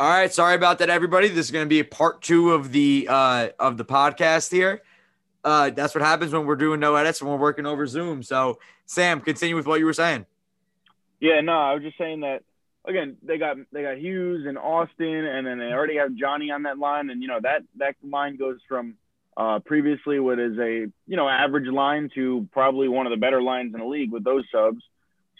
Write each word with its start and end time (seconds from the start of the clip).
All 0.00 0.08
right, 0.08 0.32
sorry 0.32 0.54
about 0.54 0.78
that, 0.78 0.90
everybody. 0.90 1.26
This 1.26 1.46
is 1.46 1.50
going 1.50 1.64
to 1.64 1.68
be 1.68 1.80
a 1.80 1.84
part 1.84 2.22
two 2.22 2.52
of 2.52 2.70
the 2.70 3.08
uh, 3.10 3.48
of 3.58 3.78
the 3.78 3.84
podcast 3.84 4.52
here. 4.52 4.80
Uh, 5.42 5.70
that's 5.70 5.92
what 5.92 6.04
happens 6.04 6.32
when 6.32 6.46
we're 6.46 6.54
doing 6.54 6.78
no 6.78 6.94
edits 6.94 7.20
and 7.20 7.28
we're 7.28 7.36
working 7.36 7.66
over 7.66 7.84
Zoom. 7.84 8.22
So, 8.22 8.60
Sam, 8.86 9.20
continue 9.20 9.56
with 9.56 9.66
what 9.66 9.80
you 9.80 9.86
were 9.86 9.92
saying. 9.92 10.24
Yeah, 11.18 11.40
no, 11.40 11.52
I 11.52 11.74
was 11.74 11.82
just 11.82 11.98
saying 11.98 12.20
that 12.20 12.44
again. 12.84 13.16
They 13.24 13.38
got 13.38 13.56
they 13.72 13.82
got 13.82 13.98
Hughes 13.98 14.46
and 14.46 14.56
Austin, 14.56 15.26
and 15.26 15.44
then 15.44 15.58
they 15.58 15.72
already 15.72 15.96
have 15.96 16.14
Johnny 16.14 16.52
on 16.52 16.62
that 16.62 16.78
line, 16.78 17.10
and 17.10 17.20
you 17.20 17.26
know 17.26 17.40
that 17.42 17.62
that 17.78 17.96
line 18.08 18.36
goes 18.36 18.60
from 18.68 18.94
uh, 19.36 19.58
previously 19.58 20.20
what 20.20 20.38
is 20.38 20.56
a 20.58 20.86
you 21.08 21.16
know 21.16 21.28
average 21.28 21.66
line 21.66 22.08
to 22.14 22.46
probably 22.52 22.86
one 22.86 23.06
of 23.06 23.10
the 23.10 23.16
better 23.16 23.42
lines 23.42 23.74
in 23.74 23.80
the 23.80 23.86
league 23.86 24.12
with 24.12 24.22
those 24.22 24.44
subs. 24.52 24.84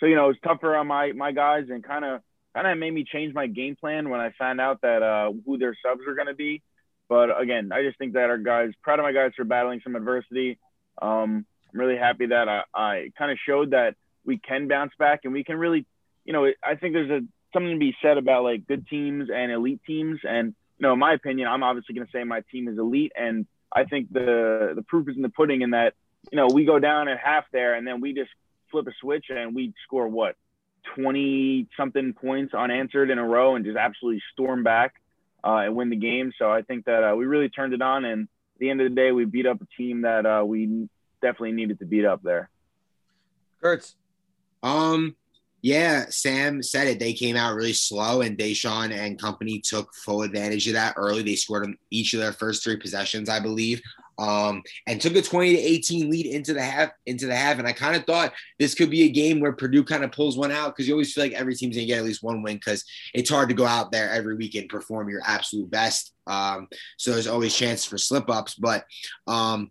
So 0.00 0.06
you 0.06 0.16
know 0.16 0.30
it's 0.30 0.40
tougher 0.40 0.75
on 0.75 0.88
my 0.88 1.12
my 1.12 1.30
guys, 1.30 1.66
and 1.70 1.84
kind 1.84 2.04
of 2.04 2.22
kind 2.54 2.66
of 2.66 2.78
made 2.78 2.92
me 2.92 3.04
change 3.04 3.34
my 3.34 3.46
game 3.46 3.76
plan 3.76 4.08
when 4.08 4.20
I 4.20 4.32
found 4.38 4.60
out 4.60 4.80
that 4.82 5.02
uh, 5.02 5.32
who 5.44 5.58
their 5.58 5.76
subs 5.84 6.00
were 6.06 6.14
going 6.14 6.29
to 6.29 6.34
be. 6.34 6.62
But 7.08 7.40
again, 7.40 7.70
I 7.72 7.82
just 7.82 7.98
think 7.98 8.14
that 8.14 8.30
our 8.30 8.39
guys, 8.39 8.70
proud 8.82 8.98
of 8.98 9.04
my 9.04 9.12
guys 9.12 9.32
for 9.36 9.44
battling 9.44 9.80
some 9.82 9.96
adversity. 9.96 10.58
Um, 11.00 11.46
I'm 11.72 11.80
really 11.80 11.96
happy 11.96 12.26
that 12.26 12.48
I, 12.48 12.62
I 12.75 13.12
kind 13.16 13.30
of 13.30 13.39
showed 13.46 13.70
that 13.70 13.94
we 14.25 14.39
can 14.39 14.68
bounce 14.68 14.92
back 14.98 15.20
and 15.25 15.32
we 15.32 15.44
can 15.44 15.56
really, 15.56 15.86
you 16.25 16.32
know, 16.32 16.50
I 16.62 16.75
think 16.75 16.92
there's 16.94 17.11
a 17.11 17.20
something 17.53 17.72
to 17.72 17.79
be 17.79 17.96
said 18.03 18.18
about 18.18 18.44
like 18.44 18.67
good 18.67 18.86
teams 18.89 19.30
and 19.34 19.50
elite 19.50 19.80
teams. 19.86 20.20
And 20.22 20.54
you 20.78 20.86
know, 20.86 20.92
in 20.92 20.98
my 20.98 21.14
opinion, 21.14 21.48
I'm 21.48 21.62
obviously 21.62 21.94
going 21.94 22.06
to 22.06 22.12
say 22.12 22.25
my 22.25 22.42
team 22.53 22.68
is 22.68 22.78
elite, 22.78 23.12
and 23.17 23.46
I 23.72 23.84
think 23.84 24.12
the 24.12 24.72
the 24.75 24.82
proof 24.82 25.08
is 25.08 25.17
in 25.17 25.22
the 25.22 25.28
pudding 25.28 25.62
in 25.62 25.70
that 25.70 25.94
you 26.30 26.36
know 26.36 26.48
we 26.53 26.64
go 26.64 26.78
down 26.78 27.08
at 27.08 27.18
half 27.18 27.44
there 27.53 27.75
and 27.75 27.86
then 27.86 28.00
we 28.00 28.12
just 28.12 28.30
flip 28.70 28.86
a 28.86 28.92
switch 29.00 29.26
and 29.30 29.54
we 29.54 29.72
score 29.84 30.08
what 30.08 30.36
20 30.94 31.68
something 31.76 32.12
points 32.12 32.55
unanswered 32.55 33.10
in 33.10 33.19
a 33.19 33.24
row 33.24 33.56
and 33.56 33.64
just 33.64 33.77
absolutely 33.77 34.22
storm 34.33 34.62
back 34.62 34.94
uh, 35.44 35.56
and 35.58 35.74
win 35.74 35.91
the 35.91 35.97
game. 35.97 36.33
So 36.38 36.50
I 36.50 36.62
think 36.62 36.84
that 36.86 37.05
uh, 37.05 37.16
we 37.16 37.27
really 37.27 37.48
turned 37.48 37.74
it 37.74 37.83
on. 37.83 38.05
And 38.05 38.22
at 38.25 38.58
the 38.58 38.70
end 38.70 38.80
of 38.80 38.89
the 38.89 38.95
day, 38.95 39.12
we 39.12 39.25
beat 39.25 39.47
up 39.47 39.61
a 39.61 39.67
team 39.77 40.03
that 40.03 40.27
uh, 40.27 40.45
we 40.45 40.89
definitely 41.22 41.53
needed 41.53 41.78
to 41.80 41.86
beat 41.86 42.05
up 42.05 42.22
there. 42.22 42.50
Kurtz. 43.61 43.97
Um, 44.62 45.17
yeah, 45.62 46.06
Sam 46.08 46.62
said 46.62 46.86
it. 46.86 47.00
They 47.00 47.12
came 47.12 47.36
out 47.36 47.55
really 47.55 47.73
slow, 47.73 48.20
and 48.20 48.39
Deshaun 48.39 48.92
and 48.92 49.20
company 49.20 49.61
took 49.61 49.92
full 49.95 50.23
advantage 50.23 50.67
of 50.69 50.75
that 50.75 50.95
early. 50.97 51.23
They 51.23 51.34
scored 51.34 51.64
on 51.64 51.77
each 51.91 52.14
of 52.14 52.20
their 52.20 52.33
first 52.33 52.62
three 52.62 52.77
possessions, 52.77 53.28
I 53.28 53.41
believe 53.41 53.80
um, 54.19 54.62
and 54.86 55.00
took 55.00 55.14
a 55.14 55.22
20 55.22 55.56
to 55.56 55.58
18 55.58 56.11
lead 56.11 56.27
into 56.27 56.52
the 56.52 56.62
half 56.62 56.91
into 57.06 57.27
the 57.27 57.36
half. 57.36 57.58
And 57.58 57.69
I 57.69 57.72
kind 57.72 57.97
of 57.97 58.05
thought 58.05 58.33
this 58.58 58.74
could 58.74 58.91
be 58.91 59.05
a 59.05 59.08
game 59.08 59.41
where 59.41 59.52
Purdue 59.52 59.84
kind 59.84 60.05
of 60.05 60.12
pulls 60.12 60.36
one 60.36 60.50
out 60.50 60.74
because 60.74 60.88
you 60.88 60.94
always 60.94 61.12
feel 61.12 61.24
like 61.24 61.33
every 61.33 61.55
team's 61.55 61.77
gonna 61.77 61.86
get 61.86 61.98
at 61.98 62.05
least 62.05 62.22
one 62.22 62.42
win 62.42 62.56
because 62.56 62.84
it's 63.14 63.30
hard 63.30 63.48
to 63.48 63.55
go 63.55 63.66
out 63.66 63.92
there 63.92 64.11
every 64.11 64.34
week 64.34 64.55
and 64.55 64.69
perform 64.69 65.08
your 65.08 65.22
absolute 65.24 65.70
best. 65.70 66.12
Um, 66.27 66.69
so 66.96 67.12
there's 67.12 67.27
always 67.27 67.55
chances 67.55 67.86
for 67.86 67.98
slip 67.98 68.28
ups, 68.28 68.55
but 68.55 68.84
um, 69.27 69.70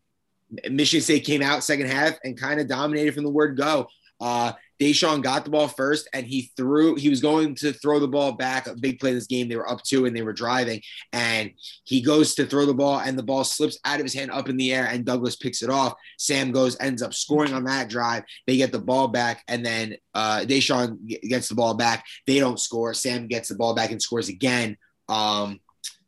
Michigan 0.69 1.03
State 1.03 1.25
came 1.25 1.41
out 1.41 1.63
second 1.63 1.87
half 1.87 2.17
and 2.23 2.39
kind 2.39 2.59
of 2.59 2.67
dominated 2.67 3.13
from 3.13 3.23
the 3.23 3.29
word 3.29 3.57
go. 3.57 3.87
Uh, 4.19 4.53
Deshaun 4.79 5.23
got 5.23 5.43
the 5.43 5.51
ball 5.51 5.67
first 5.67 6.07
and 6.13 6.25
he 6.25 6.51
threw, 6.55 6.95
he 6.95 7.09
was 7.09 7.21
going 7.21 7.55
to 7.55 7.73
throw 7.73 7.99
the 7.99 8.07
ball 8.07 8.33
back, 8.33 8.67
a 8.67 8.75
big 8.75 8.99
play 8.99 9.09
in 9.09 9.15
this 9.15 9.27
game. 9.27 9.47
They 9.47 9.55
were 9.55 9.69
up 9.69 9.83
two 9.83 10.05
and 10.05 10.15
they 10.15 10.21
were 10.21 10.33
driving. 10.33 10.81
And 11.13 11.51
he 11.83 12.01
goes 12.01 12.35
to 12.35 12.45
throw 12.45 12.65
the 12.65 12.73
ball 12.73 12.99
and 12.99 13.17
the 13.17 13.23
ball 13.23 13.43
slips 13.43 13.79
out 13.85 13.99
of 13.99 14.05
his 14.05 14.13
hand 14.13 14.31
up 14.31 14.49
in 14.49 14.57
the 14.57 14.73
air 14.73 14.85
and 14.85 15.05
Douglas 15.05 15.35
picks 15.35 15.63
it 15.63 15.69
off. 15.69 15.93
Sam 16.17 16.51
goes, 16.51 16.77
ends 16.79 17.01
up 17.01 17.13
scoring 17.13 17.53
on 17.53 17.63
that 17.65 17.89
drive. 17.89 18.23
They 18.45 18.57
get 18.57 18.71
the 18.71 18.79
ball 18.79 19.07
back 19.07 19.43
and 19.47 19.65
then 19.65 19.95
uh, 20.13 20.41
Deshaun 20.41 20.97
gets 21.27 21.49
the 21.49 21.55
ball 21.55 21.73
back. 21.73 22.05
They 22.25 22.39
don't 22.39 22.59
score. 22.59 22.93
Sam 22.93 23.27
gets 23.27 23.49
the 23.49 23.55
ball 23.55 23.75
back 23.75 23.91
and 23.91 24.01
scores 24.01 24.29
again. 24.29 24.77
Um, 25.09 25.59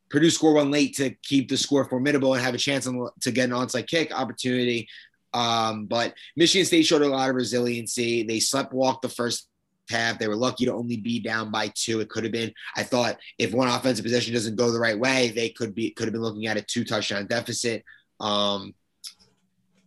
Purdue 0.10 0.32
score 0.32 0.54
one 0.54 0.72
late 0.72 0.96
to 0.98 1.12
keep 1.22 1.50
the 1.50 1.58
score 1.58 1.86
formidable 1.86 2.34
and 2.34 2.44
have 2.44 2.56
a 2.56 2.58
chance 2.58 2.88
on, 2.88 3.10
to 3.22 3.32
get 3.32 3.50
an 3.50 3.56
onside 3.56 3.88
kick 3.88 4.12
opportunity. 4.12 4.88
Um, 5.34 5.86
but 5.86 6.14
Michigan 6.36 6.66
State 6.66 6.86
showed 6.86 7.02
a 7.02 7.08
lot 7.08 7.30
of 7.30 7.36
resiliency. 7.36 8.24
They 8.24 8.40
slept 8.40 8.74
walk 8.74 9.02
the 9.02 9.10
first 9.10 9.48
half. 9.90 10.20
They 10.20 10.28
were 10.28 10.36
lucky 10.36 10.66
to 10.66 10.74
only 10.74 10.98
be 10.98 11.20
down 11.20 11.52
by 11.52 11.72
two. 11.76 12.00
It 12.00 12.10
could 12.10 12.24
have 12.24 12.34
been. 12.34 12.54
I 12.76 12.84
thought 12.84 13.18
if 13.38 13.54
one 13.54 13.68
offensive 13.68 14.04
possession 14.04 14.34
doesn't 14.34 14.56
go 14.56 14.72
the 14.72 14.80
right 14.80 14.98
way, 14.98 15.30
they 15.30 15.50
could 15.50 15.76
be 15.76 15.92
could 15.92 16.06
have 16.06 16.14
been 16.14 16.22
looking 16.22 16.48
at 16.48 16.58
a 16.58 16.62
two 16.62 16.84
touchdown 16.84 17.28
deficit. 17.28 17.84
Um, 18.20 18.74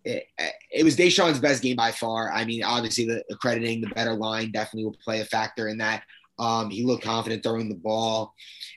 it, 0.04 0.26
it, 0.70 0.84
was 0.84 0.96
Deshaun's 0.96 1.38
best 1.38 1.62
game 1.62 1.76
by 1.76 1.92
far. 1.92 2.32
I 2.32 2.44
mean, 2.44 2.64
obviously 2.64 3.06
the 3.06 3.22
accrediting 3.30 3.80
the 3.80 3.88
better 3.88 4.14
line 4.14 4.50
definitely 4.50 4.84
will 4.84 4.96
play 5.04 5.20
a 5.20 5.24
factor 5.24 5.68
in 5.68 5.78
that. 5.78 6.02
Um, 6.38 6.70
he 6.70 6.84
looked 6.84 7.04
confident 7.04 7.42
throwing 7.42 7.68
the 7.68 7.76
ball 7.76 8.34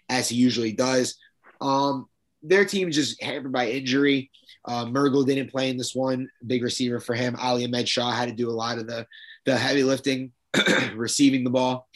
as 0.09 0.29
he 0.29 0.35
usually 0.35 0.71
does. 0.71 1.15
Um, 1.61 2.07
their 2.47 2.65
team 2.65 2.91
just 2.91 3.21
hampered 3.21 3.51
by 3.51 3.69
injury. 3.69 4.31
Uh, 4.63 4.85
Mergel 4.85 5.25
didn't 5.25 5.51
play 5.51 5.69
in 5.69 5.77
this 5.77 5.93
one, 5.93 6.29
big 6.45 6.63
receiver 6.63 6.99
for 6.99 7.13
him. 7.13 7.35
Ali 7.39 7.65
Ahmed 7.65 7.87
Shaw 7.87 8.11
had 8.11 8.29
to 8.29 8.35
do 8.35 8.49
a 8.49 8.51
lot 8.51 8.77
of 8.77 8.87
the, 8.87 9.05
the 9.45 9.57
heavy 9.57 9.83
lifting, 9.83 10.31
receiving 10.95 11.43
the 11.43 11.49
ball. 11.49 11.87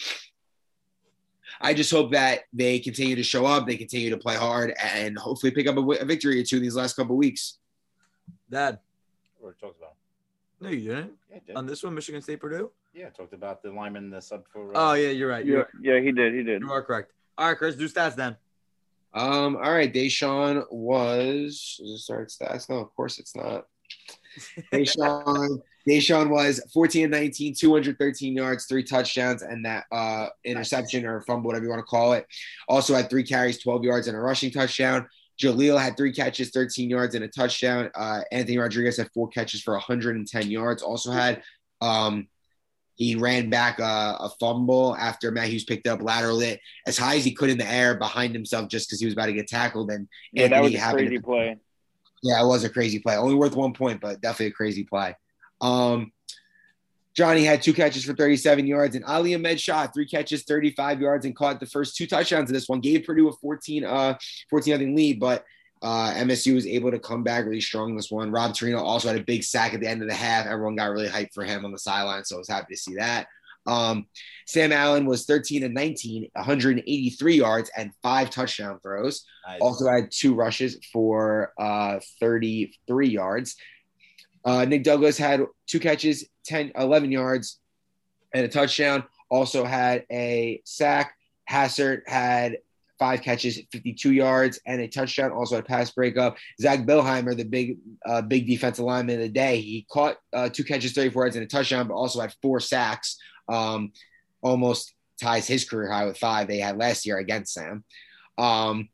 I 1.61 1.73
just 1.73 1.91
hope 1.91 2.11
that 2.11 2.41
they 2.53 2.79
continue 2.79 3.15
to 3.15 3.23
show 3.23 3.45
up, 3.45 3.67
they 3.67 3.75
continue 3.75 4.09
to 4.11 4.17
play 4.17 4.35
hard, 4.35 4.73
and 4.81 5.17
hopefully 5.17 5.51
pick 5.51 5.67
up 5.67 5.77
a, 5.77 5.81
a 5.81 6.05
victory 6.05 6.39
or 6.39 6.43
two 6.43 6.57
in 6.57 6.63
these 6.63 6.75
last 6.75 6.95
couple 6.95 7.17
weeks. 7.17 7.57
Dad. 8.49 8.79
What 9.39 9.59
talked 9.59 9.77
about? 9.77 9.93
No, 10.61 10.69
you 10.69 10.89
didn't. 10.89 11.13
Yeah, 11.31 11.39
did. 11.45 11.55
On 11.55 11.65
this 11.65 11.83
one, 11.83 11.95
Michigan 11.95 12.21
State 12.21 12.39
Purdue. 12.39 12.71
Yeah, 12.93 13.07
I 13.07 13.09
talked 13.09 13.33
about 13.33 13.61
the 13.61 13.71
lineman, 13.71 14.09
the 14.09 14.21
sub 14.21 14.43
for. 14.51 14.75
Uh, 14.75 14.91
oh 14.91 14.93
yeah, 14.93 15.09
you're 15.09 15.29
right. 15.29 15.45
You're 15.45 15.69
yeah, 15.81 15.93
yeah, 15.93 16.01
he 16.01 16.11
did. 16.11 16.33
He 16.33 16.43
did. 16.43 16.61
You 16.61 16.71
are 16.71 16.81
correct. 16.81 17.11
All 17.37 17.47
right, 17.47 17.57
Chris, 17.57 17.75
do 17.75 17.87
stats 17.87 18.15
then. 18.15 18.35
Um, 19.13 19.55
all 19.55 19.73
right, 19.73 19.93
Deshaun 19.93 20.63
was 20.71 21.79
is 21.79 21.91
it 21.91 21.97
start 21.99 22.29
stats? 22.29 22.69
No, 22.69 22.77
of 22.77 22.95
course 22.95 23.19
it's 23.19 23.35
not. 23.35 23.65
Deshaun, 24.73 25.59
Deshaun 25.87 26.29
was 26.29 26.61
14 26.73 27.05
and 27.05 27.11
19, 27.11 27.55
213 27.55 28.35
yards, 28.35 28.65
three 28.65 28.83
touchdowns, 28.83 29.41
and 29.41 29.65
that 29.65 29.85
uh, 29.91 30.27
interception 30.45 31.05
or 31.05 31.21
fumble, 31.21 31.47
whatever 31.47 31.65
you 31.65 31.71
want 31.71 31.79
to 31.79 31.85
call 31.85 32.13
it. 32.13 32.27
Also 32.67 32.93
had 32.93 33.09
three 33.09 33.23
carries, 33.23 33.61
12 33.61 33.83
yards, 33.83 34.07
and 34.07 34.15
a 34.15 34.19
rushing 34.19 34.51
touchdown. 34.51 35.07
Jaleel 35.41 35.81
had 35.81 35.95
three 35.95 36.11
catches, 36.11 36.51
13 36.51 36.89
yards, 36.89 37.15
and 37.15 37.23
a 37.23 37.27
touchdown. 37.27 37.89
Uh, 37.95 38.21
Anthony 38.31 38.57
Rodriguez 38.57 38.97
had 38.97 39.09
four 39.13 39.29
catches 39.29 39.61
for 39.61 39.73
110 39.73 40.51
yards. 40.51 40.83
Also 40.83 41.11
had 41.11 41.41
um, 41.81 42.27
he 42.99 43.15
ran 43.15 43.49
back 43.49 43.79
a, 43.79 44.17
a, 44.19 44.29
fumble 44.41 44.93
after 44.97 45.31
Matt 45.31 45.47
Hughes 45.47 45.63
picked 45.63 45.87
up 45.87 46.01
lateral 46.01 46.41
it 46.41 46.59
as 46.85 46.97
high 46.97 47.15
as 47.15 47.23
he 47.23 47.31
could 47.31 47.49
in 47.49 47.57
the 47.57 47.65
air 47.65 47.95
behind 47.95 48.35
himself 48.35 48.67
just 48.67 48.89
because 48.89 48.99
he 48.99 49.05
was 49.05 49.13
about 49.13 49.27
to 49.27 49.33
get 49.33 49.47
tackled. 49.47 49.89
And 49.89 50.09
yeah, 50.33 50.43
Anthony 50.43 50.75
that 50.75 50.81
was 50.81 50.91
a 50.91 50.93
crazy 50.97 51.17
to, 51.17 51.23
play. 51.23 51.57
Yeah, 52.21 52.43
it 52.43 52.45
was 52.45 52.65
a 52.65 52.69
crazy 52.69 52.99
play. 52.99 53.15
Only 53.15 53.35
worth 53.35 53.55
one 53.55 53.71
point, 53.71 54.01
but 54.01 54.19
definitely 54.19 54.47
a 54.47 54.51
crazy 54.51 54.83
play. 54.83 55.15
Um, 55.61 56.11
Johnny 57.15 57.45
had 57.45 57.61
two 57.61 57.73
catches 57.73 58.03
for 58.03 58.13
37 58.13 58.67
yards, 58.67 58.97
and 58.97 59.05
Ali 59.05 59.33
Ahmed 59.33 59.61
shot 59.61 59.93
three 59.93 60.05
catches, 60.05 60.43
35 60.43 60.99
yards, 60.99 61.25
and 61.25 61.33
caught 61.33 61.61
the 61.61 61.65
first 61.65 61.95
two 61.95 62.05
touchdowns 62.05 62.49
of 62.49 62.53
this 62.53 62.67
one. 62.67 62.81
Gave 62.81 63.05
Purdue 63.05 63.29
a 63.29 63.31
14, 63.31 63.85
uh, 63.85 64.17
14 64.49 64.73
nothing 64.73 64.95
lead, 64.95 65.21
but 65.21 65.45
uh, 65.81 66.13
MSU 66.13 66.55
was 66.55 66.67
able 66.67 66.91
to 66.91 66.99
come 66.99 67.23
back 67.23 67.45
really 67.45 67.61
strong 67.61 67.95
this 67.95 68.11
one. 68.11 68.31
Rob 68.31 68.53
Torino 68.53 68.79
also 68.79 69.07
had 69.07 69.17
a 69.17 69.23
big 69.23 69.43
sack 69.43 69.73
at 69.73 69.79
the 69.79 69.87
end 69.87 70.01
of 70.01 70.09
the 70.09 70.13
half. 70.13 70.45
Everyone 70.45 70.75
got 70.75 70.91
really 70.91 71.07
hyped 71.07 71.33
for 71.33 71.43
him 71.43 71.63
on 71.63 71.71
the 71.71 71.79
sideline, 71.79 72.25
so 72.25 72.35
I 72.35 72.39
was 72.39 72.49
happy 72.49 72.73
to 72.73 72.79
see 72.79 72.95
that. 72.95 73.27
Um, 73.65 74.07
Sam 74.45 74.71
Allen 74.71 75.05
was 75.05 75.25
13 75.25 75.63
and 75.63 75.73
19, 75.73 76.29
183 76.33 77.35
yards 77.35 77.71
and 77.77 77.91
five 78.01 78.29
touchdown 78.29 78.79
throws. 78.81 79.25
Nice. 79.47 79.61
Also 79.61 79.87
had 79.87 80.11
two 80.11 80.33
rushes 80.33 80.79
for 80.91 81.53
uh, 81.59 81.99
33 82.19 83.09
yards. 83.09 83.55
Uh, 84.43 84.65
Nick 84.65 84.83
Douglas 84.83 85.17
had 85.17 85.45
two 85.67 85.79
catches, 85.79 86.27
10, 86.45 86.71
11 86.75 87.11
yards, 87.11 87.59
and 88.33 88.45
a 88.45 88.49
touchdown. 88.49 89.03
Also 89.29 89.65
had 89.65 90.05
a 90.11 90.61
sack. 90.65 91.13
Hassert 91.49 92.01
had 92.07 92.57
five 92.99 93.21
catches, 93.21 93.59
52 93.71 94.11
yards, 94.11 94.59
and 94.67 94.81
a 94.81 94.87
touchdown. 94.87 95.31
Also 95.31 95.57
a 95.57 95.63
pass 95.63 95.89
breakup. 95.91 96.37
Zach 96.61 96.81
Billheimer, 96.81 97.35
the 97.35 97.45
big, 97.45 97.77
uh, 98.05 98.21
big 98.21 98.45
defensive 98.45 98.85
lineman 98.85 99.15
of 99.15 99.21
the 99.21 99.29
day, 99.29 99.61
he 99.61 99.87
caught 99.89 100.17
uh, 100.33 100.49
two 100.49 100.63
catches, 100.63 100.91
34 100.91 101.23
yards, 101.23 101.35
and 101.35 101.45
a 101.45 101.47
touchdown, 101.47 101.87
but 101.87 101.95
also 101.95 102.19
had 102.19 102.33
four 102.41 102.59
sacks. 102.59 103.17
Um, 103.47 103.93
almost 104.41 104.93
ties 105.19 105.47
his 105.47 105.67
career 105.67 105.91
high 105.91 106.05
with 106.05 106.17
five 106.17 106.47
they 106.47 106.59
had 106.59 106.77
last 106.77 107.05
year 107.05 107.17
against 107.17 107.53
Sam. 107.53 107.83
Um, 108.37 108.89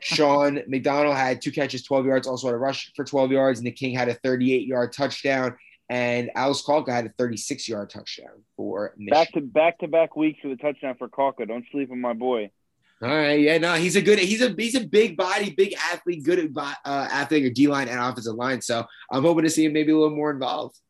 Sean 0.00 0.62
McDonald 0.68 1.16
had 1.16 1.42
two 1.42 1.52
catches, 1.52 1.82
12 1.82 2.06
yards, 2.06 2.26
also 2.26 2.46
had 2.46 2.54
a 2.54 2.58
rush 2.58 2.92
for 2.94 3.04
12 3.04 3.32
yards. 3.32 3.62
Nick 3.62 3.76
King 3.76 3.94
had 3.94 4.08
a 4.08 4.14
38 4.14 4.66
yard 4.66 4.92
touchdown. 4.92 5.56
And 5.90 6.30
Alice 6.34 6.62
Calca 6.62 6.90
had 6.90 7.06
a 7.06 7.12
36 7.16 7.66
yard 7.66 7.88
touchdown 7.90 8.42
for 8.56 8.94
Michigan. 8.98 9.10
Back 9.10 9.32
to 9.32 9.40
back 9.40 9.78
to 9.78 9.88
back 9.88 10.16
weeks 10.16 10.38
for 10.42 10.48
a 10.48 10.56
touchdown 10.56 10.96
for 10.98 11.08
Calca. 11.08 11.48
Don't 11.48 11.64
sleep 11.72 11.90
on 11.90 11.98
my 11.98 12.12
boy. 12.12 12.50
All 13.00 13.08
right, 13.08 13.38
yeah, 13.38 13.58
no, 13.58 13.74
he's 13.74 13.94
a 13.94 14.02
good, 14.02 14.18
he's 14.18 14.42
a 14.42 14.52
he's 14.58 14.74
a 14.74 14.84
big 14.84 15.16
body, 15.16 15.50
big 15.50 15.72
athlete, 15.92 16.24
good 16.24 16.40
at 16.40 16.50
uh, 16.56 17.08
athlete 17.10 17.44
or 17.44 17.50
D 17.50 17.68
line 17.68 17.86
and 17.86 18.00
offensive 18.00 18.34
line. 18.34 18.60
So 18.60 18.84
I'm 19.12 19.22
hoping 19.22 19.44
to 19.44 19.50
see 19.50 19.64
him 19.66 19.72
maybe 19.72 19.92
a 19.92 19.96
little 19.96 20.16
more 20.16 20.32
involved. 20.32 20.80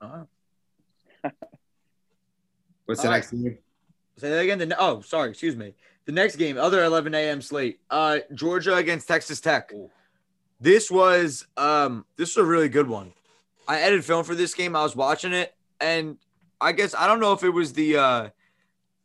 Uh-huh. 0.00 0.24
What's 2.86 3.02
the 3.02 3.10
next 3.10 3.30
game? 3.30 3.58
Say 4.16 4.30
that 4.30 4.38
again. 4.38 4.58
The, 4.58 4.74
oh, 4.80 5.02
sorry, 5.02 5.30
excuse 5.30 5.54
me. 5.54 5.74
The 6.06 6.12
next 6.12 6.36
game, 6.36 6.56
other 6.56 6.82
11 6.82 7.14
a.m. 7.14 7.42
slate, 7.42 7.78
uh, 7.90 8.18
Georgia 8.34 8.74
against 8.76 9.06
Texas 9.06 9.40
Tech. 9.40 9.72
Ooh. 9.72 9.90
This 10.60 10.90
was 10.90 11.46
um, 11.56 12.06
this 12.16 12.36
was 12.36 12.46
a 12.46 12.48
really 12.48 12.68
good 12.68 12.88
one. 12.88 13.12
I 13.68 13.80
edited 13.80 14.04
film 14.04 14.24
for 14.24 14.34
this 14.34 14.54
game. 14.54 14.74
I 14.74 14.82
was 14.82 14.96
watching 14.96 15.32
it, 15.32 15.54
and 15.80 16.16
I 16.60 16.72
guess 16.72 16.94
I 16.94 17.06
don't 17.06 17.20
know 17.20 17.32
if 17.32 17.42
it 17.42 17.50
was 17.50 17.72
the 17.72 17.96
uh, 17.96 18.28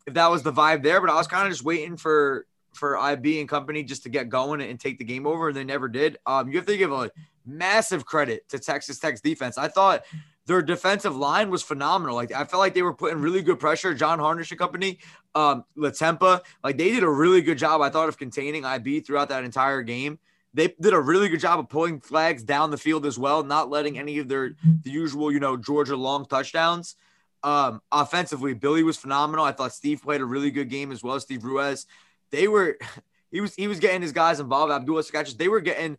if 0.07 0.13
that 0.13 0.31
was 0.31 0.42
the 0.42 0.54
vibe 0.54 0.81
there, 0.81 1.01
but 1.01 1.09
I 1.09 1.15
was 1.15 1.27
kind 1.27 1.45
of 1.45 1.54
just 1.54 1.63
waiting 1.63 1.98
for 1.98 2.48
for 2.74 2.98
IB 2.98 3.39
and 3.39 3.50
company 3.50 3.83
just 3.83 4.04
to 4.04 4.09
get 4.09 4.30
going 4.30 4.62
and 4.62 4.80
take 4.80 4.98
the 4.98 5.04
game 5.04 5.27
over, 5.27 5.50
and 5.50 5.57
they 5.57 5.63
never 5.63 5.88
did. 5.88 6.18
Um, 6.25 6.50
you 6.50 6.57
have 6.57 6.65
to 6.68 6.77
give 6.77 6.92
a 6.92 7.12
massive 7.45 8.06
credit 8.06 8.48
to 8.50 8.59
Texas 8.59 9.00
Tech's 9.00 9.19
defense. 9.19 9.57
I 9.57 9.68
thought 9.68 10.06
their 10.45 10.62
defensive 10.62 11.15
line 11.15 11.50
was 11.50 11.62
phenomenal. 11.62 12.15
Like 12.15 12.31
I 12.31 12.45
felt 12.45 12.62
like 12.62 12.74
they 12.74 12.81
were 12.81 12.94
putting 12.94 13.19
really 13.19 13.42
good 13.42 13.59
pressure. 13.59 13.94
John 13.94 14.19
Harnish 14.19 14.51
and 14.51 14.59
company, 14.59 15.00
um, 15.36 15.65
Latempa, 15.77 16.42
like 16.63 16.77
they 16.77 16.92
did 16.92 17.03
a 17.03 17.10
really 17.10 17.42
good 17.42 17.57
job. 17.57 17.81
I 17.81 17.89
thought 17.89 18.07
of 18.07 18.18
containing 18.18 18.63
IB 18.63 19.01
throughout 19.01 19.30
that 19.30 19.44
entire 19.44 19.81
game. 19.81 20.19
They 20.53 20.74
did 20.80 20.94
a 20.94 21.00
really 21.00 21.27
good 21.27 21.42
job 21.42 21.60
of 21.60 21.68
pulling 21.68 22.00
flags 22.00 22.44
down 22.44 22.71
the 22.71 22.77
field 22.77 23.06
as 23.06 23.19
well, 23.19 23.44
not 23.44 23.69
letting 23.69 24.00
any 24.00 24.19
of 24.19 24.30
their 24.30 24.51
the 24.83 24.89
usual, 24.89 25.31
you 25.31 25.39
know, 25.39 25.57
Georgia 25.57 25.98
long 25.98 26.25
touchdowns. 26.25 26.95
Um, 27.44 27.81
offensively, 27.92 28.54
Billy 28.54 28.84
was 28.84 28.98
phenomenal. 28.98 29.45
I 29.45 29.51
thought 29.51 29.74
Steve 29.74 30.01
played 30.01 30.22
a 30.22 30.25
really 30.25 30.51
good 30.51 30.69
game 30.69 30.92
as 30.92 31.04
well. 31.04 31.19
Steve 31.19 31.44
Ruiz, 31.44 31.86
they 32.31 32.48
were, 32.48 32.78
he 33.31 33.42
was 33.42 33.56
he 33.56 33.68
was 33.68 33.80
getting 33.80 34.01
his 34.01 34.12
guys 34.12 34.39
involved. 34.39 34.72
Abdullah 34.72 35.04
Sakachis, 35.04 35.38
they 35.38 35.48
were 35.48 35.62
getting 35.62 35.98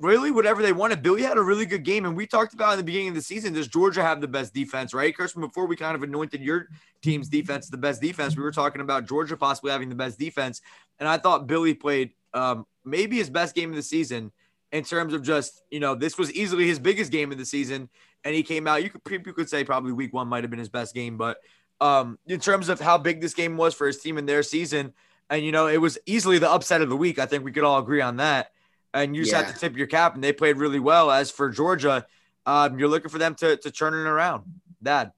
really 0.00 0.30
whatever 0.30 0.62
they 0.62 0.72
wanted. 0.72 1.02
Billy 1.02 1.22
had 1.22 1.36
a 1.36 1.42
really 1.42 1.66
good 1.66 1.84
game, 1.84 2.04
and 2.04 2.16
we 2.16 2.26
talked 2.26 2.54
about 2.54 2.72
in 2.72 2.78
the 2.78 2.84
beginning 2.84 3.08
of 3.08 3.14
the 3.14 3.22
season. 3.22 3.52
Does 3.52 3.68
Georgia 3.68 4.02
have 4.02 4.20
the 4.20 4.28
best 4.28 4.54
defense, 4.54 4.94
right, 4.94 5.16
Kirsten? 5.16 5.40
Before 5.40 5.66
we 5.66 5.76
kind 5.76 5.94
of 5.94 6.02
anointed 6.02 6.40
your 6.40 6.68
team's 7.02 7.28
defense 7.28 7.68
the 7.68 7.76
best 7.76 8.00
defense, 8.00 8.36
we 8.36 8.42
were 8.42 8.52
talking 8.52 8.80
about 8.80 9.06
Georgia 9.08 9.36
possibly 9.36 9.70
having 9.70 9.88
the 9.88 9.94
best 9.94 10.18
defense, 10.18 10.60
and 10.98 11.08
I 11.08 11.18
thought 11.18 11.46
Billy 11.46 11.74
played 11.74 12.12
um, 12.34 12.66
maybe 12.84 13.16
his 13.16 13.30
best 13.30 13.54
game 13.54 13.70
of 13.70 13.76
the 13.76 13.82
season 13.82 14.32
in 14.72 14.84
terms 14.84 15.14
of 15.14 15.22
just 15.22 15.62
you 15.70 15.80
know 15.80 15.94
this 15.94 16.18
was 16.18 16.32
easily 16.32 16.66
his 16.66 16.78
biggest 16.78 17.10
game 17.10 17.32
of 17.32 17.38
the 17.38 17.44
season, 17.46 17.88
and 18.24 18.34
he 18.34 18.42
came 18.42 18.66
out. 18.66 18.82
You 18.82 18.90
could 18.90 19.04
people 19.04 19.32
could 19.32 19.48
say 19.48 19.64
probably 19.64 19.92
week 19.92 20.12
one 20.12 20.28
might 20.28 20.44
have 20.44 20.50
been 20.50 20.58
his 20.58 20.68
best 20.68 20.94
game, 20.94 21.16
but 21.16 21.38
um, 21.80 22.18
in 22.26 22.40
terms 22.40 22.68
of 22.68 22.80
how 22.80 22.98
big 22.98 23.20
this 23.20 23.34
game 23.34 23.56
was 23.56 23.74
for 23.74 23.86
his 23.86 23.98
team 23.98 24.18
in 24.18 24.26
their 24.26 24.42
season, 24.42 24.92
and 25.30 25.44
you 25.44 25.52
know 25.52 25.66
it 25.66 25.80
was 25.80 25.98
easily 26.06 26.38
the 26.38 26.50
upset 26.50 26.82
of 26.82 26.88
the 26.88 26.96
week. 26.96 27.18
I 27.18 27.26
think 27.26 27.44
we 27.44 27.52
could 27.52 27.64
all 27.64 27.78
agree 27.78 28.00
on 28.00 28.16
that 28.16 28.50
and 28.94 29.14
you 29.14 29.22
just 29.22 29.32
Yeah. 29.32 29.42
have 29.42 29.52
to 29.54 29.60
tip 29.60 29.76
your 29.76 29.86
cap. 29.86 30.14
And 30.14 30.24
they 30.24 30.32
played 30.32 30.56
really 30.56 30.80
well. 30.80 31.10
As 31.10 31.30
for 31.30 31.50
Georgia, 31.50 32.06
um, 32.46 32.78
you're 32.78 32.88
looking 32.88 33.10
for 33.10 33.18
them 33.18 33.34
to 33.36 33.56
to 33.58 33.70
turn 33.70 33.92
it 33.92 34.08
around. 34.08 34.44
Dad, 34.82 35.12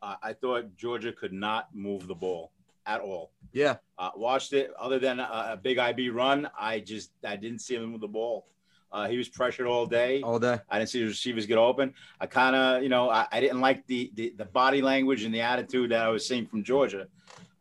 Uh, 0.00 0.14
I 0.22 0.32
thought 0.32 0.76
Georgia 0.76 1.12
could 1.12 1.32
not 1.32 1.74
move 1.74 2.06
the 2.06 2.14
ball 2.14 2.52
at 2.86 3.00
all. 3.00 3.32
yeah, 3.52 3.76
Uh, 3.98 4.10
watched 4.14 4.52
it. 4.52 4.72
Other 4.78 4.98
than 5.00 5.18
a, 5.20 5.50
a 5.52 5.56
big 5.60 5.76
IB 5.78 6.08
run, 6.10 6.48
I 6.58 6.78
just 6.80 7.10
I 7.24 7.34
didn't 7.36 7.58
see 7.60 7.74
him 7.74 7.84
move 7.86 8.00
the 8.00 8.08
ball. 8.08 8.46
Uh, 8.92 9.08
he 9.08 9.16
was 9.16 9.28
pressured 9.28 9.66
all 9.66 9.86
day. 9.86 10.20
all 10.22 10.38
day. 10.38 10.58
I 10.68 10.78
didn't 10.78 10.90
see 10.90 11.00
the 11.00 11.06
receivers 11.06 11.46
get 11.46 11.58
open. 11.58 11.94
I 12.20 12.26
kind 12.26 12.56
of, 12.56 12.82
you 12.82 12.88
know, 12.88 13.08
I, 13.08 13.26
I 13.30 13.40
didn't 13.40 13.60
like 13.60 13.86
the, 13.86 14.10
the 14.14 14.34
the 14.36 14.44
body 14.44 14.82
language 14.82 15.22
and 15.22 15.32
the 15.32 15.42
attitude 15.42 15.92
that 15.92 16.02
I 16.02 16.08
was 16.08 16.26
seeing 16.26 16.46
from 16.46 16.64
Georgia. 16.64 17.06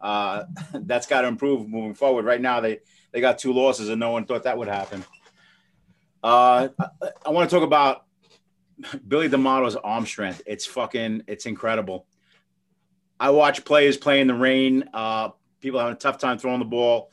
Uh, 0.01 0.45
that's 0.73 1.05
got 1.05 1.21
to 1.21 1.27
improve 1.27 1.69
moving 1.69 1.93
forward. 1.93 2.25
Right 2.25 2.41
now, 2.41 2.59
they 2.61 2.79
they 3.11 3.21
got 3.21 3.37
two 3.37 3.53
losses, 3.53 3.89
and 3.89 3.99
no 3.99 4.11
one 4.11 4.25
thought 4.25 4.43
that 4.43 4.57
would 4.57 4.67
happen. 4.67 5.03
Uh, 6.23 6.69
I, 6.79 7.09
I 7.27 7.29
want 7.29 7.49
to 7.49 7.55
talk 7.55 7.63
about 7.63 8.05
Billy 9.07 9.27
D'Amato's 9.29 9.75
arm 9.75 10.05
strength. 10.05 10.41
It's 10.45 10.65
fucking, 10.65 11.23
it's 11.27 11.45
incredible. 11.45 12.05
I 13.19 13.31
watch 13.31 13.65
players 13.65 13.97
play 13.97 14.21
in 14.21 14.27
the 14.27 14.33
rain. 14.33 14.89
Uh, 14.93 15.29
people 15.61 15.79
having 15.79 15.93
a 15.93 15.97
tough 15.97 16.17
time 16.17 16.37
throwing 16.37 16.59
the 16.59 16.65
ball. 16.65 17.11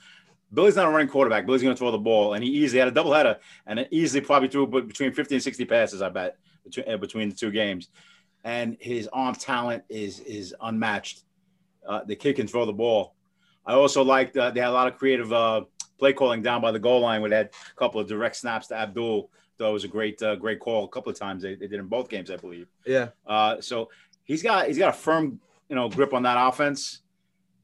Billy's 0.53 0.77
not 0.77 0.87
a 0.87 0.91
running 0.91 1.09
quarterback. 1.09 1.45
Billy's 1.47 1.63
going 1.63 1.75
to 1.75 1.79
throw 1.79 1.91
the 1.91 1.99
ball, 1.99 2.35
and 2.35 2.45
he 2.45 2.51
easily 2.51 2.79
had 2.79 2.89
a 2.89 2.93
doubleheader, 2.93 3.39
and 3.67 3.79
it 3.79 3.89
easily 3.91 4.21
probably 4.21 4.49
threw 4.49 4.67
between 4.67 5.13
50 5.13 5.35
and 5.35 5.43
60 5.43 5.65
passes. 5.65 6.03
I 6.03 6.09
bet 6.09 6.37
between, 6.65 6.89
uh, 6.89 6.97
between 6.97 7.29
the 7.29 7.35
two 7.35 7.51
games, 7.51 7.89
and 8.45 8.77
his 8.81 9.09
arm 9.13 9.35
talent 9.35 9.83
is 9.89 10.21
is 10.21 10.55
unmatched. 10.61 11.23
Uh, 11.87 12.03
the 12.05 12.17
kid 12.17 12.37
can 12.37 12.47
throw 12.47 12.65
the 12.65 12.73
ball. 12.73 13.15
I 13.65 13.75
also 13.75 14.03
liked 14.03 14.37
uh, 14.37 14.51
they 14.51 14.61
had 14.61 14.71
a 14.71 14.73
lot 14.73 14.87
of 14.87 14.97
creative 14.97 15.33
uh, 15.33 15.63
play 15.99 16.13
calling 16.13 16.43
down 16.43 16.61
by 16.61 16.71
the 16.71 16.79
goal 16.79 17.01
line. 17.01 17.21
where 17.21 17.31
they 17.31 17.37
had 17.37 17.47
a 17.47 17.75
couple 17.79 18.01
of 18.01 18.07
direct 18.07 18.37
snaps 18.37 18.69
to 18.69 18.77
Abdul. 18.77 19.31
That 19.59 19.69
was 19.69 19.85
a 19.85 19.89
great 19.89 20.23
uh, 20.23 20.37
great 20.37 20.61
call. 20.61 20.85
A 20.85 20.89
couple 20.89 21.11
of 21.11 21.19
times 21.19 21.43
they, 21.43 21.55
they 21.55 21.67
did 21.67 21.81
in 21.81 21.87
both 21.87 22.09
games, 22.09 22.31
I 22.31 22.37
believe. 22.37 22.69
Yeah, 22.85 23.09
Uh, 23.27 23.61
so 23.61 23.91
he's 24.25 24.43
got 24.43 24.67
he's 24.67 24.79
got 24.79 24.91
a 24.91 24.99
firm 24.99 25.41
you 25.69 25.77
know 25.77 25.89
grip 25.89 26.13
on 26.15 26.23
that 26.25 26.37
offense. 26.39 27.01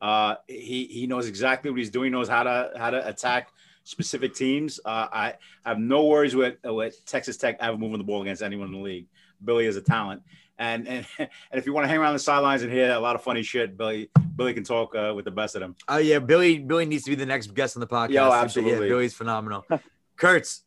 Uh, 0.03 0.35
he 0.49 0.87
he 0.87 1.07
knows 1.07 1.29
exactly 1.29 1.71
what 1.71 1.79
he's 1.79 1.89
doing. 1.91 2.11
Knows 2.11 2.29
how 2.29 2.43
to 2.43 2.73
how 2.77 2.91
to 2.91 3.09
attack 3.09 3.49
specific 3.85 4.35
teams. 4.35 4.81
Uh, 4.85 5.07
I 5.13 5.35
have 5.65 5.79
no 5.79 6.05
worries 6.07 6.35
with 6.35 6.57
with 6.65 7.01
Texas 7.07 7.37
Tech 7.37 7.57
ever 7.61 7.79
moving 7.79 7.99
the 7.99 8.05
ball 8.05 8.21
against 8.21 8.43
anyone 8.43 8.67
in 8.67 8.75
the 8.75 8.81
league. 8.81 9.07
Billy 9.45 9.67
is 9.67 9.77
a 9.77 9.81
talent, 9.81 10.23
and 10.59 10.89
and 10.89 11.07
and 11.19 11.29
if 11.53 11.67
you 11.67 11.73
want 11.73 11.85
to 11.85 11.89
hang 11.89 11.99
around 11.99 12.15
the 12.15 12.19
sidelines 12.19 12.63
and 12.63 12.73
hear 12.73 12.91
a 12.91 12.99
lot 12.99 13.15
of 13.15 13.23
funny 13.23 13.45
shit, 13.45 13.79
Billy 13.79 14.11
Billy 14.35 14.53
can 14.55 14.65
talk 14.65 14.95
uh, 14.97 15.13
with 15.15 15.25
the 15.25 15.31
best 15.31 15.55
of 15.55 15.61
them. 15.61 15.77
oh 15.89 15.99
yeah. 15.99 16.19
Billy 16.19 16.59
Billy 16.59 16.85
needs 16.85 17.05
to 17.05 17.11
be 17.11 17.15
the 17.15 17.27
next 17.27 17.55
guest 17.55 17.77
on 17.77 17.81
the 17.81 17.87
podcast. 17.87 18.11
Yo, 18.11 18.29
Yeah, 18.29 18.43
absolutely. 18.43 18.89
Billy's 18.89 19.15
phenomenal. 19.15 19.65
Kurtz, 20.17 20.63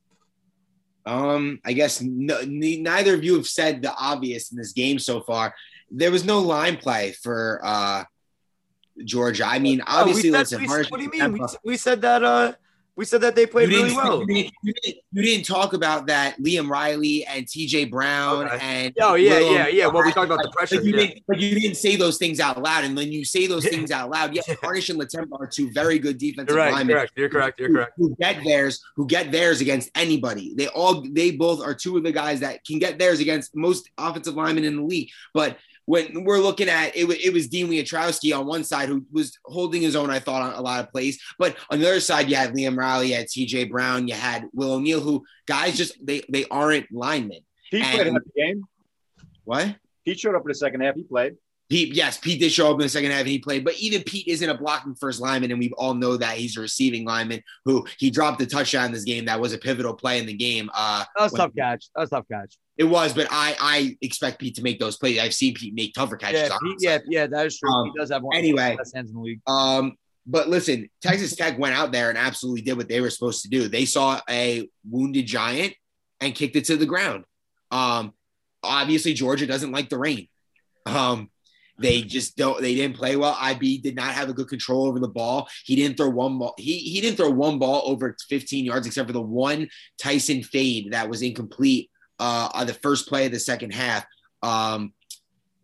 Um, 1.05 1.59
I 1.65 1.73
guess 1.73 2.01
no, 2.01 2.39
ne- 2.47 2.81
neither 2.81 3.13
of 3.13 3.23
you 3.23 3.35
have 3.35 3.47
said 3.47 3.81
the 3.81 3.93
obvious 3.93 4.51
in 4.51 4.57
this 4.57 4.71
game 4.71 4.97
so 4.97 5.19
far. 5.21 5.53
There 5.91 6.11
was 6.11 6.23
no 6.25 6.39
line 6.39 6.77
play 6.77 7.11
for 7.11 7.59
uh 7.63 8.03
Georgia. 9.03 9.45
I 9.45 9.59
mean, 9.59 9.81
Oh, 9.81 9.99
obviously, 10.01 10.31
said- 10.31 10.39
listen. 10.39 10.61
we- 10.61 10.67
what 10.67 10.97
do 10.97 11.03
you 11.03 11.09
mean? 11.09 11.33
We, 11.33 11.39
we 11.63 11.77
said 11.77 12.01
that. 12.01 12.23
Uh, 12.23 12.53
we 12.97 13.03
said 13.03 13.19
that 13.21 13.35
they 13.35 13.45
played 13.45 13.67
really 13.67 13.93
well. 13.93 14.21
you, 14.21 14.25
didn't, 14.27 14.53
you, 14.63 14.73
didn't, 14.81 14.97
you 15.11 15.21
didn't 15.21 15.45
talk 15.45 15.73
about 15.73 16.07
that 16.07 16.37
Liam 16.39 16.69
Riley 16.69 17.25
and 17.25 17.45
TJ 17.45 17.91
Brown 17.91 18.45
Okay. 18.45 18.57
and 18.61 18.93
Oh 19.01 19.15
yeah, 19.15 19.37
yeah, 19.37 19.67
yeah. 19.67 19.87
Well, 19.87 20.01
we 20.05 20.13
talked 20.13 20.31
about 20.31 20.41
the 20.41 20.49
pressure. 20.55 20.77
But 20.77 20.85
you, 20.85 20.91
yeah. 20.95 21.07
didn't, 21.07 21.41
you 21.41 21.59
didn't 21.59 21.75
say 21.75 21.97
those 21.97 22.17
things 22.17 22.39
out 22.39 22.61
loud. 22.61 22.85
And 22.85 22.95
when 22.95 23.11
you 23.11 23.25
say 23.25 23.47
those 23.47 23.67
things 23.67 23.91
out 23.97 24.09
loud, 24.11 24.33
yes, 24.33 24.49
Harnish 24.61 24.87
and 24.89 24.97
Latempa 24.97 25.37
are 25.37 25.45
two 25.45 25.69
very 25.73 25.99
good 25.99 26.17
defensive 26.17 26.55
You're 26.55 26.63
right. 26.63 26.71
linemen 26.71 26.95
Correct. 26.95 27.11
You're 27.17 27.27
correct. 27.27 27.59
You're 27.59 27.67
who- 27.67 27.75
correct. 27.75 27.93
Who 27.97 28.15
get 28.17 28.41
theirs, 28.45 28.81
who 28.95 29.05
get 29.07 29.29
theirs 29.29 29.59
against 29.59 29.89
anybody. 29.93 30.53
They 30.55 30.67
all, 30.69 31.01
they 31.01 31.31
both 31.31 31.61
are 31.61 31.73
two 31.73 31.97
of 31.97 32.03
the 32.03 32.13
guys 32.13 32.39
that 32.39 32.63
can 32.63 32.79
get 32.79 32.97
theirs 32.97 33.19
against 33.19 33.57
most 33.57 33.89
offensive 33.97 34.35
linemen 34.35 34.63
in 34.63 34.77
the 34.77 34.83
league. 34.83 35.09
But 35.33 35.57
when 35.85 36.23
we're 36.23 36.39
looking 36.39 36.67
at 36.69 36.95
it, 36.95 37.09
it 37.23 37.33
was 37.33 37.47
Dean 37.47 37.67
Wiatrowski 37.67 38.37
on 38.37 38.45
one 38.45 38.63
side 38.63 38.89
who 38.89 39.05
was 39.11 39.37
holding 39.45 39.81
his 39.81 39.95
own, 39.95 40.09
I 40.09 40.19
thought, 40.19 40.41
on 40.41 40.53
a 40.53 40.61
lot 40.61 40.83
of 40.83 40.91
plays. 40.91 41.19
But 41.37 41.55
on 41.69 41.79
the 41.79 41.87
other 41.87 41.99
side, 41.99 42.29
you 42.29 42.35
had 42.35 42.53
Liam 42.53 42.75
Riley, 42.77 43.09
you 43.09 43.15
had 43.15 43.27
TJ 43.27 43.69
Brown, 43.69 44.07
you 44.07 44.15
had 44.15 44.47
Will 44.53 44.73
O'Neal, 44.73 44.99
who 44.99 45.23
guys 45.45 45.77
just 45.77 46.03
they 46.05 46.23
they 46.29 46.45
aren't 46.49 46.91
linemen. 46.91 47.41
He 47.69 47.81
And- 47.81 47.87
played 47.95 48.07
half 48.07 48.21
the 48.23 48.41
game. 48.41 48.63
What? 49.43 49.75
He 50.03 50.13
showed 50.15 50.35
up 50.35 50.41
in 50.41 50.47
the 50.49 50.55
second 50.55 50.81
half. 50.81 50.95
He 50.95 51.03
played. 51.03 51.35
Pete, 51.69 51.93
yes, 51.95 52.17
Pete 52.19 52.39
did 52.39 52.51
show 52.51 52.67
up 52.67 52.73
in 52.75 52.81
the 52.81 52.89
second 52.89 53.09
half 53.11 53.21
and 53.21 53.29
he 53.29 53.39
played, 53.39 53.65
but 53.65 53.75
even 53.79 54.03
Pete 54.03 54.27
isn't 54.27 54.47
a 54.49 54.55
blocking 54.55 54.93
first 54.93 55.19
lineman, 55.19 55.49
and 55.51 55.59
we 55.59 55.71
all 55.77 55.95
know 55.95 56.15
that 56.15 56.37
he's 56.37 56.57
a 56.57 56.61
receiving 56.61 57.05
lineman 57.05 57.41
who 57.65 57.85
he 57.97 58.11
dropped 58.11 58.37
the 58.39 58.45
touchdown 58.45 58.85
in 58.85 58.91
this 58.91 59.03
game. 59.03 59.25
That 59.25 59.39
was 59.39 59.51
a 59.53 59.57
pivotal 59.57 59.95
play 59.95 60.19
in 60.19 60.27
the 60.27 60.33
game. 60.33 60.69
Uh, 60.73 61.03
That 61.17 61.23
was 61.23 61.31
when- 61.31 61.39
tough 61.41 61.55
catch. 61.57 61.85
That 61.95 62.01
was 62.01 62.09
tough 62.11 62.25
catch. 62.31 62.57
it 62.77 62.83
was, 62.83 63.13
but 63.13 63.27
I 63.31 63.55
I 63.59 63.97
expect 64.01 64.39
Pete 64.39 64.55
to 64.55 64.61
make 64.61 64.79
those 64.79 64.97
plays. 64.97 65.17
I've 65.19 65.33
seen 65.33 65.55
Pete 65.55 65.73
make 65.73 65.93
tougher 65.93 66.17
catches. 66.17 66.41
Yeah, 66.49 66.57
Pete, 66.61 66.77
yeah, 66.81 66.97
yeah. 67.07 67.27
That 67.27 67.45
is 67.47 67.57
true. 67.57 67.71
Um, 67.71 67.91
he 67.93 67.99
does 67.99 68.11
have 68.11 68.21
one 68.21 68.35
anyway. 68.37 68.75
best 68.77 68.95
hands 68.95 69.09
in 69.09 69.15
the 69.15 69.21
league. 69.23 69.41
Um, 69.47 69.95
but 70.27 70.49
listen, 70.49 70.89
Texas 71.01 71.35
Tech 71.35 71.57
went 71.57 71.75
out 71.75 71.91
there 71.91 72.09
and 72.09 72.17
absolutely 72.17 72.61
did 72.61 72.77
what 72.77 72.87
they 72.89 72.99
were 73.01 73.09
supposed 73.09 73.41
to 73.43 73.49
do. 73.49 73.67
They 73.67 73.85
saw 73.85 74.19
a 74.29 74.67
wounded 74.89 75.25
giant 75.25 75.73
and 76.19 76.33
kicked 76.35 76.55
it 76.55 76.65
to 76.65 76.77
the 76.77 76.85
ground. 76.85 77.23
Um, 77.71 78.13
obviously 78.63 79.13
Georgia 79.13 79.45
doesn't 79.47 79.71
like 79.71 79.89
the 79.89 79.97
rain. 79.97 80.27
Um, 80.85 81.29
they 81.77 82.01
just 82.01 82.37
don't. 82.37 82.61
They 82.61 82.75
didn't 82.75 82.95
play 82.95 83.15
well. 83.15 83.37
IB 83.39 83.79
did 83.79 83.95
not 83.95 84.13
have 84.13 84.29
a 84.29 84.33
good 84.33 84.47
control 84.47 84.87
over 84.87 84.99
the 84.99 85.07
ball. 85.07 85.47
He 85.65 85.75
didn't 85.75 85.97
throw 85.97 86.09
one 86.09 86.39
ball. 86.39 86.53
He 86.57 86.77
he 86.79 87.01
didn't 87.01 87.17
throw 87.17 87.29
one 87.29 87.59
ball 87.59 87.83
over 87.85 88.15
15 88.29 88.65
yards, 88.65 88.87
except 88.87 89.09
for 89.09 89.13
the 89.13 89.21
one 89.21 89.67
Tyson 89.97 90.43
fade 90.43 90.93
that 90.93 91.09
was 91.09 91.21
incomplete 91.21 91.89
uh, 92.19 92.49
on 92.53 92.67
the 92.67 92.73
first 92.73 93.07
play 93.07 93.25
of 93.25 93.31
the 93.31 93.39
second 93.39 93.73
half. 93.73 94.05
Um, 94.41 94.93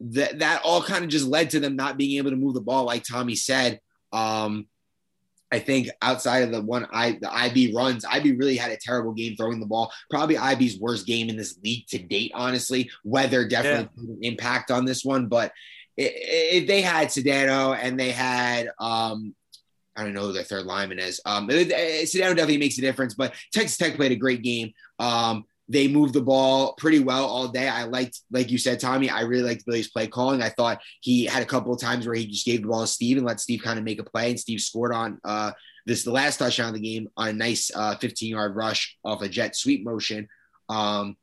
that 0.02 0.40
that 0.40 0.62
all 0.64 0.82
kind 0.82 1.04
of 1.04 1.10
just 1.10 1.28
led 1.28 1.52
to 1.52 1.60
them 1.60 1.76
not 1.76 1.98
being 1.98 2.18
able 2.18 2.32
to 2.32 2.36
move 2.36 2.56
the 2.56 2.62
ball, 2.62 2.86
like 2.86 3.04
Tommy 3.04 3.36
said. 3.36 3.80
Um, 4.12 4.68
I 5.52 5.60
think 5.60 5.90
outside 6.02 6.44
of 6.44 6.52
the 6.52 6.62
one 6.62 6.88
I 6.92 7.20
the 7.22 7.32
IB 7.32 7.74
runs, 7.74 8.06
IB 8.06 8.34
really 8.34 8.56
had 8.56 8.72
a 8.72 8.78
terrible 8.78 9.14
game 9.14 9.36
throwing 9.36 9.60
the 9.60 9.66
ball. 9.66 9.92
Probably 10.10 10.38
IB's 10.38 10.80
worst 10.80 11.06
game 11.06 11.30
in 11.30 11.36
this 11.36 11.58
league 11.64 11.88
to 11.88 12.00
date, 12.00 12.32
honestly. 12.34 12.90
Weather 13.04 13.48
definitely 13.48 13.90
had 13.98 14.10
an 14.10 14.20
impact 14.22 14.72
on 14.72 14.86
this 14.86 15.04
one, 15.04 15.28
but 15.28 15.52
they 15.98 16.82
had 16.82 17.10
Sedano 17.10 17.78
and 17.80 18.00
they 18.00 18.12
had 18.12 18.70
um 18.80 19.36
I 19.96 20.04
don't 20.04 20.14
know 20.14 20.28
who 20.28 20.34
their 20.34 20.44
third 20.44 20.66
lineman 20.66 21.00
is. 21.00 21.20
Um, 21.26 21.48
Sedano 21.50 22.30
definitely 22.30 22.58
makes 22.58 22.78
a 22.78 22.82
difference, 22.82 23.14
but 23.14 23.34
Texas 23.54 23.78
Tech 23.78 23.96
played 23.96 24.14
a 24.14 24.16
great 24.16 24.42
game. 24.42 24.72
Um, 25.00 25.46
they 25.68 25.88
moved 25.88 26.14
the 26.14 26.22
ball 26.22 26.74
pretty 26.74 27.00
well 27.00 27.26
all 27.26 27.48
day. 27.48 27.68
I 27.68 27.84
liked, 27.84 28.20
like 28.32 28.52
you 28.52 28.58
said, 28.58 28.80
Tommy, 28.80 29.10
I 29.10 29.22
really 29.22 29.44
liked 29.44 29.66
Billy's 29.66 29.90
play 29.90 30.08
calling. 30.08 30.42
I 30.42 30.50
thought 30.50 30.82
he 31.02 31.26
had 31.26 31.44
a 31.44 31.46
couple 31.46 31.74
of 31.74 31.80
times 31.80 32.06
where 32.06 32.16
he 32.16 32.26
just 32.26 32.46
gave 32.46 32.62
the 32.62 32.68
ball 32.68 32.82
to 32.82 32.88
Steve 32.88 33.18
and 33.18 33.26
let 33.26 33.40
Steve 33.40 33.62
kind 33.64 33.80
of 33.80 33.86
make 33.86 34.00
a 34.00 34.04
play. 34.04 34.32
And 34.32 34.40
Steve 34.40 34.60
scored 34.60 34.94
on 34.94 35.20
uh, 35.24 35.52
this, 35.86 36.04
the 36.04 36.12
last 36.12 36.38
touchdown 36.38 36.70
of 36.70 36.74
the 36.74 36.82
game 36.82 37.08
on 37.16 37.30
a 37.30 37.34
nice 37.34 37.72
uh, 37.74 37.96
15 37.96 38.32
yard 38.32 38.56
rush 38.56 38.98
off 39.06 39.22
a 39.22 39.30
jet 39.30 39.56
sweep 39.56 39.86
motion. 39.86 40.28
Um, 40.68 41.16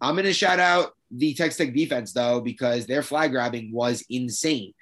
I'm 0.00 0.14
going 0.14 0.24
to 0.24 0.32
shout 0.32 0.58
out 0.60 0.92
the 1.10 1.34
Texas 1.34 1.58
Tech 1.58 1.74
defense, 1.74 2.12
though, 2.12 2.40
because 2.40 2.86
their 2.86 3.02
flag 3.02 3.32
grabbing 3.32 3.72
was 3.72 4.04
insane. 4.10 4.72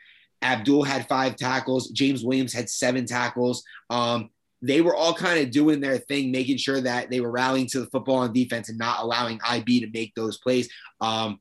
Abdul 0.43 0.83
had 0.83 1.09
five 1.09 1.37
tackles. 1.37 1.89
James 1.91 2.25
Williams 2.25 2.53
had 2.53 2.69
seven 2.69 3.07
tackles. 3.07 3.63
Um, 3.91 4.31
they 4.63 4.81
were 4.81 4.95
all 4.95 5.15
kind 5.15 5.41
of 5.41 5.51
doing 5.51 5.81
their 5.81 5.99
thing, 5.99 6.31
making 6.31 6.57
sure 6.57 6.81
that 6.81 7.11
they 7.11 7.21
were 7.21 7.31
rallying 7.31 7.67
to 7.69 7.81
the 7.81 7.87
football 7.87 8.17
on 8.17 8.33
defense 8.33 8.69
and 8.69 8.79
not 8.79 9.01
allowing 9.01 9.41
IB 9.47 9.81
to 9.81 9.91
make 9.91 10.15
those 10.15 10.39
plays. 10.39 10.69
Um, 11.01 11.41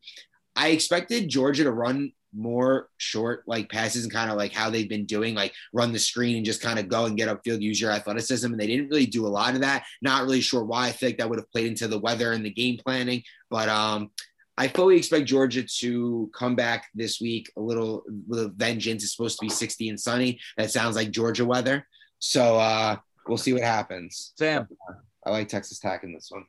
I 0.55 0.69
expected 0.69 1.29
Georgia 1.29 1.63
to 1.63 1.71
run 1.71 2.11
more 2.33 2.89
short 2.97 3.43
like 3.47 3.69
passes 3.69 4.03
and 4.03 4.11
kind 4.11 4.29
of 4.29 4.37
like 4.37 4.51
how 4.51 4.69
they've 4.69 4.89
been 4.89 5.05
doing, 5.05 5.33
like 5.35 5.53
run 5.73 5.93
the 5.93 5.99
screen 5.99 6.35
and 6.35 6.45
just 6.45 6.61
kind 6.61 6.77
of 6.77 6.89
go 6.89 7.05
and 7.05 7.17
get 7.17 7.29
upfield, 7.29 7.61
use 7.61 7.79
your 7.79 7.91
athleticism. 7.91 8.51
And 8.51 8.59
they 8.59 8.67
didn't 8.67 8.89
really 8.89 9.05
do 9.05 9.25
a 9.25 9.29
lot 9.29 9.55
of 9.55 9.61
that. 9.61 9.85
Not 10.01 10.23
really 10.23 10.41
sure 10.41 10.63
why. 10.63 10.87
I 10.87 10.91
think 10.91 11.17
that 11.17 11.29
would 11.29 11.39
have 11.39 11.51
played 11.51 11.67
into 11.67 11.87
the 11.87 11.99
weather 11.99 12.33
and 12.33 12.45
the 12.45 12.51
game 12.51 12.77
planning. 12.83 13.23
But 13.49 13.69
um, 13.69 14.11
I 14.57 14.69
fully 14.69 14.95
expect 14.95 15.25
Georgia 15.25 15.63
to 15.63 16.31
come 16.33 16.55
back 16.55 16.87
this 16.95 17.19
week 17.19 17.51
a 17.57 17.61
little 17.61 18.03
with 18.27 18.39
a 18.39 18.49
vengeance. 18.49 19.03
It's 19.03 19.15
supposed 19.15 19.37
to 19.39 19.45
be 19.45 19.49
60 19.49 19.89
and 19.89 19.99
sunny. 19.99 20.39
That 20.57 20.71
sounds 20.71 20.95
like 20.95 21.11
Georgia 21.11 21.45
weather. 21.45 21.85
So 22.19 22.57
uh, 22.57 22.97
we'll 23.27 23.37
see 23.37 23.53
what 23.53 23.63
happens. 23.63 24.33
Sam, 24.37 24.67
I 25.25 25.31
like 25.31 25.49
Texas 25.49 25.79
Tech 25.79 26.03
in 26.03 26.13
this 26.13 26.29
one. 26.29 26.45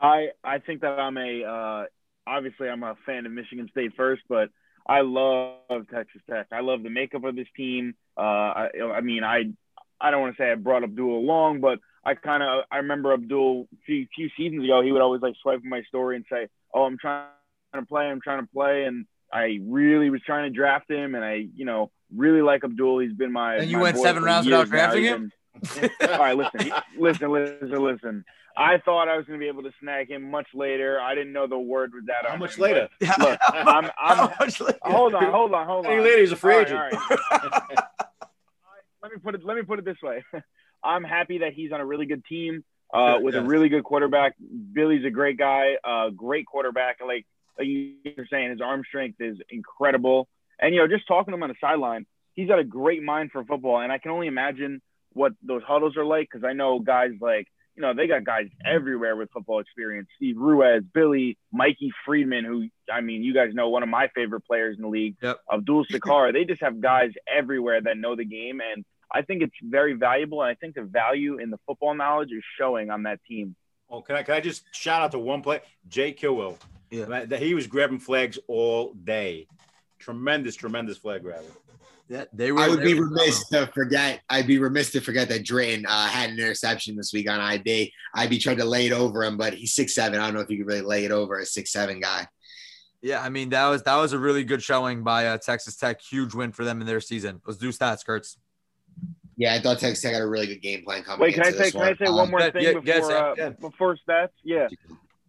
I 0.00 0.30
I 0.42 0.58
think 0.58 0.80
that 0.80 0.98
I'm 0.98 1.16
a 1.16 1.44
uh, 1.44 1.84
obviously 2.26 2.68
I'm 2.68 2.82
a 2.82 2.96
fan 3.06 3.24
of 3.24 3.32
Michigan 3.32 3.68
State 3.70 3.92
first, 3.96 4.22
but 4.28 4.50
I 4.84 5.02
love 5.02 5.86
Texas 5.92 6.22
Tech. 6.28 6.48
I 6.50 6.60
love 6.60 6.82
the 6.82 6.90
makeup 6.90 7.22
of 7.22 7.36
this 7.36 7.46
team. 7.56 7.94
Uh, 8.16 8.20
I, 8.20 8.68
I 8.96 9.00
mean, 9.00 9.22
I 9.22 9.52
I 10.00 10.10
don't 10.10 10.20
want 10.20 10.36
to 10.36 10.42
say 10.42 10.50
I 10.50 10.56
brought 10.56 10.82
Abdul 10.82 11.18
along, 11.18 11.60
but 11.60 11.78
I 12.04 12.14
kind 12.14 12.42
of 12.42 12.64
I 12.70 12.78
remember 12.78 13.12
Abdul 13.12 13.68
a 13.72 13.76
few, 13.86 14.06
few 14.14 14.28
seasons 14.36 14.64
ago. 14.64 14.82
He 14.82 14.92
would 14.92 15.02
always 15.02 15.22
like 15.22 15.34
swipe 15.42 15.60
my 15.64 15.82
story 15.82 16.16
and 16.16 16.24
say, 16.30 16.48
"Oh, 16.74 16.82
I'm 16.82 16.98
trying 16.98 17.28
to 17.74 17.82
play. 17.86 18.04
I'm 18.06 18.20
trying 18.20 18.40
to 18.40 18.48
play," 18.52 18.84
and 18.84 19.06
I 19.32 19.58
really 19.62 20.10
was 20.10 20.20
trying 20.26 20.50
to 20.52 20.56
draft 20.56 20.90
him, 20.90 21.14
and 21.14 21.24
I 21.24 21.46
you 21.54 21.64
know 21.64 21.90
really 22.14 22.42
like 22.42 22.64
Abdul. 22.64 22.98
He's 23.00 23.12
been 23.12 23.32
my 23.32 23.56
and 23.56 23.70
you 23.70 23.76
my 23.76 23.82
went 23.84 23.96
boy 23.96 24.02
seven 24.02 24.22
rounds 24.24 24.46
years 24.46 24.58
without 24.58 24.68
drafting 24.68 25.04
now. 25.04 25.14
him. 25.14 25.32
He's 25.54 25.70
been- 25.74 25.90
All 26.10 26.18
right, 26.18 26.36
listen, 26.36 26.72
listen, 26.98 27.30
listen, 27.30 27.70
listen. 27.84 28.24
I 28.56 28.78
thought 28.84 29.08
I 29.08 29.16
was 29.16 29.24
going 29.26 29.38
to 29.38 29.42
be 29.42 29.48
able 29.48 29.62
to 29.62 29.70
snag 29.80 30.10
him 30.10 30.30
much 30.30 30.46
later. 30.54 31.00
I 31.00 31.14
didn't 31.14 31.32
know 31.32 31.46
the 31.46 31.58
word 31.58 31.92
was 31.94 32.04
that. 32.06 32.28
How 32.28 32.36
much 32.36 32.56
him, 32.56 32.62
later? 32.64 32.88
but 33.00 33.18
Look, 33.18 33.38
I'm, 33.52 33.84
I'm, 33.84 34.16
How 34.28 34.34
much 34.40 34.60
later? 34.60 34.78
hold 34.82 35.14
on, 35.14 35.30
hold 35.32 35.54
on, 35.54 35.66
hold 35.66 35.86
on. 35.86 35.92
Any 35.92 36.02
later, 36.02 36.20
he's 36.20 36.32
a 36.32 36.36
free 36.36 36.54
All 36.54 36.60
right, 36.60 36.66
agent. 36.66 36.78
all 37.42 37.50
right. 37.70 37.78
let 39.02 39.12
me 39.12 39.18
put 39.22 39.34
it 39.34 39.44
let 39.44 39.56
me 39.56 39.62
put 39.62 39.78
it 39.78 39.84
this 39.84 39.96
way. 40.02 40.22
I'm 40.84 41.04
happy 41.04 41.38
that 41.38 41.52
he's 41.52 41.72
on 41.72 41.80
a 41.80 41.86
really 41.86 42.06
good 42.06 42.24
team 42.24 42.64
uh, 42.92 43.18
with 43.20 43.34
yes. 43.34 43.42
a 43.42 43.46
really 43.46 43.68
good 43.68 43.84
quarterback. 43.84 44.34
Billy's 44.72 45.04
a 45.04 45.10
great 45.10 45.38
guy, 45.38 45.76
uh, 45.84 46.10
great 46.10 46.46
quarterback. 46.46 46.98
Like, 47.00 47.26
like 47.58 47.66
you're 47.68 48.26
saying, 48.30 48.50
his 48.50 48.60
arm 48.60 48.82
strength 48.86 49.20
is 49.20 49.38
incredible. 49.50 50.28
And 50.60 50.74
you 50.74 50.80
know, 50.80 50.88
just 50.88 51.06
talking 51.08 51.32
to 51.32 51.36
him 51.36 51.42
on 51.42 51.48
the 51.48 51.54
sideline, 51.60 52.06
he's 52.34 52.48
got 52.48 52.58
a 52.58 52.64
great 52.64 53.02
mind 53.02 53.30
for 53.32 53.44
football. 53.44 53.80
And 53.80 53.90
I 53.92 53.98
can 53.98 54.10
only 54.10 54.26
imagine 54.26 54.80
what 55.14 55.32
those 55.42 55.62
huddles 55.62 55.96
are 55.96 56.04
like 56.04 56.28
because 56.30 56.44
I 56.44 56.52
know 56.52 56.78
guys 56.78 57.10
like 57.20 57.46
you 57.76 57.82
know 57.82 57.94
they 57.94 58.06
got 58.06 58.24
guys 58.24 58.48
everywhere 58.64 59.16
with 59.16 59.30
football 59.30 59.60
experience. 59.60 60.08
Steve 60.16 60.36
Ruiz, 60.38 60.82
Billy, 60.92 61.38
Mikey 61.52 61.92
Friedman, 62.04 62.44
who 62.44 62.68
I 62.92 63.00
mean, 63.00 63.22
you 63.22 63.34
guys 63.34 63.54
know 63.54 63.68
one 63.68 63.82
of 63.82 63.88
my 63.88 64.08
favorite 64.14 64.42
players 64.42 64.76
in 64.76 64.82
the 64.82 64.88
league. 64.88 65.16
Yep. 65.22 65.38
Abdul 65.52 65.86
Sakar. 65.86 66.32
they 66.32 66.44
just 66.44 66.62
have 66.62 66.80
guys 66.80 67.10
everywhere 67.26 67.80
that 67.80 67.96
know 67.96 68.16
the 68.16 68.24
game, 68.24 68.60
and 68.60 68.84
I 69.12 69.22
think 69.22 69.42
it's 69.42 69.54
very 69.62 69.92
valuable. 69.92 70.42
And 70.42 70.50
I 70.50 70.54
think 70.54 70.74
the 70.74 70.82
value 70.82 71.38
in 71.38 71.50
the 71.50 71.58
football 71.66 71.94
knowledge 71.94 72.32
is 72.32 72.42
showing 72.58 72.90
on 72.90 73.04
that 73.04 73.20
team. 73.28 73.54
Oh, 73.90 74.00
can 74.00 74.16
I 74.16 74.22
can 74.22 74.34
I 74.34 74.40
just 74.40 74.64
shout 74.74 75.02
out 75.02 75.12
to 75.12 75.18
one 75.18 75.42
play? 75.42 75.60
Jay 75.88 76.12
Kilwell. 76.12 76.56
Yeah. 76.90 77.24
That 77.26 77.40
he 77.40 77.54
was 77.54 77.66
grabbing 77.66 78.00
flags 78.00 78.38
all 78.48 78.92
day. 78.94 79.46
Tremendous, 79.98 80.56
tremendous 80.56 80.98
flag 80.98 81.22
grabbing. 81.22 81.50
Yeah, 82.08 82.24
they 82.32 82.52
were. 82.52 82.60
I 82.60 82.68
would 82.68 82.82
be 82.82 82.98
remiss 82.98 83.48
to 83.48 83.66
forget. 83.68 84.20
I'd 84.28 84.46
be 84.46 84.58
remiss 84.58 84.90
to 84.92 85.00
forget 85.00 85.28
that 85.30 85.44
Drayton 85.44 85.86
uh, 85.86 86.08
had 86.08 86.30
an 86.30 86.38
interception 86.38 86.96
this 86.96 87.12
week 87.12 87.30
on 87.30 87.40
IB. 87.40 87.92
I'd 88.14 88.28
be 88.28 88.38
trying 88.38 88.58
to 88.58 88.64
lay 88.64 88.86
it 88.86 88.92
over 88.92 89.24
him, 89.24 89.36
but 89.36 89.54
he's 89.54 89.72
six 89.72 89.94
seven. 89.94 90.20
I 90.20 90.26
don't 90.26 90.34
know 90.34 90.40
if 90.40 90.50
you 90.50 90.58
could 90.58 90.66
really 90.66 90.82
lay 90.82 91.04
it 91.04 91.12
over 91.12 91.38
a 91.38 91.46
six 91.46 91.72
seven 91.72 92.00
guy. 92.00 92.26
Yeah, 93.00 93.22
I 93.22 93.30
mean 93.30 93.48
that 93.50 93.66
was 93.68 93.82
that 93.84 93.96
was 93.96 94.12
a 94.12 94.18
really 94.18 94.44
good 94.44 94.62
showing 94.62 95.02
by 95.02 95.26
uh, 95.26 95.38
Texas 95.38 95.76
Tech. 95.76 96.02
Huge 96.02 96.34
win 96.34 96.52
for 96.52 96.64
them 96.64 96.80
in 96.80 96.86
their 96.86 97.00
season. 97.00 97.40
Let's 97.46 97.58
do 97.58 97.70
stats, 97.70 98.04
Kurtz. 98.04 98.36
Yeah, 99.36 99.54
I 99.54 99.60
thought 99.60 99.78
Texas 99.78 100.02
Tech 100.02 100.12
had 100.12 100.22
a 100.22 100.26
really 100.26 100.46
good 100.46 100.62
game 100.62 100.84
plan 100.84 101.02
coming. 101.02 101.20
Wait, 101.20 101.34
can 101.34 101.44
I 101.44 101.48
into 101.48 101.58
say 101.58 101.64
this 101.64 101.72
can 101.72 101.82
I 101.82 101.96
say 101.96 102.04
Um, 102.06 102.16
one 102.16 102.30
more 102.30 102.40
yeah, 102.40 102.50
thing 102.50 102.62
yeah, 102.62 102.72
before 102.72 102.86
yes, 102.86 103.06
yeah, 103.08 103.16
uh, 103.16 103.34
yeah. 103.36 103.48
before 103.50 103.96
stats? 104.08 104.28
Yeah, 104.42 104.68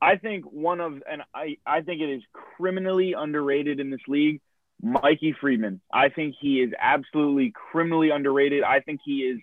I 0.02 0.18
think 0.18 0.46
one 0.46 0.82
of 0.82 1.02
and 1.10 1.22
I 1.34 1.58
I 1.66 1.82
think 1.82 2.02
it 2.02 2.10
is 2.10 2.22
criminally 2.58 3.14
underrated 3.14 3.80
in 3.80 3.90
this 3.90 4.02
league. 4.08 4.42
Mikey 4.82 5.34
Friedman. 5.40 5.80
I 5.94 6.10
think 6.10 6.36
he 6.40 6.62
is 6.62 6.74
absolutely 6.78 7.54
criminally 7.72 8.10
underrated. 8.10 8.64
I 8.64 8.82
think 8.82 9.00
he 9.06 9.20
is, 9.20 9.40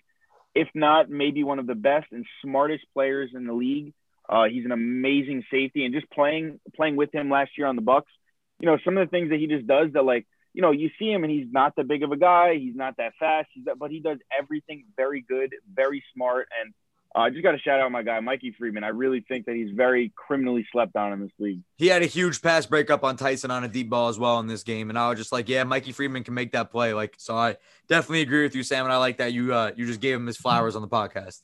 if 0.53 0.67
not 0.75 1.09
maybe 1.09 1.43
one 1.43 1.57
of 1.57 1.65
the 1.65 1.73
best 1.73 2.07
and 2.11 2.25
smartest 2.43 2.85
players 2.93 3.31
in 3.33 3.45
the 3.45 3.53
league. 3.53 3.93
Uh, 4.29 4.43
he's 4.45 4.65
an 4.65 4.71
amazing 4.71 5.43
safety, 5.49 5.83
and 5.83 5.95
just 5.95 6.09
playing 6.11 6.59
playing 6.75 6.95
with 6.95 7.13
him 7.13 7.29
last 7.29 7.57
year 7.57 7.65
on 7.65 7.75
the 7.75 7.81
Bucks, 7.81 8.11
you 8.59 8.67
know, 8.67 8.77
some 8.85 8.97
of 8.97 9.07
the 9.07 9.09
things 9.09 9.31
that 9.31 9.39
he 9.39 9.47
just 9.47 9.65
does 9.65 9.91
that 9.93 10.03
like 10.03 10.27
you 10.53 10.61
know, 10.61 10.71
you 10.71 10.89
see 10.99 11.11
him 11.11 11.23
and 11.23 11.31
he's 11.31 11.47
not 11.51 11.75
that 11.77 11.87
big 11.87 12.03
of 12.03 12.11
a 12.11 12.17
guy. 12.17 12.55
He's 12.55 12.75
not 12.75 12.97
that 12.97 13.13
fast. 13.19 13.49
He's 13.53 13.65
that, 13.65 13.79
but 13.79 13.91
he 13.91 13.99
does 13.99 14.17
everything 14.37 14.85
very 14.97 15.21
good, 15.21 15.53
very 15.73 16.03
smart. 16.13 16.49
And 16.61 16.73
uh, 17.15 17.19
I 17.19 17.29
just 17.29 17.43
got 17.43 17.51
to 17.51 17.59
shout 17.59 17.79
out 17.79 17.91
my 17.91 18.03
guy, 18.03 18.19
Mikey 18.19 18.55
Friedman. 18.57 18.83
I 18.83 18.89
really 18.89 19.23
think 19.27 19.45
that 19.45 19.55
he's 19.55 19.71
very 19.71 20.13
criminally 20.15 20.65
slept 20.71 20.95
on 20.95 21.13
in 21.13 21.19
this 21.19 21.31
league. 21.39 21.61
He 21.77 21.87
had 21.87 22.01
a 22.01 22.05
huge 22.05 22.41
pass 22.41 22.65
breakup 22.65 23.03
on 23.03 23.17
Tyson 23.17 23.51
on 23.51 23.63
a 23.63 23.67
deep 23.67 23.89
ball 23.89 24.09
as 24.09 24.17
well 24.17 24.39
in 24.39 24.47
this 24.47 24.63
game, 24.63 24.89
and 24.89 24.97
I 24.97 25.09
was 25.09 25.17
just 25.17 25.31
like, 25.31 25.49
yeah, 25.49 25.63
Mikey 25.63 25.91
Friedman 25.91 26.23
can 26.23 26.33
make 26.33 26.53
that 26.53 26.71
play. 26.71 26.93
Like, 26.93 27.15
so 27.17 27.35
I 27.35 27.57
definitely 27.89 28.21
agree 28.21 28.43
with 28.43 28.55
you, 28.55 28.63
Sam, 28.63 28.85
and 28.85 28.93
I 28.93 28.97
like 28.97 29.17
that 29.17 29.33
you 29.33 29.53
uh 29.53 29.71
you 29.75 29.85
just 29.85 29.99
gave 29.99 30.15
him 30.15 30.25
his 30.25 30.37
flowers 30.37 30.75
on 30.75 30.81
the 30.81 30.87
podcast. 30.87 31.41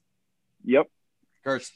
Yep. 0.64 0.88
Kurtz. 1.44 1.72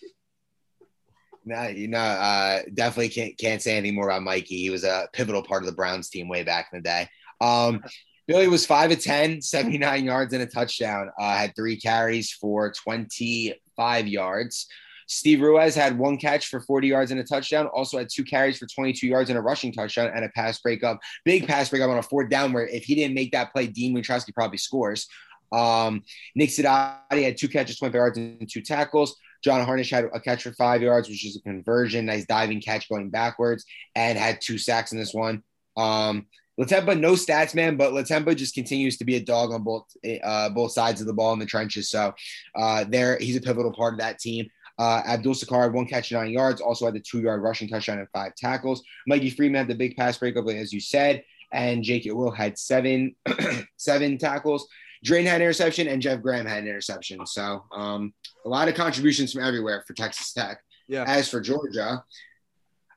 No, 1.43 1.67
you 1.67 1.87
know, 1.87 1.97
uh, 1.97 2.59
definitely 2.73 3.09
can't 3.09 3.37
can't 3.37 3.61
say 3.61 3.75
any 3.75 3.91
more 3.91 4.09
about 4.09 4.21
Mikey. 4.21 4.57
He 4.57 4.69
was 4.69 4.83
a 4.83 5.09
pivotal 5.11 5.41
part 5.41 5.63
of 5.63 5.65
the 5.65 5.75
Browns 5.75 6.09
team 6.09 6.29
way 6.29 6.43
back 6.43 6.69
in 6.71 6.79
the 6.79 6.83
day. 6.83 7.09
Um, 7.41 7.81
Billy 8.27 8.47
was 8.47 8.65
5 8.65 8.91
of 8.91 9.01
10, 9.01 9.41
79 9.41 10.05
yards 10.05 10.33
and 10.33 10.43
a 10.43 10.45
touchdown. 10.45 11.09
Uh, 11.19 11.35
had 11.35 11.55
three 11.55 11.77
carries 11.77 12.31
for 12.31 12.71
25 12.71 14.07
yards. 14.07 14.67
Steve 15.07 15.41
Ruiz 15.41 15.75
had 15.75 15.97
one 15.97 16.15
catch 16.15 16.47
for 16.47 16.61
40 16.61 16.87
yards 16.87 17.11
and 17.11 17.19
a 17.19 17.23
touchdown. 17.23 17.67
Also 17.67 17.97
had 17.97 18.07
two 18.09 18.23
carries 18.23 18.57
for 18.57 18.65
22 18.67 19.05
yards 19.07 19.29
and 19.29 19.37
a 19.37 19.41
rushing 19.41 19.73
touchdown 19.73 20.09
and 20.15 20.23
a 20.23 20.29
pass 20.29 20.61
breakup. 20.61 20.99
Big 21.25 21.45
pass 21.45 21.69
breakup 21.69 21.89
on 21.89 21.97
a 21.97 22.03
fourth 22.03 22.29
down 22.29 22.53
where 22.53 22.65
if 22.65 22.85
he 22.85 22.95
didn't 22.95 23.15
make 23.15 23.33
that 23.33 23.51
play, 23.51 23.67
Dean 23.67 23.93
Wiatrowski 23.93 24.33
probably 24.33 24.57
scores. 24.57 25.07
Um, 25.51 26.03
Nick 26.33 26.49
Sidati 26.49 27.23
had 27.23 27.37
two 27.37 27.49
catches, 27.49 27.77
25 27.77 27.93
yards, 27.93 28.17
and 28.17 28.49
two 28.49 28.61
tackles. 28.61 29.17
John 29.43 29.65
Harnish 29.65 29.89
had 29.89 30.05
a 30.13 30.19
catch 30.19 30.43
for 30.43 30.53
five 30.53 30.81
yards, 30.81 31.09
which 31.09 31.25
is 31.25 31.35
a 31.35 31.41
conversion, 31.41 32.05
nice 32.05 32.25
diving 32.25 32.61
catch 32.61 32.87
going 32.87 33.09
backwards, 33.09 33.65
and 33.95 34.17
had 34.17 34.39
two 34.39 34.57
sacks 34.57 34.93
in 34.93 34.97
this 34.97 35.13
one. 35.13 35.43
Um, 35.75 36.27
Latempa, 36.61 36.99
no 36.99 37.13
stats, 37.13 37.55
man, 37.55 37.75
but 37.75 37.93
Latempa 37.93 38.35
just 38.35 38.53
continues 38.53 38.97
to 38.97 39.05
be 39.05 39.15
a 39.15 39.19
dog 39.19 39.51
on 39.51 39.63
both 39.63 39.85
uh, 40.23 40.49
both 40.49 40.71
sides 40.71 41.01
of 41.01 41.07
the 41.07 41.13
ball 41.13 41.33
in 41.33 41.39
the 41.39 41.45
trenches. 41.45 41.89
So 41.89 42.13
uh, 42.55 42.85
there, 42.87 43.17
he's 43.17 43.35
a 43.35 43.41
pivotal 43.41 43.73
part 43.73 43.93
of 43.93 43.99
that 43.99 44.19
team. 44.19 44.47
Uh, 44.77 45.01
Abdul 45.05 45.33
Sakar 45.33 45.63
had 45.63 45.73
one 45.73 45.85
catch, 45.85 46.11
nine 46.11 46.31
yards, 46.31 46.61
also 46.61 46.85
had 46.85 46.93
the 46.93 46.99
two 46.99 47.21
yard 47.21 47.41
rushing 47.41 47.67
touchdown 47.67 47.99
and 47.99 48.07
five 48.13 48.35
tackles. 48.35 48.83
Mikey 49.07 49.31
Friedman 49.31 49.59
had 49.59 49.67
the 49.67 49.75
big 49.75 49.95
pass 49.95 50.17
breakup, 50.17 50.47
as 50.47 50.71
you 50.71 50.79
said, 50.79 51.23
and 51.51 51.83
Jake 51.83 52.03
Will 52.05 52.31
had 52.31 52.57
seven 52.57 53.15
seven 53.77 54.17
tackles. 54.17 54.67
Drain 55.03 55.25
had 55.25 55.37
an 55.37 55.41
interception, 55.41 55.87
and 55.87 56.01
Jeff 56.01 56.21
Graham 56.21 56.45
had 56.45 56.59
an 56.63 56.69
interception. 56.69 57.25
So 57.25 57.63
um, 57.71 58.13
a 58.45 58.49
lot 58.49 58.67
of 58.67 58.75
contributions 58.75 59.33
from 59.33 59.43
everywhere 59.43 59.83
for 59.87 59.93
Texas 59.93 60.31
Tech. 60.31 60.61
Yeah. 60.87 61.05
As 61.07 61.29
for 61.29 61.41
Georgia, 61.41 62.03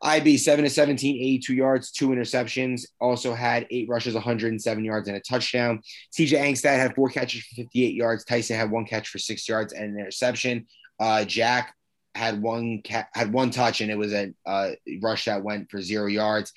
IB 0.05 0.37
7 0.37 0.65
to 0.65 0.71
17, 0.71 1.17
82 1.17 1.55
yards, 1.55 1.91
two 1.91 2.09
interceptions. 2.11 2.83
Also 3.01 3.33
had 3.33 3.67
eight 3.71 3.89
rushes, 3.89 4.15
107 4.15 4.85
yards, 4.85 5.09
and 5.09 5.17
a 5.17 5.21
touchdown. 5.21 5.81
TJ 6.17 6.39
Angstad 6.39 6.77
had 6.77 6.95
four 6.95 7.09
catches 7.09 7.43
for 7.43 7.55
58 7.57 7.95
yards. 7.95 8.25
Tyson 8.25 8.57
had 8.57 8.71
one 8.71 8.85
catch 8.85 9.09
for 9.09 9.19
six 9.19 9.49
yards 9.49 9.73
and 9.73 9.85
an 9.85 9.99
interception. 9.99 10.67
Uh, 11.01 11.25
Jack 11.25 11.75
had 12.15 12.41
one 12.43 12.83
ca- 12.87 13.09
had 13.15 13.33
one 13.33 13.51
touch, 13.51 13.81
and 13.81 13.91
it 13.91 13.97
was 13.97 14.13
a 14.13 14.33
uh, 14.47 14.73
rush 15.03 15.25
that 15.25 15.43
went 15.43 15.71
for 15.71 15.81
zero 15.81 16.07
yards. 16.07 16.53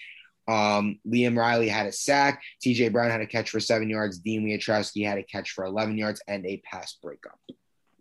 Um, 0.50 1.00
Liam 1.08 1.38
Riley 1.38 1.70
had 1.70 1.88
a 1.88 1.92
sack. 1.92 2.42
TJ 2.66 2.92
Brown 2.92 3.12
had 3.12 3.22
a 3.22 3.28
catch 3.28 3.50
for 3.50 3.60
seven 3.60 3.90
yards. 3.90 4.20
Dean 4.20 4.46
Wiatrowski 4.46 5.06
had 5.06 5.18
a 5.18 5.24
catch 5.24 5.52
for 5.52 5.66
11 5.66 5.98
yards 5.98 6.22
and 6.28 6.46
a 6.46 6.62
pass 6.70 6.98
breakup. 7.02 7.40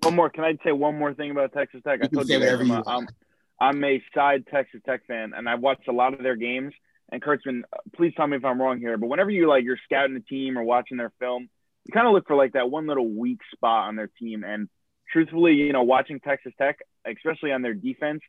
One 0.02 0.14
more. 0.14 0.30
Can 0.30 0.44
I 0.44 0.56
say 0.64 0.72
one 0.72 0.96
more 0.96 1.14
thing 1.14 1.30
about 1.30 1.52
Texas 1.52 1.82
Tech? 1.84 2.00
I 2.00 2.04
You 2.04 2.08
can 2.08 2.18
told 2.18 2.28
you 2.28 2.38
whatever 2.38 2.64
you. 2.64 2.82
I'm, 2.86 3.08
I'm 3.60 3.82
a 3.84 4.02
side 4.14 4.44
Texas 4.50 4.80
Tech 4.84 5.06
fan, 5.06 5.32
and 5.34 5.48
I've 5.48 5.60
watched 5.60 5.88
a 5.88 5.92
lot 5.92 6.12
of 6.12 6.22
their 6.22 6.36
games. 6.36 6.72
And 7.10 7.22
Kurtzman, 7.22 7.62
please 7.94 8.12
tell 8.16 8.26
me 8.26 8.36
if 8.36 8.44
I'm 8.44 8.60
wrong 8.60 8.78
here, 8.78 8.96
but 8.96 9.06
whenever 9.06 9.30
you 9.30 9.48
like 9.48 9.64
you're 9.64 9.78
scouting 9.84 10.16
a 10.16 10.20
team 10.20 10.58
or 10.58 10.64
watching 10.64 10.96
their 10.96 11.12
film, 11.20 11.48
you 11.84 11.92
kind 11.92 12.06
of 12.06 12.12
look 12.12 12.26
for 12.26 12.34
like 12.34 12.54
that 12.54 12.70
one 12.70 12.86
little 12.86 13.08
weak 13.08 13.38
spot 13.54 13.88
on 13.88 13.96
their 13.96 14.10
team. 14.18 14.42
And 14.42 14.68
truthfully, 15.12 15.52
you 15.52 15.72
know, 15.72 15.84
watching 15.84 16.18
Texas 16.18 16.52
Tech, 16.58 16.78
especially 17.06 17.52
on 17.52 17.62
their 17.62 17.74
defense, 17.74 18.22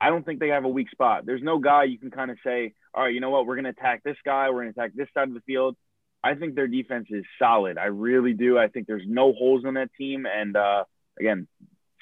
I 0.00 0.10
don't 0.10 0.26
think 0.26 0.40
they 0.40 0.48
have 0.48 0.64
a 0.64 0.68
weak 0.68 0.90
spot. 0.90 1.24
There's 1.24 1.42
no 1.42 1.58
guy 1.58 1.84
you 1.84 1.98
can 1.98 2.10
kind 2.10 2.30
of 2.30 2.38
say, 2.44 2.74
all 2.92 3.04
right, 3.04 3.14
you 3.14 3.20
know 3.20 3.30
what, 3.30 3.46
we're 3.46 3.54
going 3.54 3.64
to 3.64 3.70
attack 3.70 4.02
this 4.02 4.16
guy, 4.24 4.50
we're 4.50 4.62
going 4.62 4.74
to 4.74 4.80
attack 4.80 4.92
this 4.94 5.08
side 5.14 5.28
of 5.28 5.34
the 5.34 5.40
field. 5.40 5.76
I 6.22 6.34
think 6.34 6.56
their 6.56 6.66
defense 6.66 7.06
is 7.10 7.24
solid. 7.38 7.78
I 7.78 7.86
really 7.86 8.32
do. 8.32 8.58
I 8.58 8.66
think 8.66 8.88
there's 8.88 9.06
no 9.06 9.32
holes 9.32 9.64
in 9.64 9.74
that 9.74 9.90
team. 9.96 10.26
And 10.26 10.56
uh, 10.56 10.84
again, 11.20 11.46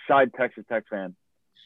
side 0.09 0.33
Texas 0.35 0.64
Tech 0.69 0.85
fan. 0.88 1.14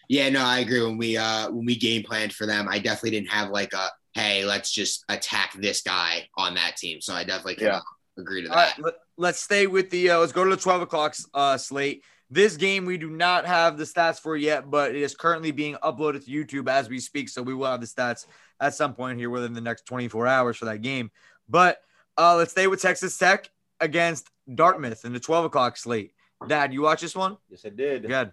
Yeah, 0.09 0.31
no, 0.31 0.43
I 0.43 0.61
agree. 0.61 0.83
When 0.83 0.97
we 0.97 1.17
uh 1.17 1.51
when 1.51 1.67
we 1.67 1.77
game 1.77 2.03
planned 2.03 2.33
for 2.33 2.47
them, 2.47 2.67
I 2.69 2.79
definitely 2.79 3.11
didn't 3.11 3.31
have 3.31 3.51
like 3.51 3.73
a 3.75 3.91
hey, 4.15 4.45
let's 4.45 4.73
just 4.73 5.05
attack 5.09 5.53
this 5.55 5.83
guy 5.83 6.27
on 6.37 6.55
that 6.55 6.77
team. 6.77 7.01
So 7.01 7.15
I 7.15 7.25
definitely 7.25 7.57
can 7.57 7.67
yeah. 7.67 7.81
agree 8.17 8.43
to 8.43 8.49
that. 8.49 8.79
Right, 8.79 8.95
let, 9.17 9.31
us 9.31 9.41
stay 9.41 9.67
with 9.67 9.91
the 9.91 10.11
uh, 10.11 10.19
let's 10.19 10.33
go 10.33 10.45
to 10.45 10.51
the 10.51 10.57
12 10.57 10.83
o'clock 10.83 11.15
uh, 11.35 11.57
slate. 11.57 12.05
This 12.31 12.57
game 12.57 12.85
we 12.85 12.99
do 12.99 13.11
not 13.11 13.47
have 13.47 13.79
the 13.79 13.85
stats 13.85 14.21
for 14.21 14.37
yet, 14.37 14.71
but 14.71 14.91
it 14.91 15.01
is 15.01 15.15
currently 15.15 15.51
being 15.51 15.77
uploaded 15.77 16.25
to 16.25 16.31
YouTube 16.31 16.69
as 16.69 16.89
we 16.89 17.01
speak. 17.01 17.29
So 17.29 17.43
we 17.43 17.55
will 17.55 17.67
have 17.67 17.81
the 17.81 17.87
stats 17.87 18.27
at 18.61 18.75
some 18.75 18.95
point 18.95 19.19
here 19.19 19.31
within 19.31 19.55
the 19.55 19.61
next 19.61 19.87
24 19.87 20.27
hours 20.27 20.57
for 20.57 20.67
that 20.67 20.83
game. 20.83 21.11
But 21.49 21.79
uh, 22.19 22.37
let's 22.37 22.51
stay 22.51 22.67
with 22.67 22.83
Texas 22.83 23.17
Tech 23.17 23.51
against 23.81 24.29
Dartmouth 24.53 25.05
in 25.05 25.13
the 25.13 25.21
12 25.21 25.47
o'clock 25.47 25.77
slate. 25.77 26.13
Dad, 26.47 26.73
you 26.73 26.83
watch 26.83 27.01
this 27.01 27.17
one? 27.17 27.37
Yes, 27.49 27.65
I 27.65 27.71
did. 27.71 28.07
Good. 28.07 28.33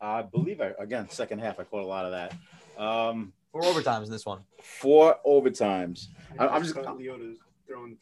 I 0.00 0.22
believe 0.22 0.60
I 0.60 0.72
again 0.78 1.08
second 1.10 1.40
half. 1.40 1.60
I 1.60 1.64
caught 1.64 1.82
a 1.82 1.86
lot 1.86 2.06
of 2.06 2.12
that. 2.12 2.82
Um, 2.82 3.32
four 3.52 3.62
overtimes 3.62 4.06
in 4.06 4.10
this 4.10 4.24
one. 4.24 4.40
Four 4.62 5.18
overtimes. 5.26 6.06
I, 6.38 6.48
I'm 6.48 6.62
just 6.62 6.74
Leota's 6.74 7.38
throwing 7.66 7.96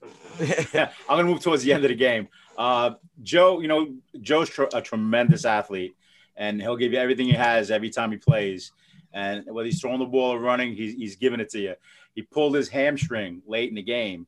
yeah, 0.72 0.90
I'm 1.08 1.18
gonna 1.18 1.24
move 1.24 1.42
towards 1.42 1.62
the 1.62 1.72
end 1.72 1.84
of 1.84 1.88
the 1.88 1.96
game. 1.96 2.28
Uh, 2.56 2.92
Joe, 3.22 3.60
you 3.60 3.68
know, 3.68 3.94
Joe's 4.20 4.48
tr- 4.48 4.64
a 4.72 4.80
tremendous 4.80 5.44
athlete, 5.44 5.96
and 6.36 6.60
he'll 6.60 6.76
give 6.76 6.92
you 6.92 6.98
everything 6.98 7.26
he 7.26 7.32
has 7.32 7.70
every 7.70 7.90
time 7.90 8.10
he 8.10 8.16
plays. 8.16 8.72
And 9.12 9.44
whether 9.46 9.66
he's 9.66 9.80
throwing 9.80 10.00
the 10.00 10.06
ball 10.06 10.34
or 10.34 10.40
running, 10.40 10.74
he's, 10.74 10.94
he's 10.94 11.16
giving 11.16 11.40
it 11.40 11.48
to 11.50 11.58
you. 11.58 11.74
He 12.14 12.22
pulled 12.22 12.54
his 12.54 12.68
hamstring 12.68 13.42
late 13.46 13.68
in 13.68 13.74
the 13.74 13.82
game, 13.82 14.26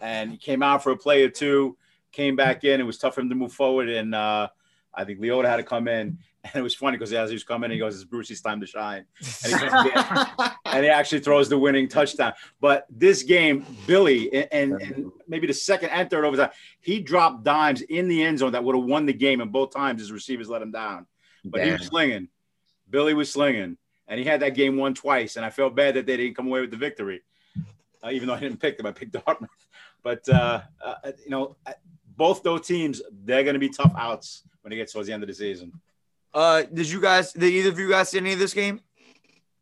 and 0.00 0.30
he 0.30 0.36
came 0.36 0.62
out 0.62 0.82
for 0.82 0.90
a 0.90 0.96
play 0.96 1.22
or 1.22 1.30
two, 1.30 1.76
came 2.12 2.36
back 2.36 2.64
in. 2.64 2.80
It 2.80 2.84
was 2.84 2.98
tough 2.98 3.14
for 3.14 3.20
him 3.20 3.28
to 3.28 3.34
move 3.34 3.52
forward, 3.52 3.88
and 3.88 4.14
uh, 4.14 4.48
I 4.94 5.04
think 5.04 5.20
Leota 5.20 5.46
had 5.46 5.56
to 5.56 5.62
come 5.62 5.88
in. 5.88 6.18
And 6.52 6.60
it 6.60 6.62
was 6.62 6.74
funny 6.74 6.96
because 6.96 7.12
as 7.12 7.30
he 7.30 7.34
was 7.34 7.44
coming, 7.44 7.70
he 7.70 7.78
goes, 7.78 7.94
"It's 7.94 8.04
Brucey's 8.04 8.40
time 8.40 8.60
to 8.60 8.66
shine," 8.66 9.04
and 9.44 9.60
he, 9.60 9.90
and 10.66 10.84
he, 10.84 10.90
actually 10.90 11.20
throws 11.20 11.48
the 11.48 11.58
winning 11.58 11.88
touchdown. 11.88 12.34
But 12.60 12.86
this 12.90 13.22
game, 13.22 13.66
Billy, 13.86 14.32
and, 14.32 14.48
and, 14.52 14.82
and, 14.82 15.12
maybe 15.26 15.46
the 15.46 15.54
second 15.54 15.90
and 15.90 16.08
third 16.08 16.24
overtime, 16.24 16.50
he 16.80 17.00
dropped 17.00 17.44
dimes 17.44 17.82
in 17.82 18.08
the 18.08 18.22
end 18.22 18.38
zone 18.38 18.52
that 18.52 18.62
would 18.62 18.76
have 18.76 18.84
won 18.84 19.06
the 19.06 19.12
game, 19.12 19.40
and 19.40 19.52
both 19.52 19.72
times 19.72 20.00
his 20.00 20.12
receivers 20.12 20.48
let 20.48 20.62
him 20.62 20.70
down. 20.70 21.06
But 21.44 21.58
Damn. 21.58 21.66
he 21.66 21.72
was 21.72 21.86
slinging. 21.86 22.28
Billy 22.88 23.14
was 23.14 23.32
slinging, 23.32 23.76
and 24.06 24.18
he 24.18 24.24
had 24.24 24.40
that 24.40 24.54
game 24.54 24.76
won 24.76 24.94
twice. 24.94 25.36
And 25.36 25.44
I 25.44 25.50
felt 25.50 25.74
bad 25.74 25.94
that 25.94 26.06
they 26.06 26.16
didn't 26.16 26.36
come 26.36 26.46
away 26.46 26.60
with 26.60 26.70
the 26.70 26.76
victory, 26.76 27.22
uh, 28.04 28.10
even 28.10 28.28
though 28.28 28.34
I 28.34 28.40
didn't 28.40 28.60
pick 28.60 28.76
them. 28.76 28.86
I 28.86 28.92
picked 28.92 29.12
Dartmouth. 29.26 29.50
But 30.02 30.28
uh, 30.28 30.62
uh, 30.84 31.12
you 31.24 31.30
know, 31.30 31.56
both 32.16 32.42
those 32.42 32.66
teams, 32.66 33.02
they're 33.24 33.42
going 33.42 33.54
to 33.54 33.60
be 33.60 33.68
tough 33.68 33.92
outs 33.98 34.42
when 34.62 34.72
it 34.72 34.76
gets 34.76 34.92
towards 34.92 35.08
the 35.08 35.14
end 35.14 35.22
of 35.22 35.28
the 35.28 35.34
season. 35.34 35.72
Uh, 36.36 36.64
did 36.70 36.90
you 36.90 37.00
guys? 37.00 37.32
Did 37.32 37.50
either 37.50 37.70
of 37.70 37.78
you 37.78 37.88
guys 37.88 38.10
see 38.10 38.18
any 38.18 38.34
of 38.34 38.38
this 38.38 38.52
game? 38.52 38.80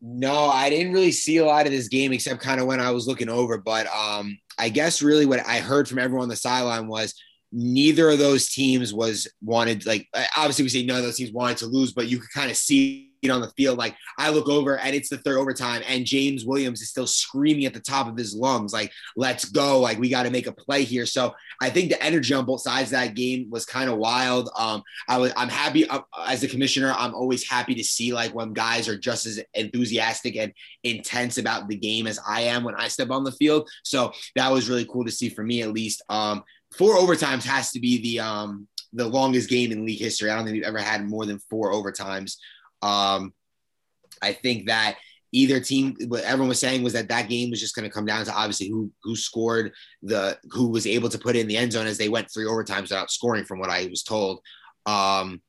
No, 0.03 0.47
I 0.47 0.69
didn't 0.69 0.93
really 0.93 1.13
see 1.13 1.37
a 1.37 1.47
lot 1.47 1.67
of 1.67 1.73
this 1.73 1.87
game 1.87 2.13
except 2.13 2.43
kind 2.43 2.61
of 2.61 2.67
when 2.67 2.81
I 2.81 2.91
was 2.91 3.07
looking 3.07 3.29
over. 3.29 3.59
But 3.59 3.87
um, 3.87 4.37
I 4.59 4.71
guess 4.71 5.01
really 5.01 5.25
what 5.25 5.47
I 5.47 5.61
heard 5.61 5.89
from 5.89 6.01
everyone 6.01 6.25
on 6.25 6.29
the 6.29 6.37
sideline 6.37 6.89
was 6.89 7.15
neither 7.53 8.11
of 8.11 8.19
those 8.19 8.51
teams 8.51 8.93
was 8.93 9.29
wanted. 9.41 9.87
Like 9.87 10.09
obviously 10.37 10.65
we 10.65 10.69
say 10.69 10.85
none 10.85 10.99
of 10.99 11.05
those 11.05 11.17
teams 11.17 11.31
wanted 11.31 11.59
to 11.59 11.67
lose, 11.67 11.93
but 11.93 12.09
you 12.09 12.19
could 12.19 12.33
kind 12.33 12.51
of 12.51 12.57
see 12.57 13.04
on 13.31 13.41
the 13.41 13.51
field. 13.51 13.79
Like 13.79 13.97
I 14.19 14.31
look 14.31 14.49
over 14.49 14.79
and 14.79 14.95
it's 14.95 15.09
the 15.09 15.19
third 15.19 15.39
overtime, 15.39 15.83
and 15.87 16.05
James 16.05 16.45
Williams 16.45 16.83
is 16.83 16.91
still 16.91 17.07
screaming 17.07 17.65
at 17.65 17.75
the 17.75 17.81
top 17.81 18.07
of 18.07 18.17
his 18.17 18.35
lungs, 18.35 18.73
like, 18.73 18.93
let's 19.17 19.45
go. 19.45 19.81
Like 19.81 19.99
we 19.99 20.09
got 20.09 20.25
to 20.25 20.31
make 20.31 20.47
a 20.47 20.53
play 20.53 20.85
here. 20.85 21.07
So 21.07 21.35
I 21.61 21.71
think 21.71 21.91
the 21.91 22.03
energy 22.03 22.35
on 22.35 22.45
both 22.45 22.63
sides 22.63 22.89
of 22.89 22.99
that 22.99 23.15
game 23.15 23.49
was 23.51 23.65
kind 23.65 23.91
of 23.91 23.99
wild. 23.99 24.51
Um, 24.57 24.83
I 25.09 25.19
was 25.19 25.33
I'm 25.37 25.49
happy 25.49 25.89
uh, 25.89 26.01
as 26.27 26.43
a 26.43 26.49
commissioner, 26.49 26.95
I'm 26.97 27.15
always 27.15 27.49
happy 27.49 27.75
to 27.75 27.85
see 27.85 28.13
like 28.13 28.35
when 28.35 28.53
guys 28.53 28.89
are 28.89 28.99
just 28.99 29.27
as 29.27 29.41
enthusiastic 29.55 30.37
and 30.37 30.53
intense 30.83 31.39
about 31.39 31.69
the 31.69 31.77
game 31.77 32.07
as 32.07 32.19
I 32.27 32.43
am 32.43 32.65
when 32.65 32.75
I 32.75 32.89
step 32.89 33.11
on 33.11 33.25
the 33.25 33.33
field. 33.33 33.69
So 33.83 34.13
that 34.37 34.51
was 34.53 34.69
really 34.69 34.85
cool 34.87 35.05
to 35.05 35.11
see 35.11 35.29
for 35.29 35.43
me 35.43 35.63
at 35.63 35.73
least. 35.73 36.03
Um, 36.09 36.45
four 36.77 36.97
overtimes 36.97 37.45
has 37.45 37.71
to 37.73 37.81
be 37.81 38.03
the 38.03 38.21
um 38.21 38.69
the 38.93 39.07
longest 39.07 39.51
game 39.51 39.73
in 39.73 39.85
league 39.85 40.01
history. 40.01 40.31
I 40.31 40.37
don't 40.37 40.45
think 40.45 40.55
we've 40.55 40.65
ever 40.65 40.79
had 40.79 41.09
more 41.09 41.27
than 41.27 41.41
four 41.51 41.73
overtimes. 41.73 42.37
Um, 42.85 43.33
I 44.23 44.33
think 44.33 44.67
that 44.67 44.97
either 45.33 45.59
team, 45.59 45.97
what 46.07 46.23
everyone 46.23 46.49
was 46.49 46.61
saying 46.61 46.83
was 46.83 46.93
that 46.93 47.09
that 47.09 47.29
game 47.29 47.51
was 47.51 47.61
just 47.61 47.75
going 47.75 47.89
to 47.89 47.93
come 47.93 48.07
down 48.07 48.25
to 48.25 48.33
obviously 48.33 48.69
who 48.69 48.91
who 49.03 49.17
scored 49.17 49.73
the 50.03 50.39
who 50.51 50.69
was 50.69 50.87
able 50.87 51.09
to 51.09 51.19
put 51.19 51.35
it 51.35 51.41
in 51.41 51.49
the 51.49 51.57
end 51.57 51.73
zone 51.73 51.87
as 51.87 51.99
they 51.99 52.09
went 52.09 52.31
three 52.31 52.45
overtimes 52.45 52.83
without 52.83 53.11
scoring, 53.11 53.45
from 53.45 53.59
what 53.59 53.71
I 53.71 53.87
was 53.87 54.03
told. 54.03 54.41
Um, 54.87 55.43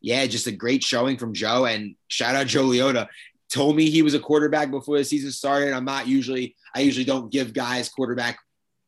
yeah, 0.00 0.26
just 0.26 0.46
a 0.46 0.52
great 0.52 0.82
showing 0.82 1.16
from 1.16 1.32
Joe 1.32 1.64
and 1.64 1.94
shout 2.08 2.34
out 2.34 2.46
Joe 2.46 2.64
Leota. 2.64 3.08
Told 3.50 3.76
me 3.76 3.90
he 3.90 4.02
was 4.02 4.14
a 4.14 4.20
quarterback 4.20 4.70
before 4.70 4.98
the 4.98 5.04
season 5.04 5.30
started. 5.30 5.72
I'm 5.72 5.84
not 5.84 6.06
usually 6.06 6.56
I 6.74 6.80
usually 6.80 7.04
don't 7.04 7.30
give 7.30 7.52
guys 7.52 7.88
quarterback 7.88 8.38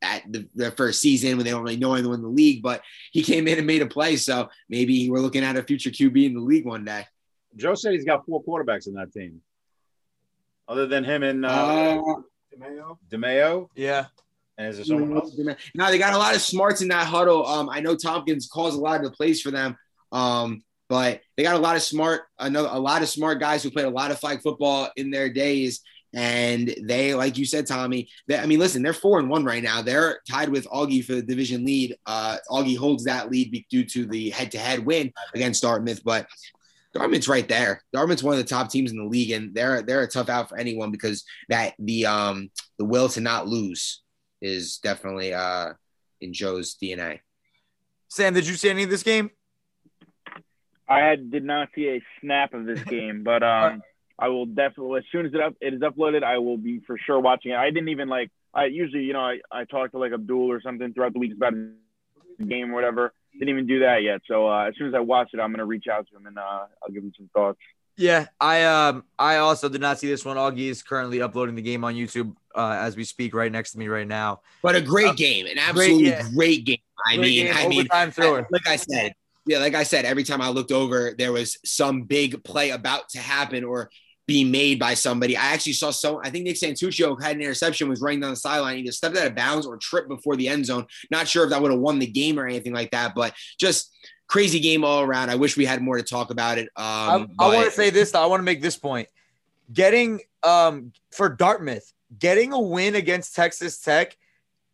at 0.02 0.22
the, 0.30 0.70
first 0.76 1.00
season 1.00 1.36
when 1.36 1.44
they 1.44 1.50
don't 1.50 1.62
really 1.62 1.78
know 1.78 1.94
anyone 1.94 2.16
in 2.16 2.22
the 2.22 2.28
league, 2.28 2.62
but 2.62 2.82
he 3.12 3.22
came 3.22 3.48
in 3.48 3.58
and 3.58 3.66
made 3.66 3.82
a 3.82 3.86
play. 3.86 4.16
So 4.16 4.48
maybe 4.68 5.08
we're 5.08 5.20
looking 5.20 5.44
at 5.44 5.56
a 5.56 5.62
future 5.62 5.90
QB 5.90 6.26
in 6.26 6.34
the 6.34 6.40
league 6.40 6.66
one 6.66 6.84
day. 6.84 7.06
Joe 7.56 7.74
said 7.74 7.92
he's 7.92 8.04
got 8.04 8.24
four 8.26 8.42
quarterbacks 8.42 8.86
in 8.86 8.94
that 8.94 9.12
team, 9.12 9.40
other 10.68 10.86
than 10.86 11.04
him 11.04 11.22
and 11.22 11.44
uh, 11.44 11.48
uh 11.48 12.14
DeMayo. 12.56 12.98
DeMayo. 13.10 13.68
Yeah. 13.74 14.06
And 14.56 14.68
is 14.68 14.76
there 14.76 14.84
someone 14.84 15.16
else? 15.16 15.36
No, 15.74 15.90
they 15.90 15.98
got 15.98 16.14
a 16.14 16.18
lot 16.18 16.34
of 16.34 16.40
smarts 16.40 16.80
in 16.80 16.88
that 16.88 17.06
huddle. 17.06 17.44
Um, 17.44 17.68
I 17.68 17.80
know 17.80 17.96
Tompkins 17.96 18.46
calls 18.46 18.76
a 18.76 18.80
lot 18.80 18.96
of 18.96 19.04
the 19.04 19.10
plays 19.10 19.40
for 19.40 19.50
them. 19.50 19.76
Um, 20.12 20.62
but 20.88 21.22
they 21.36 21.42
got 21.42 21.56
a 21.56 21.58
lot 21.58 21.76
of 21.76 21.82
smart, 21.82 22.22
another 22.38 22.68
a 22.70 22.78
lot 22.78 23.02
of 23.02 23.08
smart 23.08 23.40
guys 23.40 23.62
who 23.62 23.70
played 23.70 23.86
a 23.86 23.90
lot 23.90 24.10
of 24.10 24.20
flag 24.20 24.42
football 24.42 24.90
in 24.96 25.10
their 25.10 25.28
days. 25.28 25.80
And 26.12 26.72
they, 26.84 27.14
like 27.14 27.36
you 27.36 27.44
said, 27.44 27.66
Tommy, 27.66 28.08
they, 28.28 28.38
I 28.38 28.46
mean, 28.46 28.60
listen, 28.60 28.82
they're 28.82 28.92
four 28.92 29.18
and 29.18 29.28
one 29.28 29.44
right 29.44 29.62
now. 29.62 29.82
They're 29.82 30.20
tied 30.30 30.50
with 30.50 30.68
Augie 30.68 31.04
for 31.04 31.16
the 31.16 31.22
division 31.22 31.64
lead. 31.64 31.96
Uh, 32.06 32.36
Augie 32.48 32.76
holds 32.76 33.04
that 33.04 33.30
lead 33.30 33.64
due 33.68 33.84
to 33.86 34.06
the 34.06 34.30
head-to-head 34.30 34.86
win 34.86 35.12
against 35.34 35.62
Dartmouth, 35.62 36.04
but 36.04 36.28
Dartmouth's 36.94 37.28
right 37.28 37.48
there. 37.48 37.82
Dartmouth's 37.92 38.22
one 38.22 38.34
of 38.34 38.38
the 38.38 38.48
top 38.48 38.70
teams 38.70 38.92
in 38.92 38.98
the 38.98 39.04
league, 39.04 39.32
and 39.32 39.52
they're 39.54 39.82
they're 39.82 40.02
a 40.02 40.08
tough 40.08 40.28
out 40.28 40.48
for 40.48 40.56
anyone 40.56 40.92
because 40.92 41.24
that 41.48 41.74
the 41.78 42.06
um 42.06 42.50
the 42.78 42.84
will 42.84 43.08
to 43.10 43.20
not 43.20 43.48
lose 43.48 44.02
is 44.40 44.78
definitely 44.78 45.34
uh 45.34 45.72
in 46.20 46.32
Joe's 46.32 46.76
DNA. 46.80 47.20
Sam, 48.08 48.32
did 48.32 48.46
you 48.46 48.54
see 48.54 48.70
any 48.70 48.84
of 48.84 48.90
this 48.90 49.02
game? 49.02 49.30
I 50.88 51.00
had, 51.00 51.30
did 51.30 51.44
not 51.44 51.70
see 51.74 51.88
a 51.88 52.02
snap 52.20 52.54
of 52.54 52.64
this 52.64 52.82
game, 52.84 53.24
but 53.24 53.42
um 53.42 53.82
I 54.16 54.28
will 54.28 54.46
definitely 54.46 54.98
as 55.00 55.04
soon 55.10 55.26
as 55.26 55.34
it 55.34 55.40
up 55.40 55.54
it 55.60 55.74
is 55.74 55.80
uploaded, 55.80 56.22
I 56.22 56.38
will 56.38 56.58
be 56.58 56.80
for 56.86 56.96
sure 56.96 57.18
watching 57.18 57.50
it. 57.50 57.56
I 57.56 57.70
didn't 57.70 57.88
even 57.88 58.08
like 58.08 58.30
I 58.54 58.66
usually 58.66 59.02
you 59.02 59.14
know 59.14 59.20
I 59.20 59.40
I 59.50 59.64
talk 59.64 59.90
to 59.90 59.98
like 59.98 60.12
Abdul 60.12 60.50
or 60.50 60.62
something 60.62 60.94
throughout 60.94 61.12
the 61.12 61.18
week 61.18 61.34
about 61.34 61.54
the 61.54 62.44
game 62.44 62.70
or 62.70 62.74
whatever 62.74 63.12
didn't 63.38 63.50
even 63.50 63.66
do 63.66 63.80
that 63.80 64.02
yet. 64.02 64.22
So 64.26 64.48
uh, 64.48 64.64
as 64.68 64.74
soon 64.76 64.88
as 64.88 64.94
I 64.94 65.00
watch 65.00 65.30
it, 65.32 65.40
I'm 65.40 65.50
gonna 65.50 65.64
reach 65.64 65.86
out 65.88 66.06
to 66.10 66.16
him 66.16 66.26
and 66.26 66.38
uh, 66.38 66.66
I'll 66.82 66.92
give 66.92 67.02
him 67.02 67.12
some 67.16 67.28
thoughts. 67.34 67.58
Yeah, 67.96 68.26
I 68.40 68.64
um 68.64 69.04
I 69.18 69.36
also 69.36 69.68
did 69.68 69.80
not 69.80 69.98
see 69.98 70.08
this 70.08 70.24
one. 70.24 70.36
Augie 70.36 70.68
is 70.68 70.82
currently 70.82 71.22
uploading 71.22 71.54
the 71.54 71.62
game 71.62 71.84
on 71.84 71.94
YouTube 71.94 72.34
uh, 72.54 72.76
as 72.80 72.96
we 72.96 73.04
speak, 73.04 73.34
right 73.34 73.52
next 73.52 73.72
to 73.72 73.78
me 73.78 73.88
right 73.88 74.06
now. 74.06 74.40
But 74.62 74.74
a 74.74 74.80
great 74.80 75.10
uh, 75.10 75.14
game, 75.14 75.46
an 75.46 75.58
absolutely 75.58 76.04
great, 76.04 76.12
yeah. 76.12 76.30
great 76.34 76.64
game. 76.64 76.78
I 77.06 77.16
great 77.16 77.26
mean, 77.26 77.46
game, 77.46 77.54
I 77.56 77.68
mean, 77.68 77.86
I, 77.92 78.44
like 78.50 78.66
I 78.66 78.76
said, 78.76 79.14
yeah, 79.46 79.58
like 79.58 79.74
I 79.74 79.82
said, 79.82 80.04
every 80.04 80.24
time 80.24 80.40
I 80.40 80.48
looked 80.48 80.72
over, 80.72 81.14
there 81.16 81.32
was 81.32 81.58
some 81.64 82.02
big 82.02 82.42
play 82.44 82.70
about 82.70 83.10
to 83.10 83.18
happen, 83.18 83.62
or 83.62 83.90
being 84.26 84.50
made 84.50 84.78
by 84.78 84.94
somebody. 84.94 85.36
I 85.36 85.52
actually 85.52 85.74
saw 85.74 85.90
so 85.90 86.20
I 86.22 86.30
think 86.30 86.44
Nick 86.44 86.56
Santuccio 86.56 87.20
had 87.20 87.36
an 87.36 87.42
interception, 87.42 87.88
was 87.88 88.00
running 88.00 88.20
down 88.20 88.30
the 88.30 88.36
sideline, 88.36 88.78
either 88.78 88.92
stepped 88.92 89.16
out 89.16 89.26
of 89.26 89.34
bounds 89.34 89.66
or 89.66 89.76
tripped 89.76 90.08
before 90.08 90.36
the 90.36 90.48
end 90.48 90.66
zone. 90.66 90.86
Not 91.10 91.28
sure 91.28 91.44
if 91.44 91.50
that 91.50 91.60
would 91.60 91.70
have 91.70 91.80
won 91.80 91.98
the 91.98 92.06
game 92.06 92.38
or 92.38 92.46
anything 92.46 92.72
like 92.72 92.90
that, 92.92 93.14
but 93.14 93.34
just 93.58 93.94
crazy 94.26 94.60
game 94.60 94.84
all 94.84 95.02
around. 95.02 95.30
I 95.30 95.34
wish 95.34 95.56
we 95.56 95.66
had 95.66 95.82
more 95.82 95.96
to 95.96 96.02
talk 96.02 96.30
about 96.30 96.58
it. 96.58 96.68
Um, 96.76 97.30
I, 97.38 97.46
I 97.46 97.54
want 97.54 97.66
to 97.66 97.70
say 97.70 97.90
this. 97.90 98.12
Though. 98.12 98.22
I 98.22 98.26
want 98.26 98.40
to 98.40 98.44
make 98.44 98.62
this 98.62 98.76
point. 98.76 99.08
Getting 99.72 100.20
um, 100.42 100.92
for 101.10 101.28
Dartmouth, 101.28 101.92
getting 102.18 102.52
a 102.52 102.60
win 102.60 102.94
against 102.94 103.34
Texas 103.34 103.80
Tech 103.80 104.16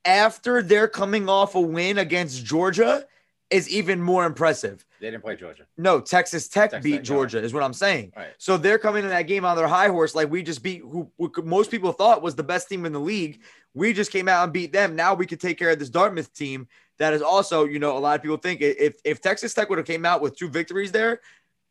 after 0.04 0.62
they're 0.62 0.88
coming 0.88 1.28
off 1.28 1.54
a 1.54 1.60
win 1.60 1.98
against 1.98 2.44
Georgia 2.44 3.04
is 3.50 3.68
even 3.68 4.00
more 4.00 4.24
impressive. 4.24 4.84
They 5.00 5.10
didn't 5.10 5.24
play 5.24 5.36
Georgia. 5.36 5.64
No, 5.76 6.00
Texas 6.00 6.48
Tech 6.48 6.70
Texas 6.70 6.84
beat 6.84 6.96
Tech, 6.98 7.04
Georgia, 7.04 7.42
is 7.42 7.52
what 7.52 7.62
I'm 7.62 7.72
saying. 7.72 8.12
Right. 8.16 8.28
So 8.38 8.56
they're 8.56 8.78
coming 8.78 9.02
in 9.02 9.10
that 9.10 9.22
game 9.22 9.44
on 9.44 9.56
their 9.56 9.66
high 9.66 9.88
horse, 9.88 10.14
like 10.14 10.30
we 10.30 10.42
just 10.42 10.62
beat 10.62 10.82
who, 10.82 11.10
who 11.18 11.32
most 11.42 11.70
people 11.70 11.92
thought 11.92 12.22
was 12.22 12.34
the 12.34 12.42
best 12.44 12.68
team 12.68 12.86
in 12.86 12.92
the 12.92 13.00
league. 13.00 13.40
We 13.74 13.92
just 13.92 14.12
came 14.12 14.28
out 14.28 14.44
and 14.44 14.52
beat 14.52 14.72
them. 14.72 14.94
Now 14.96 15.14
we 15.14 15.26
could 15.26 15.40
take 15.40 15.58
care 15.58 15.70
of 15.70 15.78
this 15.78 15.90
Dartmouth 15.90 16.32
team. 16.32 16.68
That 16.98 17.12
is 17.12 17.22
also, 17.22 17.64
you 17.64 17.78
know, 17.78 17.96
a 17.96 18.00
lot 18.00 18.16
of 18.16 18.22
people 18.22 18.36
think 18.36 18.60
if 18.60 18.96
if 19.04 19.20
Texas 19.20 19.54
Tech 19.54 19.68
would 19.68 19.78
have 19.78 19.86
came 19.86 20.04
out 20.04 20.20
with 20.20 20.36
two 20.36 20.48
victories 20.48 20.92
there, 20.92 21.20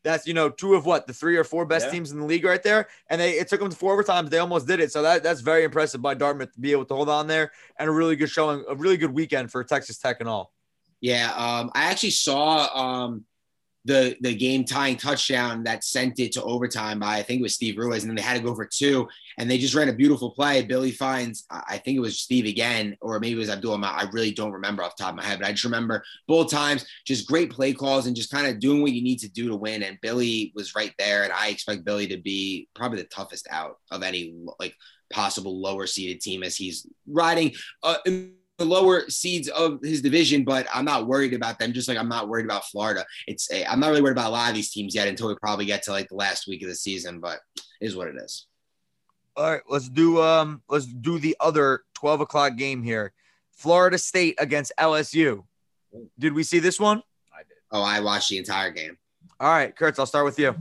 that's 0.02 0.26
you 0.26 0.34
know 0.34 0.48
two 0.50 0.74
of 0.74 0.86
what 0.86 1.06
the 1.06 1.12
three 1.12 1.36
or 1.36 1.44
four 1.44 1.64
best 1.64 1.86
Yeah. 1.86 1.92
teams 1.92 2.10
in 2.10 2.18
the 2.18 2.26
league 2.26 2.44
right 2.44 2.62
there, 2.62 2.88
and 3.08 3.20
they 3.20 3.32
it 3.38 3.48
took 3.48 3.60
them 3.60 3.70
to 3.70 3.76
four 3.76 4.02
overtimes. 4.02 4.30
They 4.30 4.38
almost 4.38 4.66
did 4.66 4.80
it, 4.80 4.92
so 4.92 5.02
that 5.02 5.22
that's 5.22 5.40
very 5.40 5.64
impressive 5.64 6.02
by 6.02 6.14
Dartmouth 6.14 6.52
to 6.52 6.60
be 6.60 6.72
able 6.72 6.84
to 6.86 6.94
hold 6.94 7.08
on 7.08 7.26
there 7.26 7.52
and 7.78 7.88
a 7.88 7.92
really 7.92 8.16
good 8.16 8.30
showing, 8.30 8.64
a 8.68 8.74
really 8.74 8.96
good 8.96 9.12
weekend 9.12 9.50
for 9.50 9.62
Texas 9.62 9.98
Tech 9.98 10.16
and 10.20 10.28
all. 10.28 10.52
Yeah, 11.00 11.32
um, 11.36 11.70
I 11.74 11.84
actually 11.84 12.10
saw 12.10 12.68
um, 12.74 13.24
the 13.86 14.16
the 14.20 14.34
game 14.34 14.64
tying 14.64 14.96
touchdown 14.96 15.64
that 15.64 15.82
sent 15.82 16.18
it 16.20 16.32
to 16.32 16.42
overtime 16.42 16.98
by 17.00 17.16
I 17.16 17.22
think 17.22 17.40
it 17.40 17.42
was 17.42 17.54
Steve 17.54 17.78
Ruiz, 17.78 18.02
and 18.02 18.10
then 18.10 18.16
they 18.16 18.22
had 18.22 18.36
to 18.36 18.42
go 18.42 18.54
for 18.54 18.66
two, 18.66 19.08
and 19.38 19.50
they 19.50 19.56
just 19.56 19.74
ran 19.74 19.88
a 19.88 19.94
beautiful 19.94 20.30
play. 20.30 20.62
Billy 20.62 20.90
finds 20.90 21.46
I 21.50 21.78
think 21.78 21.96
it 21.96 22.00
was 22.00 22.20
Steve 22.20 22.44
again, 22.44 22.96
or 23.00 23.18
maybe 23.18 23.36
it 23.36 23.38
was 23.38 23.48
Abdul. 23.48 23.82
I 23.82 24.06
really 24.12 24.32
don't 24.32 24.52
remember 24.52 24.82
off 24.82 24.96
the 24.96 25.04
top 25.04 25.12
of 25.12 25.16
my 25.16 25.24
head, 25.24 25.38
but 25.40 25.48
I 25.48 25.52
just 25.52 25.64
remember 25.64 26.02
both 26.28 26.50
times 26.50 26.84
just 27.06 27.26
great 27.26 27.50
play 27.50 27.72
calls 27.72 28.06
and 28.06 28.14
just 28.14 28.30
kind 28.30 28.46
of 28.46 28.60
doing 28.60 28.82
what 28.82 28.92
you 28.92 29.02
need 29.02 29.20
to 29.20 29.28
do 29.28 29.48
to 29.48 29.56
win. 29.56 29.82
And 29.82 29.98
Billy 30.02 30.52
was 30.54 30.74
right 30.74 30.92
there, 30.98 31.24
and 31.24 31.32
I 31.32 31.48
expect 31.48 31.84
Billy 31.84 32.06
to 32.08 32.18
be 32.18 32.68
probably 32.74 32.98
the 32.98 33.08
toughest 33.08 33.48
out 33.50 33.78
of 33.90 34.02
any 34.02 34.34
like 34.58 34.74
possible 35.10 35.58
lower 35.58 35.86
seeded 35.86 36.20
team 36.20 36.42
as 36.42 36.56
he's 36.56 36.86
riding. 37.06 37.54
Uh, 37.82 37.96
the 38.60 38.66
lower 38.66 39.08
seeds 39.08 39.48
of 39.48 39.80
his 39.82 40.02
division, 40.02 40.44
but 40.44 40.66
I'm 40.72 40.84
not 40.84 41.06
worried 41.06 41.32
about 41.32 41.58
them. 41.58 41.72
Just 41.72 41.88
like 41.88 41.96
I'm 41.96 42.10
not 42.10 42.28
worried 42.28 42.44
about 42.44 42.66
Florida. 42.66 43.06
It's 43.26 43.50
a, 43.50 43.64
I'm 43.64 43.80
not 43.80 43.88
really 43.88 44.02
worried 44.02 44.12
about 44.12 44.28
a 44.28 44.32
lot 44.32 44.50
of 44.50 44.54
these 44.54 44.70
teams 44.70 44.94
yet 44.94 45.08
until 45.08 45.28
we 45.28 45.34
probably 45.36 45.64
get 45.64 45.82
to 45.84 45.92
like 45.92 46.08
the 46.10 46.14
last 46.14 46.46
week 46.46 46.60
of 46.62 46.68
the 46.68 46.74
season. 46.74 47.20
But 47.20 47.40
it 47.56 47.64
is 47.86 47.96
what 47.96 48.08
it 48.08 48.16
is. 48.22 48.46
All 49.34 49.50
right, 49.50 49.62
let's 49.70 49.88
do 49.88 50.20
um 50.20 50.60
let's 50.68 50.84
do 50.84 51.18
the 51.18 51.34
other 51.40 51.84
12 51.94 52.20
o'clock 52.20 52.56
game 52.56 52.82
here. 52.82 53.14
Florida 53.52 53.96
State 53.96 54.34
against 54.38 54.72
LSU. 54.78 55.44
Did 56.18 56.34
we 56.34 56.42
see 56.42 56.58
this 56.58 56.78
one? 56.78 56.98
I 57.32 57.38
did. 57.38 57.56
Oh, 57.72 57.82
I 57.82 58.00
watched 58.00 58.28
the 58.28 58.36
entire 58.36 58.70
game. 58.70 58.98
All 59.40 59.48
right, 59.48 59.74
Kurtz, 59.74 59.98
I'll 59.98 60.04
start 60.06 60.26
with 60.26 60.38
you. 60.38 60.54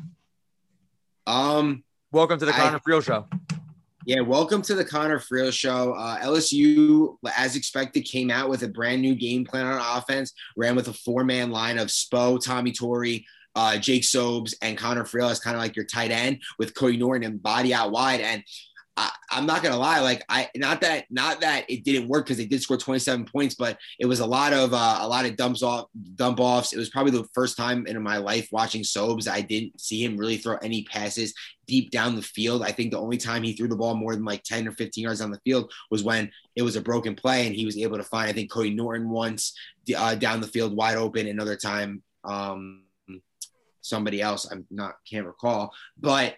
Um, 1.28 1.84
Welcome 2.14 2.40
to 2.40 2.46
the 2.46 2.54
I- 2.56 2.58
Connor 2.58 2.80
Friel 2.80 3.04
Show. 3.04 3.28
Yeah, 4.10 4.22
welcome 4.22 4.63
to 4.63 4.74
the 4.74 4.84
Connor 4.84 5.19
Friel 5.19 5.54
Show. 5.54 5.93
Uh, 5.93 6.17
LSU, 6.22 7.17
as 7.38 7.56
expected, 7.56 8.06
came 8.06 8.32
out 8.32 8.50
with 8.50 8.63
a 8.63 8.67
brand 8.67 9.04
new 9.04 9.13
game 9.13 9.45
plan 9.45 9.67
on 9.67 9.98
offense. 9.98 10.34
Ran 10.58 10.76
with 10.76 10.88
a 10.88 10.93
four-man 10.93 11.52
line 11.52 11.78
of 11.78 11.89
Spo, 11.89 12.43
Tommy 12.43 12.72
Torrey, 12.72 13.24
uh, 13.54 13.78
Jake 13.78 14.02
Sobes, 14.02 14.56
and 14.63 14.76
Connor 14.76 15.04
Friel 15.04 15.30
as 15.30 15.39
kind 15.39 15.56
of 15.56 15.62
like 15.62 15.76
your 15.76 15.86
tight 15.86 16.10
end 16.10 16.41
with 16.58 16.74
Cody 16.74 16.98
Norton 16.98 17.24
and 17.24 17.43
body 17.43 17.72
out 17.72 17.91
wide. 17.91 18.22
And 18.22 18.43
I, 19.00 19.12
I'm 19.32 19.46
not 19.46 19.64
gonna 19.64 19.78
lie, 19.78 20.02
like 20.02 20.26
I 20.28 20.50
not 20.58 20.82
that 20.82 21.06
not 21.10 21.40
that 21.40 21.64
it 21.70 21.86
didn't 21.86 22.10
work 22.10 22.26
because 22.26 22.36
they 22.36 22.46
did 22.46 22.62
score 22.62 22.76
27 22.76 23.24
points, 23.24 23.56
but 23.56 23.78
it 23.98 24.06
was 24.06 24.20
a 24.20 24.26
lot 24.26 24.52
of 24.52 24.74
uh, 24.74 24.98
a 25.00 25.08
lot 25.08 25.26
of 25.26 25.38
dumps 25.38 25.64
off 25.64 25.86
dump 26.16 26.42
offs. 26.42 26.74
It 26.74 26.78
was 26.78 26.90
probably 26.90 27.14
the 27.14 27.28
first 27.34 27.56
time 27.56 27.88
in 27.88 28.02
my 28.04 28.18
life 28.18 28.50
watching 28.52 28.84
Sobes 28.84 29.30
I 29.30 29.40
didn't 29.40 29.80
see 29.80 30.04
him 30.04 30.18
really 30.18 30.36
throw 30.36 30.58
any 30.58 30.84
passes 30.84 31.34
deep 31.66 31.92
down 31.92 32.18
the 32.18 32.22
field. 32.22 32.62
I 32.62 32.74
think 32.74 32.92
the 32.92 33.00
only 33.00 33.16
time 33.16 33.42
he 33.42 33.54
threw 33.54 33.70
the 33.70 33.78
ball 33.78 33.96
more 33.96 34.16
than 34.16 34.26
like 34.26 34.44
10 34.44 34.68
or 34.68 34.74
15 34.74 35.02
yards 35.02 35.22
on 35.22 35.32
the 35.32 35.40
field 35.46 35.72
was 35.90 36.04
when 36.04 36.30
it 36.58 36.64
was 36.64 36.76
a 36.76 36.82
broken 36.82 37.16
play 37.16 37.48
and 37.48 37.56
he 37.56 37.64
was 37.64 37.78
able 37.78 37.98
to 37.98 38.04
find 38.04 38.30
I 38.30 38.34
think 38.34 38.52
Cody 38.52 38.72
Norton 38.72 39.10
once 39.10 39.58
uh, 39.96 40.16
down 40.16 40.42
the 40.42 40.48
field 40.48 40.76
wide 40.76 40.98
open. 40.98 41.26
Another 41.26 41.56
time 41.56 42.04
um, 42.26 42.84
somebody 43.80 44.22
else 44.22 44.46
I'm 44.52 44.66
not 44.70 44.96
can't 45.10 45.26
recall, 45.26 45.72
but 45.98 46.36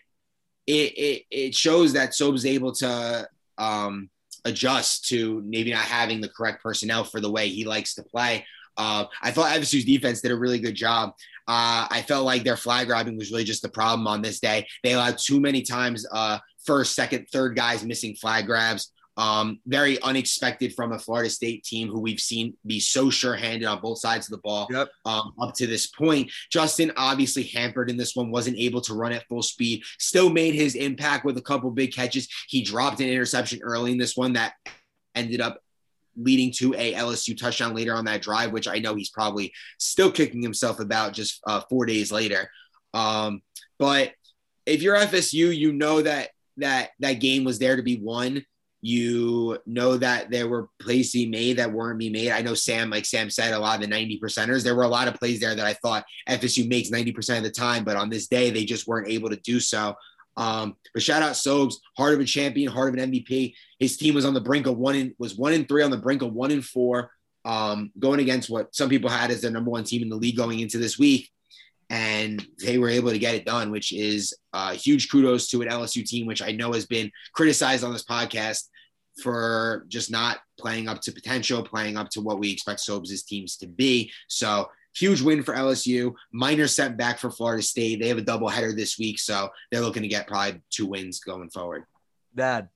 it, 0.67 0.71
it, 0.71 1.23
it 1.31 1.55
shows 1.55 1.93
that 1.93 2.11
Sobes 2.11 2.45
able 2.45 2.71
to 2.73 3.27
um, 3.57 4.09
adjust 4.45 5.07
to 5.09 5.41
maybe 5.45 5.71
not 5.71 5.83
having 5.83 6.21
the 6.21 6.29
correct 6.29 6.63
personnel 6.63 7.03
for 7.03 7.19
the 7.19 7.31
way 7.31 7.49
he 7.49 7.65
likes 7.65 7.95
to 7.95 8.03
play. 8.03 8.45
Uh, 8.77 9.05
I 9.21 9.31
thought 9.31 9.51
FSU's 9.51 9.85
defense 9.85 10.21
did 10.21 10.31
a 10.31 10.37
really 10.37 10.59
good 10.59 10.75
job. 10.75 11.11
Uh, 11.47 11.87
I 11.89 12.03
felt 12.07 12.25
like 12.25 12.43
their 12.43 12.57
flag 12.57 12.87
grabbing 12.87 13.17
was 13.17 13.31
really 13.31 13.43
just 13.43 13.61
the 13.61 13.69
problem 13.69 14.07
on 14.07 14.21
this 14.21 14.39
day. 14.39 14.67
They 14.83 14.93
allowed 14.93 15.17
too 15.17 15.39
many 15.39 15.61
times 15.61 16.05
uh, 16.11 16.39
first, 16.65 16.95
second, 16.95 17.27
third 17.31 17.55
guys 17.55 17.83
missing 17.83 18.15
flag 18.15 18.45
grabs. 18.45 18.91
Um, 19.17 19.59
very 19.65 20.01
unexpected 20.01 20.73
from 20.73 20.93
a 20.93 20.99
Florida 20.99 21.29
State 21.29 21.63
team 21.63 21.89
who 21.89 21.99
we've 21.99 22.19
seen 22.19 22.55
be 22.65 22.79
so 22.79 23.09
sure-handed 23.09 23.65
on 23.65 23.81
both 23.81 23.99
sides 23.99 24.27
of 24.27 24.31
the 24.31 24.41
ball 24.41 24.67
Yep. 24.71 24.89
um, 25.05 25.33
up 25.39 25.53
to 25.55 25.67
this 25.67 25.87
point. 25.87 26.31
Justin 26.49 26.93
obviously 26.95 27.43
hampered 27.43 27.89
in 27.89 27.97
this 27.97 28.15
one, 28.15 28.31
wasn't 28.31 28.57
able 28.57 28.79
to 28.81 28.93
run 28.93 29.11
at 29.11 29.27
full 29.27 29.43
speed. 29.43 29.83
Still 29.99 30.29
made 30.29 30.55
his 30.55 30.75
impact 30.75 31.25
with 31.25 31.37
a 31.37 31.41
couple 31.41 31.69
big 31.71 31.93
catches. 31.93 32.27
He 32.47 32.61
dropped 32.61 33.01
an 33.01 33.09
interception 33.09 33.59
early 33.63 33.91
in 33.91 33.97
this 33.97 34.15
one 34.15 34.33
that 34.33 34.53
ended 35.13 35.41
up 35.41 35.59
leading 36.17 36.51
to 36.51 36.73
a 36.75 36.93
LSU 36.93 37.37
touchdown 37.37 37.73
later 37.75 37.93
on 37.93 38.05
that 38.05 38.21
drive, 38.21 38.51
which 38.51 38.67
I 38.67 38.79
know 38.79 38.95
he's 38.95 39.09
probably 39.09 39.53
still 39.77 40.11
kicking 40.11 40.41
himself 40.41 40.79
about 40.79 41.13
just 41.13 41.41
uh, 41.47 41.61
four 41.69 41.85
days 41.85 42.11
later. 42.11 42.49
Um, 42.93 43.41
but 43.77 44.13
if 44.65 44.81
you're 44.81 44.95
FSU, 44.95 45.55
you 45.55 45.73
know 45.73 46.01
that 46.01 46.29
that 46.57 46.89
that 46.99 47.13
game 47.13 47.43
was 47.43 47.59
there 47.59 47.75
to 47.75 47.83
be 47.83 47.97
won. 47.97 48.43
You 48.81 49.59
know 49.65 49.97
that 49.97 50.31
there 50.31 50.47
were 50.47 50.69
plays 50.79 51.11
be 51.11 51.27
made 51.27 51.57
that 51.57 51.71
weren't 51.71 51.99
being 51.99 52.13
made. 52.13 52.31
I 52.31 52.41
know 52.41 52.55
Sam, 52.55 52.89
like 52.89 53.05
Sam 53.05 53.29
said, 53.29 53.53
a 53.53 53.59
lot 53.59 53.75
of 53.75 53.81
the 53.81 53.87
90 53.87 54.19
percenters. 54.19 54.63
There 54.63 54.75
were 54.75 54.83
a 54.83 54.87
lot 54.87 55.07
of 55.07 55.15
plays 55.15 55.39
there 55.39 55.53
that 55.53 55.65
I 55.65 55.73
thought 55.73 56.03
FSU 56.27 56.67
makes 56.67 56.89
90% 56.89 57.37
of 57.37 57.43
the 57.43 57.51
time, 57.51 57.83
but 57.83 57.95
on 57.95 58.09
this 58.09 58.27
day, 58.27 58.49
they 58.49 58.65
just 58.65 58.87
weren't 58.87 59.07
able 59.07 59.29
to 59.29 59.35
do 59.37 59.59
so. 59.59 59.95
Um, 60.37 60.75
but 60.93 61.03
shout 61.03 61.21
out 61.21 61.33
Sobes, 61.33 61.75
heart 61.97 62.13
of 62.13 62.19
a 62.19 62.25
champion, 62.25 62.71
heart 62.71 62.89
of 62.89 62.99
an 62.99 63.11
MVP. 63.11 63.53
His 63.79 63.97
team 63.97 64.15
was 64.15 64.25
on 64.25 64.33
the 64.33 64.41
brink 64.41 64.65
of 64.65 64.77
one 64.77 64.95
in 64.95 65.15
was 65.19 65.35
one 65.35 65.53
in 65.53 65.65
three 65.65 65.83
on 65.83 65.91
the 65.91 65.97
brink 65.97 66.21
of 66.21 66.33
one 66.33 66.51
in 66.51 66.61
four, 66.61 67.11
um, 67.45 67.91
going 67.99 68.19
against 68.19 68.49
what 68.49 68.73
some 68.75 68.89
people 68.89 69.09
had 69.09 69.31
as 69.31 69.41
their 69.41 69.51
number 69.51 69.71
one 69.71 69.83
team 69.83 70.01
in 70.01 70.09
the 70.09 70.15
league 70.15 70.37
going 70.37 70.59
into 70.59 70.77
this 70.77 70.97
week. 70.97 71.29
And 71.89 72.45
they 72.63 72.77
were 72.77 72.87
able 72.87 73.11
to 73.11 73.19
get 73.19 73.35
it 73.35 73.45
done, 73.45 73.69
which 73.69 73.91
is 73.91 74.33
uh, 74.53 74.71
huge 74.71 75.09
kudos 75.11 75.49
to 75.49 75.61
an 75.61 75.67
LSU 75.67 76.05
team, 76.05 76.25
which 76.25 76.41
I 76.41 76.53
know 76.53 76.71
has 76.71 76.85
been 76.85 77.11
criticized 77.33 77.83
on 77.83 77.91
this 77.91 78.05
podcast 78.05 78.69
for 79.21 79.85
just 79.87 80.11
not 80.11 80.39
playing 80.57 80.87
up 80.87 81.01
to 81.01 81.11
potential, 81.11 81.63
playing 81.63 81.97
up 81.97 82.09
to 82.09 82.21
what 82.21 82.39
we 82.39 82.51
expect 82.51 82.79
Sobes' 82.79 83.25
teams 83.25 83.57
to 83.57 83.67
be. 83.67 84.11
So 84.27 84.69
huge 84.93 85.21
win 85.21 85.43
for 85.43 85.53
LSU. 85.53 86.13
Minor 86.31 86.67
setback 86.67 87.19
for 87.19 87.31
Florida 87.31 87.63
State. 87.63 87.99
They 87.99 88.07
have 88.07 88.17
a 88.17 88.23
doubleheader 88.23 88.75
this 88.75 88.97
week, 88.97 89.19
so 89.19 89.49
they're 89.71 89.81
looking 89.81 90.03
to 90.03 90.07
get 90.07 90.27
probably 90.27 90.61
two 90.69 90.87
wins 90.87 91.19
going 91.19 91.49
forward. 91.49 91.85
Dad. 92.35 92.69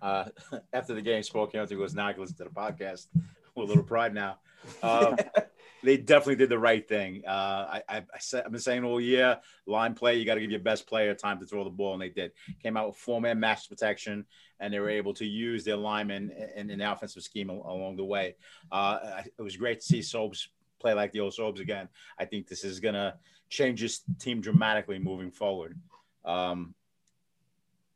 Uh, 0.00 0.26
after 0.72 0.94
the 0.94 1.02
game, 1.02 1.22
spoke 1.22 1.54
out 1.54 1.68
to 1.68 1.76
goes, 1.76 1.94
now 1.94 2.08
I 2.08 2.12
can 2.12 2.22
listen 2.22 2.36
to 2.38 2.44
the 2.44 2.50
podcast 2.50 3.06
with 3.54 3.66
a 3.66 3.68
little 3.68 3.82
pride 3.82 4.14
now. 4.14 4.38
Um, 4.82 5.16
they 5.82 5.96
definitely 5.96 6.36
did 6.36 6.48
the 6.48 6.58
right 6.58 6.86
thing. 6.86 7.22
Uh, 7.26 7.30
I, 7.30 7.82
I, 7.88 7.96
I 7.98 8.18
said, 8.18 8.44
I've 8.44 8.52
been 8.52 8.60
saying 8.60 8.84
all 8.84 9.00
year, 9.00 9.38
line 9.66 9.94
play, 9.94 10.18
you 10.18 10.24
got 10.24 10.34
to 10.34 10.40
give 10.40 10.50
your 10.50 10.60
best 10.60 10.86
player 10.86 11.14
time 11.14 11.38
to 11.40 11.46
throw 11.46 11.64
the 11.64 11.70
ball, 11.70 11.94
and 11.94 12.02
they 12.02 12.08
did. 12.08 12.32
Came 12.62 12.76
out 12.76 12.88
with 12.88 12.96
four 12.96 13.20
man 13.20 13.40
match 13.40 13.68
protection, 13.68 14.26
and 14.60 14.72
they 14.72 14.78
were 14.78 14.90
able 14.90 15.14
to 15.14 15.26
use 15.26 15.64
their 15.64 15.76
linemen 15.76 16.30
in, 16.54 16.70
in 16.70 16.78
the 16.78 16.92
offensive 16.92 17.22
scheme 17.22 17.50
along 17.50 17.96
the 17.96 18.04
way. 18.04 18.36
Uh, 18.70 19.22
it 19.38 19.42
was 19.42 19.56
great 19.56 19.80
to 19.80 19.86
see 19.86 20.00
Sobes 20.00 20.48
play 20.78 20.94
like 20.94 21.12
the 21.12 21.20
old 21.20 21.32
Sobes 21.32 21.60
again. 21.60 21.88
I 22.18 22.24
think 22.24 22.46
this 22.46 22.64
is 22.64 22.80
going 22.80 22.94
to 22.94 23.14
change 23.48 23.80
this 23.80 24.02
team 24.18 24.40
dramatically 24.40 24.98
moving 24.98 25.30
forward. 25.30 25.78
Um, 26.24 26.74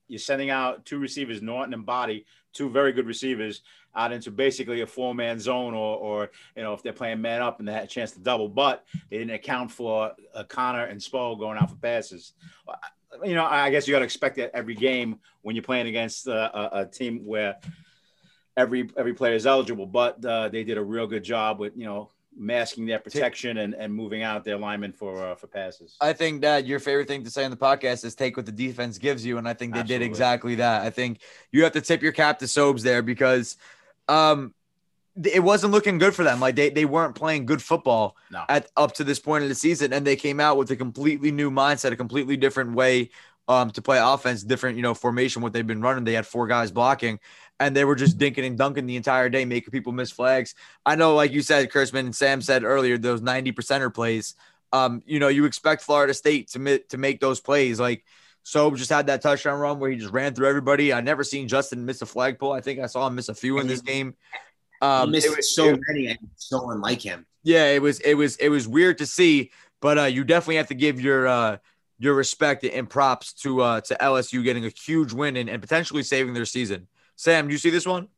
you're 0.09 0.19
sending 0.19 0.51
out 0.51 0.85
two 0.85 0.99
receivers, 0.99 1.41
Norton 1.41 1.75
and 1.75 1.87
Body, 1.87 2.27
two 2.53 2.69
very 2.69 2.93
good 2.93 3.07
receivers, 3.07 3.63
out 3.97 4.13
into 4.13 4.31
basically 4.31 4.81
a 4.81 4.87
four 4.87 5.15
man 5.15 5.39
zone, 5.39 5.73
or, 5.73 5.97
or 5.97 6.31
you 6.57 6.63
know, 6.63 6.75
if 6.75 6.83
they're 6.83 6.93
playing 6.93 7.21
man 7.21 7.43
up 7.43 7.59
and 7.59 7.69
they 7.69 7.73
had 7.73 7.85
a 7.85 7.89
chance 7.89 8.13
to 8.13 8.21
double, 8.21 8.49
but 8.49 8.85
they 9.11 9.19
didn't 9.19 9.35
account 9.35 9.71
for 9.71 10.13
uh, 10.35 10.45
Connor 10.45 10.85
and 10.85 11.01
Spo 11.01 11.39
going 11.39 11.59
out 11.59 11.71
for 11.71 11.77
passes. 11.77 12.33
You 13.23 13.35
know, 13.35 13.45
I 13.45 13.71
guess 13.71 13.87
you 13.87 13.93
got 13.93 14.01
to 14.01 14.05
expect 14.05 14.37
that 14.37 14.51
every 14.55 14.75
game 14.75 15.19
when 15.43 15.55
you're 15.55 15.63
playing 15.63 15.87
against 15.87 16.29
uh, 16.29 16.51
a, 16.55 16.81
a 16.81 16.87
team 16.87 17.25
where 17.25 17.57
every 18.57 18.91
every 18.97 19.15
player 19.15 19.35
is 19.35 19.47
eligible, 19.47 19.87
but 19.87 20.25
uh, 20.25 20.49
they 20.49 20.65
did 20.65 20.79
a 20.79 20.83
real 20.83 21.07
good 21.07 21.25
job 21.25 21.59
with 21.59 21.77
you 21.77 21.85
know 21.85 22.11
masking 22.37 22.85
their 22.85 22.99
protection 22.99 23.59
and, 23.59 23.75
and 23.75 23.95
moving 23.95 24.23
out 24.23 24.45
their 24.45 24.57
linemen 24.57 24.93
for 24.93 25.25
uh, 25.25 25.35
for 25.35 25.47
passes. 25.47 25.97
I 26.01 26.13
think 26.13 26.43
that 26.43 26.67
your 26.67 26.81
favorite 26.81 27.09
thing 27.09 27.25
to 27.25 27.31
say 27.31 27.45
on 27.45 27.51
the 27.51 27.57
podcast 27.57 28.05
is 28.05 28.15
take 28.15 28.37
what 28.37 28.47
the 28.47 28.53
defense 28.53 28.99
gives 28.99 29.25
you, 29.25 29.39
and 29.39 29.49
I 29.49 29.55
think 29.55 29.75
they 29.75 29.83
did 29.83 30.03
exactly 30.03 30.57
that. 30.57 30.83
I 30.83 30.91
think 30.91 31.21
you 31.53 31.63
have 31.65 31.73
to 31.73 31.81
tip 31.81 32.03
your 32.03 32.13
cap 32.13 32.39
to 32.41 32.47
Sobes 32.47 32.83
there 32.83 33.03
because 33.03 33.57
um, 34.09 34.55
it 35.23 35.43
wasn't 35.43 35.73
looking 35.73 35.99
good 35.99 36.15
for 36.15 36.25
them. 36.25 36.41
Like 36.41 36.57
they 36.57 36.71
they 36.71 36.85
weren't 36.85 37.15
playing 37.15 37.47
good 37.47 37.63
football 37.63 38.17
No. 38.31 38.45
at 38.49 38.69
up 38.77 38.93
to 38.95 39.05
this 39.05 39.19
point 39.21 39.43
of 39.45 39.49
the 39.49 39.55
season, 39.55 39.93
and 39.93 40.07
they 40.07 40.17
came 40.17 40.41
out 40.41 40.57
with 40.57 40.71
a 40.71 40.77
completely 40.77 41.31
new 41.31 41.51
mindset, 41.51 41.93
a 41.93 41.97
completely 41.97 42.37
different 42.37 42.75
way 42.75 43.11
um, 43.47 43.71
to 43.73 43.83
play 43.83 43.99
offense, 44.01 44.43
different, 44.43 44.77
you 44.77 44.83
know, 44.83 44.95
formation, 44.95 45.43
what 45.43 45.53
they've 45.53 45.67
been 45.67 45.83
running. 45.83 46.05
They 46.05 46.15
had 46.15 46.27
four 46.27 46.47
guys 46.47 46.71
blocking 46.71 47.21
and 47.61 47.77
they 47.77 47.85
were 47.85 47.95
just 47.95 48.19
dinking 48.19 48.47
and 48.47 48.59
dunking 48.59 48.87
the 48.87 48.97
entire 48.97 49.29
day, 49.29 49.45
making 49.45 49.71
people 49.71 49.93
miss 49.93 50.11
flags. 50.11 50.55
I 50.85 50.97
know, 50.97 51.15
like 51.15 51.31
you 51.31 51.43
said, 51.43 51.71
Kurtzman 51.71 52.01
and 52.01 52.17
Sam 52.17 52.41
said 52.41 52.65
earlier, 52.65 52.99
those 52.99 53.21
90 53.23 53.53
percenter 53.53 53.93
plays. 53.93 54.35
Um, 54.73 55.03
you 55.07 55.21
know, 55.21 55.29
you 55.29 55.45
expect 55.45 55.83
Florida 55.83 56.15
State 56.15 56.49
to 56.53 56.59
mi- 56.59 56.81
to 56.89 56.99
make 56.99 57.21
those 57.21 57.41
plays. 57.41 57.79
Like 57.79 58.05
so 58.43 58.71
just 58.73 58.91
had 58.91 59.07
that 59.07 59.23
touchdown 59.23 59.59
run 59.59 59.79
where 59.79 59.91
he 59.91 59.97
just 59.97 60.13
ran 60.13 60.35
through 60.35 60.49
everybody. 60.49 60.93
I 60.93 61.01
never 61.01 61.25
seen 61.25 61.47
Justin 61.49 61.87
miss 61.87 62.03
a 62.03 62.07
flagpole. 62.07 62.53
I 62.53 62.61
think 62.61 62.79
I 62.81 62.87
saw 62.87 63.07
him 63.07 63.15
miss 63.15 63.29
a 63.31 63.35
few 63.35 63.59
in 63.59 63.67
this 63.67 63.81
game. 63.81 64.15
Um, 64.85 65.09
he 65.09 65.13
missed 65.13 65.37
was, 65.37 65.55
so 65.55 65.71
it, 65.71 65.81
many 65.89 66.09
and 66.09 66.19
so 66.37 66.71
unlike 66.71 67.01
him. 67.01 67.27
Yeah, 67.43 67.67
it 67.67 67.83
was 67.83 68.01
it 68.01 68.15
was 68.15 68.37
it 68.37 68.49
was 68.49 68.69
weird 68.69 68.99
to 68.99 69.07
see, 69.07 69.51
but 69.81 69.99
uh, 69.99 70.05
you 70.05 70.25
definitely 70.25 70.57
have 70.57 70.69
to 70.69 70.75
give 70.75 71.01
your 71.01 71.27
uh, 71.27 71.57
your 71.99 72.15
respect 72.15 72.65
and 72.65 72.89
props 72.89 73.33
to 73.35 73.63
uh, 73.63 73.81
to 73.83 73.97
LSU 74.01 74.43
getting 74.45 74.65
a 74.65 74.71
huge 74.71 75.13
win 75.13 75.37
and, 75.37 75.49
and 75.49 75.63
potentially 75.63 76.03
saving 76.03 76.35
their 76.35 76.45
season. 76.45 76.87
Sam, 77.17 77.47
do 77.47 77.53
you 77.53 77.59
see 77.59 77.71
this 77.71 77.87
one? 77.87 78.09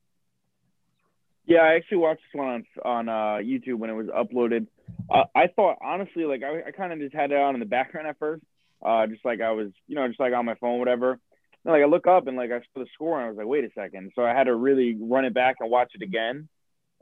Yeah, 1.45 1.61
I 1.61 1.75
actually 1.75 1.99
watched 1.99 2.23
this 2.33 2.39
one 2.39 2.49
on 2.49 2.65
on 2.85 3.09
uh, 3.09 3.39
YouTube 3.43 3.77
when 3.77 3.91
it 3.91 3.95
was 3.95 4.07
uploaded. 4.07 4.67
Uh, 5.09 5.25
I 5.35 5.47
thought 5.49 5.79
honestly, 5.83 6.25
like 6.25 6.43
I, 6.43 6.69
I 6.69 6.71
kind 6.73 6.93
of 6.93 6.99
just 6.99 7.15
had 7.15 7.31
it 7.31 7.39
on 7.39 7.55
in 7.55 7.61
the 7.61 7.67
background 7.67 8.09
at 8.09 8.19
first, 8.19 8.43
uh, 8.85 9.07
just 9.07 9.25
like 9.25 9.41
I 9.41 9.53
was, 9.53 9.71
you 9.87 9.95
know, 9.95 10.07
just 10.09 10.19
like 10.19 10.33
on 10.33 10.45
my 10.45 10.57
phone, 10.57 10.81
whatever. 10.81 11.13
And 11.13 11.73
like 11.73 11.83
I 11.83 11.87
look 11.87 12.07
up 12.07 12.27
and 12.27 12.37
like 12.37 12.51
I 12.51 12.59
saw 12.59 12.81
the 12.83 12.87
score 12.95 13.19
and 13.19 13.27
I 13.27 13.29
was 13.29 13.37
like, 13.37 13.47
wait 13.47 13.65
a 13.65 13.71
second. 13.75 14.13
So 14.15 14.25
I 14.25 14.31
had 14.35 14.45
to 14.45 14.55
really 14.55 14.97
run 15.01 15.25
it 15.25 15.35
back 15.35 15.57
and 15.61 15.71
watch 15.71 15.93
it 15.95 16.03
again. 16.03 16.49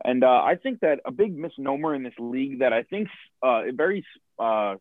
And 0.02 0.24
uh, 0.24 0.42
I 0.44 0.57
think 0.57 0.80
that 0.80 1.00
a 1.04 1.12
big 1.12 1.37
misnomer 1.37 1.94
in 1.94 2.02
this 2.02 2.14
league 2.18 2.61
that 2.61 2.72
I 2.72 2.83
think 2.83 3.09
uh, 3.42 3.62
very 3.74 4.04
uh, 4.38 4.76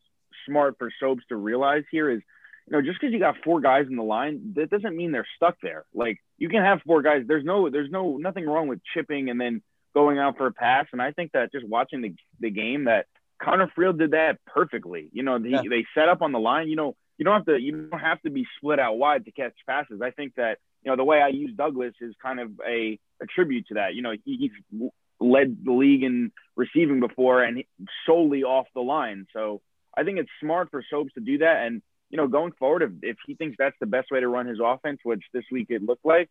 smart 0.47 0.76
for 0.80 0.91
Sobes 0.99 1.21
to 1.30 1.36
realize 1.36 1.84
here 1.91 2.10
is 2.10 2.21
you 2.67 2.73
know, 2.73 2.82
just 2.82 2.99
because 2.99 3.13
you 3.13 3.19
got 3.19 3.36
four 3.43 3.60
guys 3.60 3.88
in 3.89 3.97
the 3.97 4.04
line, 4.04 4.54
that 4.56 4.69
doesn't 4.69 4.95
mean 4.95 5.12
they're 5.12 5.28
stuck 5.36 5.58
there. 5.62 5.84
Like 5.93 6.19
you 6.38 6.47
can 6.47 6.62
have 6.62 6.82
four 6.86 7.02
guys. 7.02 7.23
There's 7.28 7.43
no, 7.43 7.69
there's 7.69 7.91
no, 7.91 8.17
nothing 8.17 8.45
wrong 8.45 8.67
with 8.67 8.80
chipping 8.93 9.30
and 9.30 9.39
then 9.39 9.62
going 9.93 10.17
out 10.17 10.38
for 10.38 10.47
a 10.47 10.54
pass. 10.54 10.88
And 10.93 11.02
I 11.02 11.12
think 11.12 11.34
that 11.34 11.52
just 11.52 11.67
watching 11.67 12.02
the, 12.02 12.15
the 12.39 12.49
game, 12.49 12.86
that 12.86 13.08
Connor 13.41 13.71
Friel 13.78 13.97
did 13.97 14.12
that 14.12 14.39
perfectly. 14.45 15.10
You 15.12 15.23
know, 15.23 15.38
yeah. 15.38 15.62
they 15.69 15.86
set 15.93 16.08
up 16.08 16.21
on 16.21 16.32
the 16.32 16.39
line. 16.39 16.69
You 16.69 16.78
know, 16.78 16.95
you 17.17 17.26
don't 17.26 17.36
have 17.36 17.45
to, 17.45 17.60
you 17.60 17.88
don't 17.89 17.99
have 17.99 18.21
to 18.21 18.30
be 18.30 18.45
split 18.58 18.80
out 18.80 18.97
wide 18.97 19.26
to 19.26 19.32
catch 19.32 19.54
passes. 19.67 20.02
I 20.02 20.12
think 20.12 20.36
that 20.36 20.58
you 20.84 20.91
know 20.91 20.97
the 20.97 21.04
way 21.04 21.21
I 21.21 21.28
use 21.30 21.52
Douglas 21.56 21.93
is 22.02 22.15
kind 22.21 22.39
of 22.39 22.52
a, 22.65 22.99
a 23.21 23.26
tribute 23.26 23.67
to 23.67 23.76
that. 23.76 23.93
You 23.93 24.02
know, 24.02 24.13
he, 24.26 24.38
he's 24.38 24.91
led 25.19 25.58
the 25.63 25.71
league 25.71 26.04
in 26.04 26.32
receiving 26.56 26.99
before 26.99 27.43
and 27.43 27.63
solely 28.06 28.43
off 28.43 28.67
the 28.76 28.82
line. 28.82 29.26
So 29.34 29.62
I 29.95 30.04
think 30.04 30.19
it's 30.19 30.30
smart 30.39 30.69
for 30.71 30.84
Sobes 30.91 31.13
to 31.13 31.21
do 31.21 31.39
that. 31.39 31.65
And 31.65 31.82
you 32.10 32.17
know, 32.17 32.28
going 32.28 32.52
forward, 32.54 32.84
if, 32.84 32.91
if 33.02 33.17
he 33.26 33.36
thinks 33.36 33.56
that's 33.58 33.76
the 33.80 33.88
best 33.88 34.12
way 34.12 34.19
to 34.19 34.28
run 34.28 34.45
his 34.45 34.60
offense, 34.63 34.99
which 35.04 35.23
this 35.34 35.45
week 35.52 35.67
it 35.69 35.82
looked 35.82 36.06
like, 36.06 36.30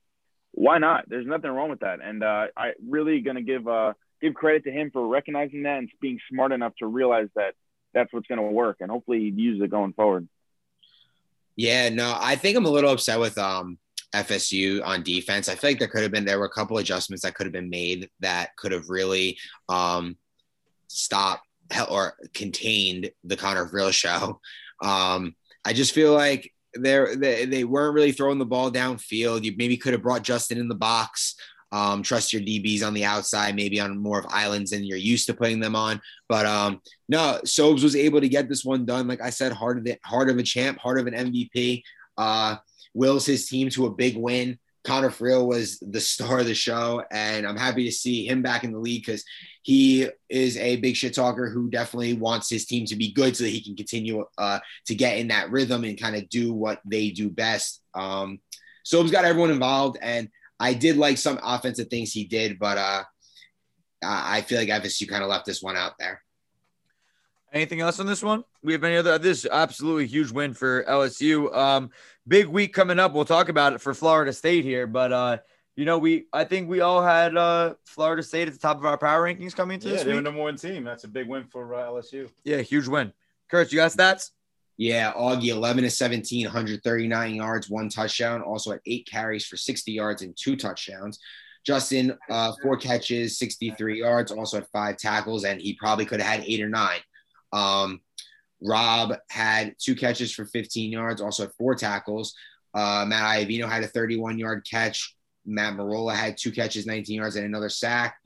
why 0.52 0.78
not? 0.78 1.08
There's 1.08 1.26
nothing 1.26 1.50
wrong 1.50 1.70
with 1.70 1.80
that. 1.80 1.98
And 2.00 2.22
uh, 2.22 2.46
I 2.56 2.72
really 2.86 3.20
going 3.20 3.36
to 3.36 3.42
give 3.42 3.66
uh, 3.66 3.94
give 4.20 4.34
credit 4.34 4.64
to 4.64 4.70
him 4.70 4.90
for 4.92 5.06
recognizing 5.06 5.64
that 5.64 5.78
and 5.78 5.90
being 6.00 6.20
smart 6.30 6.52
enough 6.52 6.74
to 6.78 6.86
realize 6.86 7.28
that 7.34 7.54
that's 7.92 8.12
what's 8.12 8.26
going 8.26 8.40
to 8.40 8.46
work, 8.46 8.78
and 8.80 8.90
hopefully 8.90 9.18
he 9.18 9.42
use 9.42 9.60
it 9.62 9.70
going 9.70 9.92
forward. 9.92 10.28
Yeah, 11.56 11.90
no, 11.90 12.16
I 12.18 12.36
think 12.36 12.56
I'm 12.56 12.64
a 12.64 12.70
little 12.70 12.90
upset 12.90 13.20
with 13.20 13.36
um, 13.36 13.78
FSU 14.14 14.84
on 14.84 15.02
defense. 15.02 15.48
I 15.48 15.54
feel 15.54 15.70
like 15.70 15.78
there 15.78 15.88
could 15.88 16.02
have 16.02 16.12
been 16.12 16.24
there 16.24 16.38
were 16.38 16.46
a 16.46 16.50
couple 16.50 16.78
adjustments 16.78 17.22
that 17.22 17.34
could 17.34 17.46
have 17.46 17.52
been 17.52 17.70
made 17.70 18.08
that 18.20 18.54
could 18.56 18.72
have 18.72 18.88
really 18.88 19.38
um, 19.68 20.16
stopped 20.88 21.46
or 21.90 22.14
contained 22.34 23.10
the 23.24 23.36
Connor 23.36 23.66
Friel 23.66 23.92
show. 23.92 24.40
Um, 24.82 25.36
I 25.64 25.74
just 25.74 25.94
feel 25.94 26.12
like 26.12 26.52
they're, 26.74 27.14
they 27.14 27.44
they 27.44 27.62
weren't 27.62 27.94
really 27.94 28.10
throwing 28.10 28.40
the 28.40 28.44
ball 28.44 28.68
downfield. 28.68 29.44
You 29.44 29.54
maybe 29.56 29.76
could 29.76 29.92
have 29.92 30.02
brought 30.02 30.24
Justin 30.24 30.58
in 30.58 30.66
the 30.66 30.74
box. 30.74 31.36
Um, 31.70 32.02
trust 32.02 32.32
your 32.32 32.42
DBs 32.42 32.84
on 32.84 32.92
the 32.92 33.04
outside, 33.04 33.54
maybe 33.54 33.78
on 33.78 33.96
more 33.96 34.18
of 34.18 34.26
islands 34.28 34.72
than 34.72 34.82
you're 34.82 34.98
used 34.98 35.26
to 35.26 35.34
putting 35.34 35.60
them 35.60 35.76
on. 35.76 36.00
But 36.28 36.46
um, 36.46 36.80
no, 37.08 37.38
Sobes 37.44 37.84
was 37.84 37.94
able 37.94 38.20
to 38.20 38.28
get 38.28 38.48
this 38.48 38.64
one 38.64 38.84
done. 38.84 39.06
Like 39.06 39.22
I 39.22 39.30
said, 39.30 39.52
heart 39.52 39.78
of 39.78 39.84
the 39.84 39.96
heart 40.04 40.28
of 40.28 40.38
a 40.38 40.42
champ, 40.42 40.78
heart 40.78 40.98
of 40.98 41.06
an 41.06 41.14
MVP. 41.14 41.82
Uh, 42.18 42.56
wills 42.94 43.26
his 43.26 43.48
team 43.48 43.70
to 43.70 43.86
a 43.86 43.90
big 43.90 44.16
win. 44.16 44.58
Connor 44.84 45.10
Friel 45.10 45.46
was 45.46 45.78
the 45.78 46.00
star 46.00 46.40
of 46.40 46.46
the 46.46 46.54
show, 46.54 47.04
and 47.10 47.46
I'm 47.46 47.56
happy 47.56 47.84
to 47.84 47.92
see 47.92 48.26
him 48.26 48.42
back 48.42 48.64
in 48.64 48.72
the 48.72 48.78
league 48.78 49.04
because 49.06 49.24
he 49.62 50.08
is 50.28 50.56
a 50.56 50.76
big 50.76 50.96
shit 50.96 51.14
talker 51.14 51.48
who 51.48 51.70
definitely 51.70 52.14
wants 52.14 52.50
his 52.50 52.66
team 52.66 52.84
to 52.86 52.96
be 52.96 53.12
good 53.12 53.36
so 53.36 53.44
that 53.44 53.50
he 53.50 53.62
can 53.62 53.76
continue 53.76 54.24
uh, 54.38 54.58
to 54.86 54.94
get 54.94 55.18
in 55.18 55.28
that 55.28 55.50
rhythm 55.50 55.84
and 55.84 56.00
kind 56.00 56.16
of 56.16 56.28
do 56.28 56.52
what 56.52 56.80
they 56.84 57.10
do 57.10 57.30
best. 57.30 57.80
Um, 57.94 58.40
so 58.82 59.00
he's 59.02 59.12
got 59.12 59.24
everyone 59.24 59.50
involved, 59.50 59.98
and 60.02 60.28
I 60.58 60.74
did 60.74 60.96
like 60.96 61.18
some 61.18 61.38
offensive 61.42 61.88
things 61.88 62.12
he 62.12 62.24
did, 62.24 62.58
but 62.58 62.78
uh, 62.78 63.04
I 64.02 64.40
feel 64.40 64.58
like 64.58 64.68
FSU 64.68 65.08
kind 65.08 65.22
of 65.22 65.30
left 65.30 65.46
this 65.46 65.62
one 65.62 65.76
out 65.76 65.92
there. 65.98 66.22
Anything 67.52 67.80
else 67.80 68.00
on 68.00 68.06
this 68.06 68.22
one? 68.22 68.44
We 68.62 68.72
have 68.72 68.82
any 68.82 68.96
other? 68.96 69.18
This 69.18 69.46
absolutely 69.50 70.06
huge 70.06 70.30
win 70.30 70.54
for 70.54 70.84
LSU. 70.84 71.54
Um, 71.54 71.90
big 72.26 72.46
week 72.46 72.72
coming 72.72 72.98
up. 72.98 73.12
We'll 73.12 73.24
talk 73.24 73.48
about 73.48 73.72
it 73.72 73.80
for 73.80 73.94
Florida 73.94 74.32
State 74.32 74.64
here, 74.64 74.86
but 74.86 75.12
uh, 75.12 75.38
you 75.76 75.84
know, 75.84 75.98
we 75.98 76.26
I 76.32 76.44
think 76.44 76.68
we 76.68 76.80
all 76.80 77.02
had 77.02 77.36
uh, 77.36 77.74
Florida 77.86 78.22
State 78.22 78.48
at 78.48 78.54
the 78.54 78.60
top 78.60 78.78
of 78.78 78.84
our 78.84 78.98
power 78.98 79.22
rankings 79.22 79.54
coming 79.54 79.76
into 79.76 79.88
yeah, 79.88 79.94
this 79.94 80.02
they 80.02 80.08
week. 80.08 80.16
were 80.16 80.22
number 80.22 80.42
one 80.42 80.56
team. 80.56 80.84
That's 80.84 81.04
a 81.04 81.08
big 81.08 81.28
win 81.28 81.44
for 81.44 81.74
uh, 81.74 81.84
LSU. 81.84 82.28
Yeah, 82.44 82.58
huge 82.58 82.88
win. 82.88 83.12
Kurt, 83.50 83.72
you 83.72 83.76
got 83.76 83.92
stats? 83.92 84.30
Yeah, 84.78 85.12
Augie 85.12 85.48
11 85.48 85.84
to 85.84 85.90
17, 85.90 86.46
139 86.46 87.34
yards, 87.34 87.68
one 87.68 87.88
touchdown. 87.88 88.42
Also 88.42 88.72
had 88.72 88.80
eight 88.86 89.06
carries 89.06 89.44
for 89.44 89.56
60 89.56 89.92
yards 89.92 90.22
and 90.22 90.36
two 90.36 90.56
touchdowns. 90.56 91.18
Justin, 91.64 92.18
uh, 92.28 92.52
four 92.62 92.76
catches, 92.76 93.38
63 93.38 94.00
yards, 94.00 94.32
also 94.32 94.56
had 94.56 94.66
five 94.72 94.96
tackles, 94.96 95.44
and 95.44 95.60
he 95.60 95.74
probably 95.74 96.04
could 96.04 96.20
have 96.20 96.40
had 96.40 96.44
eight 96.48 96.60
or 96.60 96.68
nine. 96.68 96.98
Um, 97.52 98.00
Rob 98.64 99.14
had 99.30 99.74
two 99.78 99.94
catches 99.94 100.32
for 100.32 100.44
15 100.44 100.92
yards, 100.92 101.20
also 101.20 101.44
had 101.44 101.54
four 101.54 101.74
tackles. 101.74 102.34
Uh, 102.74 103.04
Matt 103.06 103.22
Iavino 103.22 103.68
had 103.68 103.82
a 103.82 103.88
31 103.88 104.38
yard 104.38 104.66
catch. 104.68 105.14
Matt 105.44 105.74
Marola 105.74 106.14
had 106.14 106.36
two 106.38 106.52
catches, 106.52 106.86
19 106.86 107.16
yards, 107.16 107.36
and 107.36 107.44
another 107.44 107.68
sack. 107.68 108.16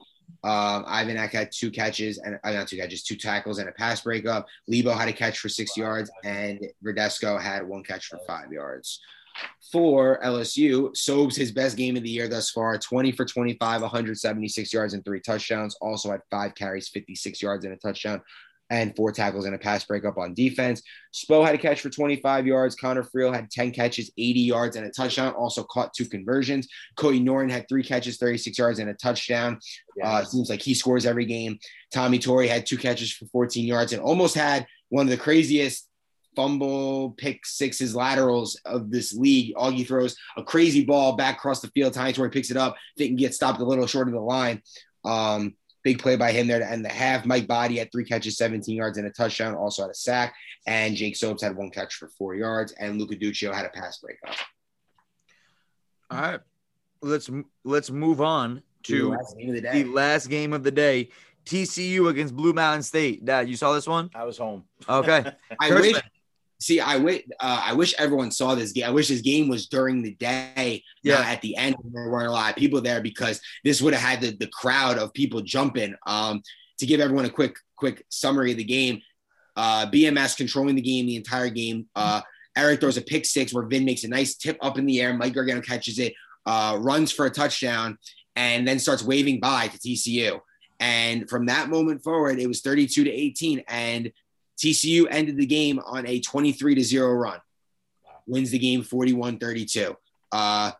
Um, 0.45 0.85
Ivan 0.87 1.17
Eck 1.17 1.33
had 1.33 1.51
two 1.53 1.71
catches 1.71 2.19
and 2.19 2.39
uh, 2.45 2.53
not 2.53 2.69
two 2.69 2.77
catches, 2.77 3.03
two 3.03 3.17
tackles 3.17 3.59
and 3.59 3.69
a 3.69 3.73
pass 3.73 4.03
breakup. 4.03 4.47
Lebo 4.69 4.93
had 4.93 5.09
a 5.09 5.13
catch 5.13 5.39
for 5.39 5.49
six 5.49 5.77
yards, 5.77 6.11
and 6.25 6.61
Verdesco 6.85 7.41
had 7.41 7.67
one 7.67 7.83
catch 7.83 8.07
for 8.07 8.19
five 8.27 8.53
yards. 8.53 9.01
For 9.71 10.21
LSU, 10.23 10.97
Sobes 10.97 11.37
his 11.37 11.53
best 11.53 11.77
game 11.77 11.97
of 11.97 12.03
the 12.03 12.11
year 12.11 12.29
thus 12.29 12.51
far 12.51 12.79
20 12.79 13.13
for 13.13 13.25
25, 13.25 13.83
176 13.83 14.73
yards, 14.73 14.95
and 14.95 15.05
three 15.05 15.21
touchdowns. 15.21 15.77
Also 15.81 16.11
had 16.11 16.21
five 16.31 16.55
carries, 16.55 16.89
56 16.89 17.43
yards, 17.43 17.65
and 17.65 17.75
a 17.75 17.77
touchdown 17.77 18.23
and 18.71 18.95
four 18.97 19.13
tackles 19.13 19.45
and 19.45 19.55
a 19.55 19.59
pass 19.59 19.85
breakup 19.85 20.19
on 20.19 20.35
defense. 20.35 20.83
Spo 21.15 21.45
had 21.45 21.55
a 21.55 21.59
catch 21.59 21.81
for 21.81 21.91
25 21.91 22.47
yards. 22.47 22.75
Connor 22.75 23.05
Friel 23.05 23.35
had 23.35 23.51
10 23.51 23.71
catches, 23.71 24.11
80 24.19 24.41
yards, 24.41 24.77
and 24.77 24.87
a 24.87 24.91
touchdown. 24.91 25.35
Also 25.35 25.63
caught 25.63 25.95
two 25.95 26.07
conversions. 26.07 26.69
Cody 26.97 27.21
Norton 27.21 27.51
had 27.51 27.69
three 27.69 27.85
catches, 27.85 28.17
36 28.19 28.59
yards, 28.59 28.79
and 28.79 28.91
a 28.91 28.95
touchdown. 28.95 29.59
Uh, 30.03 30.25
seems 30.25 30.51
like 30.51 30.63
he 30.63 30.75
scores 30.75 31.07
every 31.07 31.25
game. 31.25 31.59
Tommy 31.93 32.19
Torrey 32.19 32.49
had 32.49 32.67
two 32.67 32.77
catches 32.77 33.13
for 33.13 33.27
14 33.27 33.67
yards 33.67 33.93
and 33.93 34.03
almost 34.03 34.35
had 34.35 34.67
one 34.89 35.07
of 35.07 35.11
the 35.11 35.17
craziest 35.17 35.89
fumble 36.35 37.13
pick 37.13 37.47
sixes 37.47 37.97
laterals 37.97 38.61
of 38.67 38.91
this 38.91 39.15
league. 39.15 39.55
Augie 39.55 39.87
throws 39.87 40.17
a 40.37 40.43
crazy 40.43 40.85
ball 40.85 41.17
back 41.17 41.37
across 41.37 41.61
the 41.61 41.69
field. 41.69 41.95
Tommy 41.95 42.13
Torrey 42.13 42.31
picks 42.31 42.51
it 42.51 42.57
up. 42.57 42.77
Didn't 42.97 43.17
get 43.17 43.35
stopped 43.35 43.61
a 43.61 43.65
little 43.65 43.87
short 43.87 44.09
of 44.09 44.15
the 44.15 44.21
line. 44.21 44.63
Um, 45.05 45.55
Big 45.87 46.03
play 46.03 46.17
by 46.17 46.33
him 46.33 46.49
there 46.49 46.59
to 46.59 46.69
end 46.69 46.85
the 46.85 46.89
half. 46.89 47.25
Mike 47.25 47.47
Body 47.47 47.77
had 47.77 47.93
three 47.93 48.05
catches, 48.05 48.37
17 48.39 48.75
yards, 48.75 48.99
and 48.99 49.07
a 49.07 49.11
touchdown. 49.11 49.55
Also 49.55 49.83
had 49.83 49.91
a 49.93 49.95
sack. 49.95 50.35
And 50.67 50.97
Jake 50.97 51.15
Sobes 51.15 51.41
had 51.41 51.57
one 51.57 51.71
catch 51.71 51.95
for 51.95 52.09
four 52.09 52.35
yards. 52.35 52.73
And 52.73 52.99
Luca 52.99 53.15
Duccio 53.15 53.55
had 53.55 53.67
a 53.67 53.69
pass 53.69 53.99
breakup. 53.99 54.35
All 56.11 56.21
right. 56.21 56.41
Let's 57.03 57.31
let's 57.63 57.89
move 57.89 58.21
on 58.21 58.65
to 58.83 58.99
the 58.99 59.09
last 59.11 59.39
game 59.39 59.49
of 59.49 59.55
the 59.55 59.61
day. 59.61 59.85
Last 59.85 60.27
game 60.27 60.53
of 60.53 60.65
the 60.65 60.73
day. 60.73 61.11
TCU 61.45 62.11
against 62.11 62.35
Blue 62.35 62.53
Mountain 62.53 62.83
State. 62.83 63.25
Dad, 63.25 63.49
you 63.49 63.55
saw 63.55 63.73
this 63.73 63.87
one? 63.87 64.11
I 64.13 64.25
was 64.25 64.39
home. 64.39 64.65
Okay. 64.89 65.25
I 65.61 65.71
wish 65.73 66.03
See, 66.59 66.81
I 66.81 66.97
wish 66.97 67.23
uh, 67.39 67.63
I 67.65 67.75
wish 67.75 67.95
everyone 67.99 68.31
saw 68.31 68.55
this 68.55 68.73
game. 68.73 68.85
I 68.85 68.91
wish 68.91 69.09
this 69.09 69.21
game 69.21 69.49
was 69.49 69.67
during 69.67 70.03
the 70.03 70.15
day, 70.15 70.83
yeah. 71.03 71.21
at 71.21 71.43
the 71.43 71.55
end. 71.57 71.77
There 71.85 72.09
weren't 72.09 72.29
a 72.29 72.33
lot 72.33 72.51
of 72.51 72.57
people 72.57 72.81
there 72.81 73.03
because 73.03 73.41
this 73.63 73.83
would 73.83 73.93
have 73.93 74.03
had 74.03 74.21
the, 74.23 74.37
the 74.37 74.47
crowd 74.47 74.99
of 74.99 75.13
people 75.13 75.43
jumping. 75.43 75.95
Um, 76.07 76.43
to 76.79 76.87
give 76.87 77.01
everyone 77.01 77.25
a 77.25 77.31
quick 77.31 77.57
quick 77.77 78.05
summary 78.09 78.53
of 78.53 78.59
the 78.59 78.65
game, 78.65 79.01
uh, 79.57 79.87
BMS 79.87 80.37
controlling 80.37 80.77
the 80.77 80.83
game 80.83 81.07
the 81.07 81.17
entire 81.17 81.51
game. 81.51 81.87
Uh, 81.95 82.23
Eric 82.57 82.81
throws 82.81 82.97
a 82.97 83.03
pick 83.03 83.27
six 83.27 83.53
where 83.53 83.67
Vin 83.67 83.85
makes 83.85 84.05
a 84.05 84.09
nice 84.09 84.35
tip 84.37 84.57
up 84.63 84.79
in 84.79 84.87
the 84.87 85.01
air. 85.01 85.13
Mike 85.13 85.35
Gargano 85.35 85.61
catches 85.61 85.99
it, 85.99 86.15
uh, 86.47 86.79
runs 86.81 87.13
for 87.13 87.27
a 87.27 87.31
touchdown, 87.31 87.99
and 88.35 88.67
then 88.67 88.79
starts 88.79 89.03
waving 89.03 89.41
by 89.41 89.69
to 89.69 89.79
TCU. 89.79 90.41
And 90.81 91.29
from 91.29 91.47
that 91.47 91.69
moment 91.69 92.03
forward, 92.03 92.39
it 92.39 92.47
was 92.47 92.61
32 92.61 93.05
to 93.05 93.11
18. 93.11 93.63
And 93.69 94.13
TCU 94.59 95.07
ended 95.11 95.37
the 95.37 95.47
game 95.47 95.81
on 95.85 96.07
a 96.07 96.21
23 96.21 96.75
to 96.77 96.83
0 96.83 97.13
run. 97.13 97.41
wins 98.27 98.51
the 98.51 98.59
game 98.59 98.83
41 98.83 99.39
32. 99.39 99.97
Uh, 100.33 100.73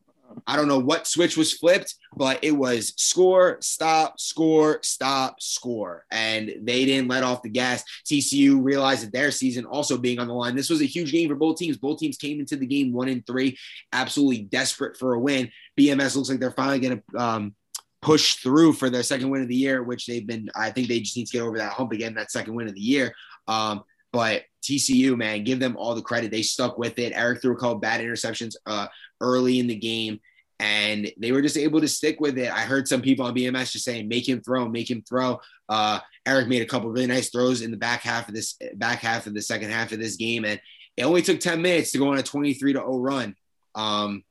I 0.47 0.57
don't 0.57 0.69
know 0.69 0.79
what 0.79 1.07
switch 1.07 1.37
was 1.37 1.53
flipped, 1.53 1.95
but 2.17 2.43
it 2.43 2.53
was 2.53 2.93
score, 2.97 3.59
stop, 3.61 4.21
score, 4.21 4.81
stop, 4.83 5.41
score. 5.41 6.05
And 6.11 6.53
they 6.63 6.85
didn't 6.85 7.09
let 7.09 7.23
off 7.23 7.43
the 7.43 7.49
gas. 7.49 7.85
TCU 8.05 8.63
realized 8.63 9.05
that 9.05 9.13
their 9.13 9.31
season 9.31 9.65
also 9.65 9.97
being 9.97 10.19
on 10.19 10.29
the 10.29 10.35
line. 10.35 10.57
This 10.57 10.71
was 10.71 10.83
a 10.83 10.87
huge 10.87 11.13
game 11.13 11.29
for 11.29 11.37
both 11.37 11.59
teams. 11.59 11.77
Both 11.77 11.99
teams 11.99 12.17
came 12.17 12.41
into 12.41 12.57
the 12.57 12.67
game 12.67 12.93
one 12.93 13.09
and 13.09 13.27
three, 13.27 13.57
absolutely 13.93 14.43
desperate 14.43 14.97
for 14.97 15.15
a 15.15 15.21
win. 15.21 15.51
BMS 15.79 16.17
looks 16.17 16.29
like 16.29 16.41
they're 16.41 16.51
finally 16.51 16.81
going 16.81 17.03
to 17.13 17.19
um, 17.19 17.55
push 18.03 18.35
through 18.37 18.73
for 18.73 18.91
their 18.91 19.03
second 19.03 19.31
win 19.31 19.43
of 19.43 19.49
the 19.49 19.55
year, 19.55 19.83
which 19.83 20.07
they've 20.07 20.27
been, 20.27 20.51
I 20.55 20.71
think 20.71 20.89
they 20.89 21.01
just 21.01 21.17
need 21.17 21.27
to 21.27 21.33
get 21.33 21.43
over 21.43 21.59
that 21.59 21.73
hump 21.73 21.93
again, 21.93 22.15
that 22.15 22.31
second 22.31 22.55
win 22.55 22.69
of 22.69 22.75
the 22.75 22.81
year. 22.81 23.15
Um, 23.49 23.85
but 24.13 24.43
TCU, 24.63 25.17
man, 25.17 25.45
give 25.45 25.61
them 25.61 25.77
all 25.77 25.95
the 25.95 26.03
credit. 26.03 26.31
They 26.31 26.43
stuck 26.43 26.79
with 26.79 26.99
it. 26.99 27.13
Eric 27.15 27.43
threw 27.43 27.53
a 27.53 27.57
couple 27.57 27.77
bad 27.77 28.01
interceptions 28.01 28.55
uh, 28.67 28.87
early 29.21 29.59
in 29.59 29.67
the 29.67 29.77
game, 29.77 30.21
and 30.59 31.11
they 31.19 31.33
were 31.33 31.43
just 31.43 31.57
able 31.57 31.81
to 31.81 31.89
stick 31.89 32.21
with 32.21 32.39
it. 32.39 32.51
I 32.51 32.61
heard 32.61 32.89
some 32.89 33.03
people 33.03 33.27
on 33.27 33.35
BMS 33.35 33.73
just 33.73 33.85
saying, 33.85 34.09
"Make 34.09 34.29
him 34.29 34.41
throw, 34.41 34.69
make 34.69 34.91
him 34.91 35.03
throw." 35.09 35.41
Uh, 35.69 36.01
Eric 36.25 36.49
made 36.49 36.63
a 36.63 36.67
couple 36.67 36.91
really 36.91 37.07
nice 37.07 37.31
throws 37.31 37.63
in 37.63 37.71
the 37.71 37.77
back 37.77 38.01
half 38.03 38.29
of 38.29 38.35
this 38.35 38.59
back 38.75 39.01
half 39.01 39.27
of 39.27 39.35
the 39.35 39.43
second 39.43 39.71
half 39.71 39.93
of 39.93 39.99
this 39.99 40.17
game, 40.17 40.45
and 40.45 40.61
it 40.97 41.05
only 41.05 41.23
took 41.23 41.41
10 41.41 41.61
minutes 41.61 41.93
to 41.93 41.99
go 41.99 42.09
on 42.09 42.19
a 42.19 42.23
23 42.23 42.73
to 42.73 42.79
0 42.79 42.99
run. 42.99 43.37
Um, 43.75 44.25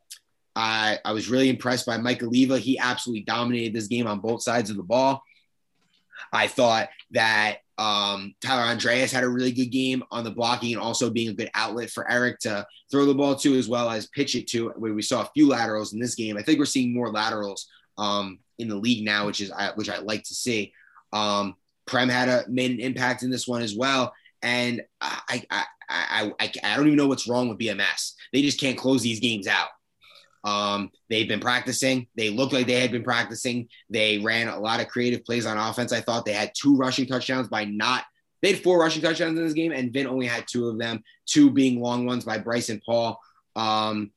I, 0.55 0.99
I 1.03 1.11
was 1.11 1.29
really 1.29 1.49
impressed 1.49 1.85
by 1.85 1.97
Mike 1.97 2.23
Oliva. 2.23 2.57
He 2.57 2.79
absolutely 2.79 3.23
dominated 3.23 3.73
this 3.73 3.87
game 3.87 4.07
on 4.07 4.19
both 4.19 4.41
sides 4.41 4.69
of 4.69 4.77
the 4.77 4.83
ball. 4.83 5.21
I 6.31 6.47
thought 6.47 6.89
that 7.11 7.57
um, 7.77 8.33
Tyler 8.41 8.63
Andreas 8.63 9.11
had 9.11 9.23
a 9.23 9.29
really 9.29 9.51
good 9.51 9.67
game 9.67 10.03
on 10.11 10.23
the 10.23 10.31
blocking 10.31 10.73
and 10.73 10.81
also 10.81 11.09
being 11.09 11.29
a 11.29 11.33
good 11.33 11.51
outlet 11.53 11.89
for 11.89 12.09
Eric 12.09 12.39
to 12.39 12.65
throw 12.89 13.05
the 13.05 13.13
ball 13.13 13.35
to 13.35 13.57
as 13.57 13.67
well 13.67 13.89
as 13.89 14.07
pitch 14.07 14.35
it 14.35 14.47
to. 14.47 14.69
Where 14.69 14.93
we 14.93 15.01
saw 15.01 15.23
a 15.23 15.29
few 15.33 15.47
laterals 15.47 15.93
in 15.93 15.99
this 15.99 16.15
game. 16.15 16.37
I 16.37 16.41
think 16.41 16.59
we're 16.59 16.65
seeing 16.65 16.93
more 16.93 17.11
laterals 17.11 17.67
um, 17.97 18.39
in 18.59 18.69
the 18.69 18.75
league 18.75 19.03
now, 19.03 19.25
which 19.25 19.41
is 19.41 19.51
which 19.75 19.89
I 19.89 19.97
like 19.99 20.23
to 20.23 20.33
see. 20.33 20.73
Um, 21.11 21.55
Prem 21.85 22.09
had 22.09 22.29
a 22.29 22.45
made 22.47 22.71
an 22.71 22.79
impact 22.79 23.23
in 23.23 23.29
this 23.29 23.47
one 23.47 23.61
as 23.61 23.75
well, 23.75 24.13
and 24.41 24.81
I 25.01 25.43
I, 25.49 25.65
I 25.89 26.31
I 26.39 26.51
I 26.63 26.77
don't 26.77 26.87
even 26.87 26.97
know 26.97 27.07
what's 27.07 27.27
wrong 27.27 27.49
with 27.49 27.59
BMS. 27.59 28.13
They 28.31 28.41
just 28.41 28.59
can't 28.59 28.77
close 28.77 29.01
these 29.01 29.19
games 29.19 29.47
out. 29.47 29.69
Um, 30.45 30.91
they've 31.09 31.27
been 31.27 31.39
practicing. 31.39 32.07
They 32.15 32.29
looked 32.29 32.53
like 32.53 32.67
they 32.67 32.79
had 32.79 32.91
been 32.91 33.03
practicing. 33.03 33.67
They 33.89 34.19
ran 34.19 34.47
a 34.47 34.59
lot 34.59 34.79
of 34.79 34.87
creative 34.87 35.25
plays 35.25 35.47
on 35.47 35.57
offense. 35.57 35.91
I 35.91 36.01
thought 36.01 36.23
they 36.23 36.33
had 36.33 36.53
two 36.55 36.77
rushing 36.77 37.07
touchdowns 37.07 37.47
by 37.47 37.65
not. 37.65 38.03
They 38.41 38.53
had 38.53 38.63
four 38.63 38.79
rushing 38.79 39.01
touchdowns 39.01 39.39
in 39.39 39.43
this 39.43 39.53
game, 39.53 39.71
and 39.71 39.91
Vin 39.91 40.05
only 40.05 40.27
had 40.27 40.45
two 40.47 40.67
of 40.69 40.77
them, 40.77 41.03
two 41.25 41.49
being 41.49 41.81
long 41.81 42.05
ones 42.05 42.25
by 42.25 42.37
Bryce 42.37 42.69
and 42.69 42.81
Paul. 42.85 43.19
Um, 43.55 44.11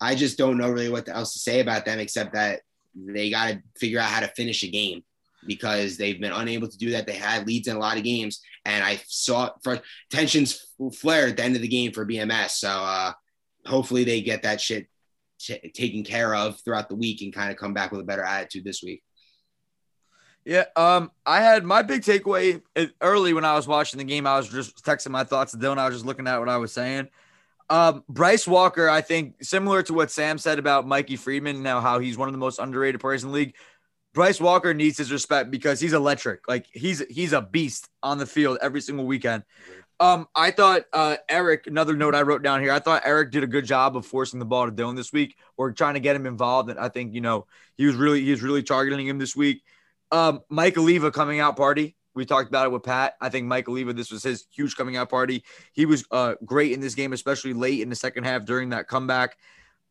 I 0.00 0.14
just 0.14 0.38
don't 0.38 0.56
know 0.56 0.70
really 0.70 0.88
what 0.88 1.08
else 1.10 1.34
to 1.34 1.38
say 1.40 1.60
about 1.60 1.84
them 1.84 1.98
except 1.98 2.32
that 2.32 2.62
they 2.94 3.30
got 3.30 3.48
to 3.50 3.62
figure 3.78 4.00
out 4.00 4.08
how 4.08 4.20
to 4.20 4.28
finish 4.28 4.62
a 4.62 4.68
game 4.68 5.04
because 5.46 5.98
they've 5.98 6.20
been 6.20 6.32
unable 6.32 6.68
to 6.68 6.78
do 6.78 6.92
that. 6.92 7.06
They 7.06 7.16
had 7.16 7.46
leads 7.46 7.68
in 7.68 7.76
a 7.76 7.78
lot 7.78 7.98
of 7.98 8.02
games, 8.04 8.40
and 8.64 8.82
I 8.82 8.98
saw 9.06 9.50
for 9.62 9.80
tensions 10.10 10.66
flare 10.94 11.26
at 11.26 11.36
the 11.36 11.44
end 11.44 11.56
of 11.56 11.62
the 11.62 11.68
game 11.68 11.92
for 11.92 12.06
BMS. 12.06 12.50
So 12.52 12.70
uh, 12.70 13.12
hopefully 13.66 14.04
they 14.04 14.22
get 14.22 14.42
that 14.44 14.60
shit 14.60 14.88
t- 15.38 15.70
taken 15.70 16.04
care 16.04 16.34
of 16.34 16.60
throughout 16.60 16.88
the 16.88 16.94
week 16.94 17.22
and 17.22 17.32
kind 17.32 17.50
of 17.50 17.56
come 17.56 17.74
back 17.74 17.92
with 17.92 18.00
a 18.00 18.04
better 18.04 18.24
attitude 18.24 18.64
this 18.64 18.82
week. 18.82 19.02
Yeah, 20.44 20.64
um, 20.76 21.10
I 21.24 21.40
had 21.40 21.64
my 21.64 21.82
big 21.82 22.02
takeaway 22.02 22.62
early 23.00 23.34
when 23.34 23.44
I 23.44 23.56
was 23.56 23.66
watching 23.66 23.98
the 23.98 24.04
game. 24.04 24.28
I 24.28 24.36
was 24.36 24.48
just 24.48 24.84
texting 24.84 25.10
my 25.10 25.24
thoughts 25.24 25.52
to 25.52 25.58
Dylan. 25.58 25.78
I 25.78 25.86
was 25.86 25.96
just 25.96 26.06
looking 26.06 26.28
at 26.28 26.38
what 26.38 26.48
I 26.48 26.56
was 26.56 26.72
saying. 26.72 27.08
Um, 27.68 28.04
Bryce 28.08 28.46
Walker, 28.46 28.88
I 28.88 29.00
think, 29.00 29.42
similar 29.42 29.82
to 29.82 29.92
what 29.92 30.12
Sam 30.12 30.38
said 30.38 30.60
about 30.60 30.86
Mikey 30.86 31.16
Freeman, 31.16 31.64
now 31.64 31.80
how 31.80 31.98
he's 31.98 32.16
one 32.16 32.28
of 32.28 32.32
the 32.32 32.38
most 32.38 32.60
underrated 32.60 33.00
players 33.00 33.24
in 33.24 33.30
the 33.30 33.34
league. 33.34 33.56
Bryce 34.14 34.40
Walker 34.40 34.72
needs 34.72 34.96
his 34.96 35.10
respect 35.10 35.50
because 35.50 35.80
he's 35.80 35.92
electric. 35.92 36.48
Like 36.48 36.66
he's 36.72 37.04
he's 37.10 37.32
a 37.32 37.42
beast 37.42 37.88
on 38.02 38.18
the 38.18 38.24
field 38.24 38.58
every 38.62 38.80
single 38.80 39.04
weekend. 39.04 39.42
Um, 39.98 40.28
I 40.34 40.50
thought 40.50 40.82
uh, 40.92 41.16
Eric. 41.28 41.66
Another 41.66 41.96
note 41.96 42.14
I 42.14 42.22
wrote 42.22 42.42
down 42.42 42.60
here. 42.60 42.72
I 42.72 42.78
thought 42.78 43.02
Eric 43.04 43.30
did 43.30 43.42
a 43.42 43.46
good 43.46 43.64
job 43.64 43.96
of 43.96 44.04
forcing 44.04 44.38
the 44.38 44.44
ball 44.44 44.66
to 44.66 44.72
Dylan 44.72 44.96
this 44.96 45.12
week, 45.12 45.36
or 45.56 45.72
trying 45.72 45.94
to 45.94 46.00
get 46.00 46.16
him 46.16 46.26
involved. 46.26 46.68
And 46.68 46.78
I 46.78 46.88
think 46.88 47.14
you 47.14 47.20
know 47.20 47.46
he 47.76 47.86
was 47.86 47.94
really 47.96 48.22
he 48.22 48.30
was 48.30 48.42
really 48.42 48.62
targeting 48.62 49.06
him 49.06 49.18
this 49.18 49.34
week. 49.34 49.62
Um, 50.12 50.42
Mike 50.48 50.76
Oliva 50.76 51.10
coming 51.10 51.40
out 51.40 51.56
party. 51.56 51.96
We 52.14 52.24
talked 52.24 52.48
about 52.48 52.66
it 52.66 52.72
with 52.72 52.82
Pat. 52.82 53.14
I 53.20 53.28
think 53.28 53.46
Mike 53.46 53.68
Oliva. 53.68 53.92
This 53.92 54.10
was 54.10 54.22
his 54.22 54.46
huge 54.50 54.76
coming 54.76 54.96
out 54.96 55.08
party. 55.08 55.44
He 55.72 55.86
was 55.86 56.04
uh, 56.10 56.34
great 56.44 56.72
in 56.72 56.80
this 56.80 56.94
game, 56.94 57.12
especially 57.12 57.52
late 57.52 57.80
in 57.80 57.88
the 57.88 57.96
second 57.96 58.24
half 58.24 58.44
during 58.44 58.70
that 58.70 58.88
comeback. 58.88 59.36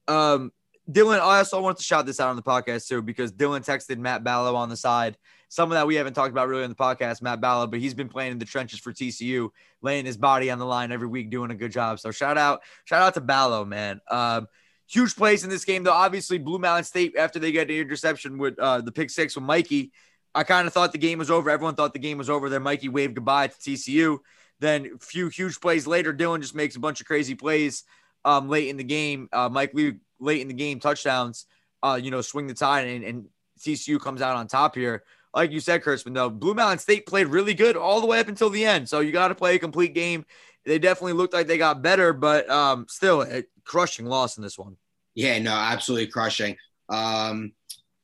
Um, 0.07 0.51
Dylan, 0.89 1.19
I 1.19 1.39
also 1.39 1.61
want 1.61 1.77
to 1.77 1.83
shout 1.83 2.05
this 2.05 2.19
out 2.19 2.29
on 2.29 2.35
the 2.35 2.43
podcast 2.43 2.87
too 2.87 3.01
because 3.01 3.31
Dylan 3.31 3.65
texted 3.65 3.97
Matt 3.97 4.23
Ballo 4.23 4.55
on 4.55 4.69
the 4.69 4.77
side 4.77 5.17
some 5.49 5.71
of 5.71 5.75
that 5.75 5.87
we 5.87 5.95
haven't 5.95 6.13
talked 6.13 6.31
about 6.31 6.47
really 6.47 6.63
on 6.63 6.69
the 6.69 6.75
podcast, 6.75 7.21
Matt 7.21 7.39
Ballard, 7.39 7.71
but 7.71 7.79
he's 7.79 7.93
been 7.93 8.09
playing 8.09 8.33
in 8.33 8.39
the 8.39 8.45
trenches 8.45 8.79
for 8.79 8.91
TCU, 8.91 9.49
laying 9.81 10.05
his 10.05 10.17
body 10.17 10.49
on 10.51 10.59
the 10.59 10.65
line 10.65 10.91
every 10.91 11.07
week, 11.07 11.29
doing 11.29 11.51
a 11.51 11.55
good 11.55 11.71
job. 11.71 11.99
So 11.99 12.11
shout 12.11 12.37
out, 12.37 12.61
shout 12.83 13.01
out 13.01 13.13
to 13.13 13.21
Ballo, 13.21 13.63
man. 13.63 14.01
Um, 14.09 14.47
huge 14.87 15.15
plays 15.15 15.43
in 15.43 15.49
this 15.49 15.65
game, 15.65 15.83
though. 15.83 15.93
Obviously, 15.93 16.39
Blue 16.39 16.59
Mountain 16.59 16.85
State, 16.85 17.15
after 17.17 17.39
they 17.39 17.51
get 17.51 17.67
the 17.67 17.79
interception 17.79 18.37
with 18.37 18.57
uh, 18.59 18.81
the 18.81 18.91
pick 18.91 19.09
six 19.09 19.35
with 19.35 19.45
Mikey, 19.45 19.91
I 20.33 20.43
kind 20.43 20.67
of 20.67 20.73
thought 20.73 20.91
the 20.91 20.97
game 20.97 21.19
was 21.19 21.31
over. 21.31 21.49
Everyone 21.49 21.75
thought 21.75 21.93
the 21.93 21.99
game 21.99 22.17
was 22.17 22.29
over. 22.29 22.49
Then 22.49 22.63
Mikey 22.63 22.89
waved 22.89 23.15
goodbye 23.15 23.47
to 23.47 23.55
TCU. 23.55 24.17
Then 24.59 24.91
a 24.95 25.05
few 25.05 25.29
huge 25.29 25.61
plays 25.61 25.87
later, 25.87 26.13
Dylan 26.13 26.41
just 26.41 26.55
makes 26.55 26.75
a 26.75 26.79
bunch 26.79 26.99
of 26.99 27.07
crazy 27.07 27.35
plays 27.35 27.83
um, 28.25 28.49
late 28.49 28.67
in 28.67 28.77
the 28.77 28.83
game. 28.83 29.29
Uh, 29.31 29.47
Mike 29.47 29.73
Lee 29.73 29.93
late 30.19 30.41
in 30.41 30.47
the 30.47 30.53
game 30.53 30.79
touchdowns, 30.79 31.45
uh, 31.83 31.99
you 32.01 32.11
know, 32.11 32.21
swing 32.21 32.47
the 32.47 32.53
tide, 32.53 32.87
and, 32.87 33.03
and 33.03 33.25
TCU 33.59 33.99
comes 33.99 34.21
out 34.21 34.35
on 34.35 34.47
top 34.47 34.75
here 34.75 35.03
like 35.35 35.51
you 35.51 35.59
said, 35.59 35.83
Kurtzman, 35.83 36.13
though, 36.13 36.29
Blue 36.29 36.53
Mountain 36.53 36.79
State 36.79 37.05
played 37.05 37.27
really 37.27 37.53
good 37.53 37.75
all 37.75 37.99
the 37.99 38.07
way 38.07 38.19
up 38.19 38.29
until 38.29 38.49
the 38.49 38.65
end. 38.65 38.87
So 38.87 39.01
you 39.01 39.11
got 39.11 39.27
to 39.27 39.35
play 39.35 39.55
a 39.55 39.59
complete 39.59 39.93
game. 39.93 40.25
They 40.65 40.79
definitely 40.79 41.13
looked 41.13 41.33
like 41.33 41.45
they 41.45 41.57
got 41.57 41.81
better, 41.81 42.13
but 42.13 42.49
um, 42.49 42.87
still 42.89 43.21
a 43.21 43.43
crushing 43.65 44.05
loss 44.05 44.37
in 44.37 44.43
this 44.43 44.57
one. 44.57 44.77
Yeah, 45.13 45.37
no, 45.39 45.51
absolutely 45.51 46.07
crushing. 46.07 46.55
Um, 46.89 47.51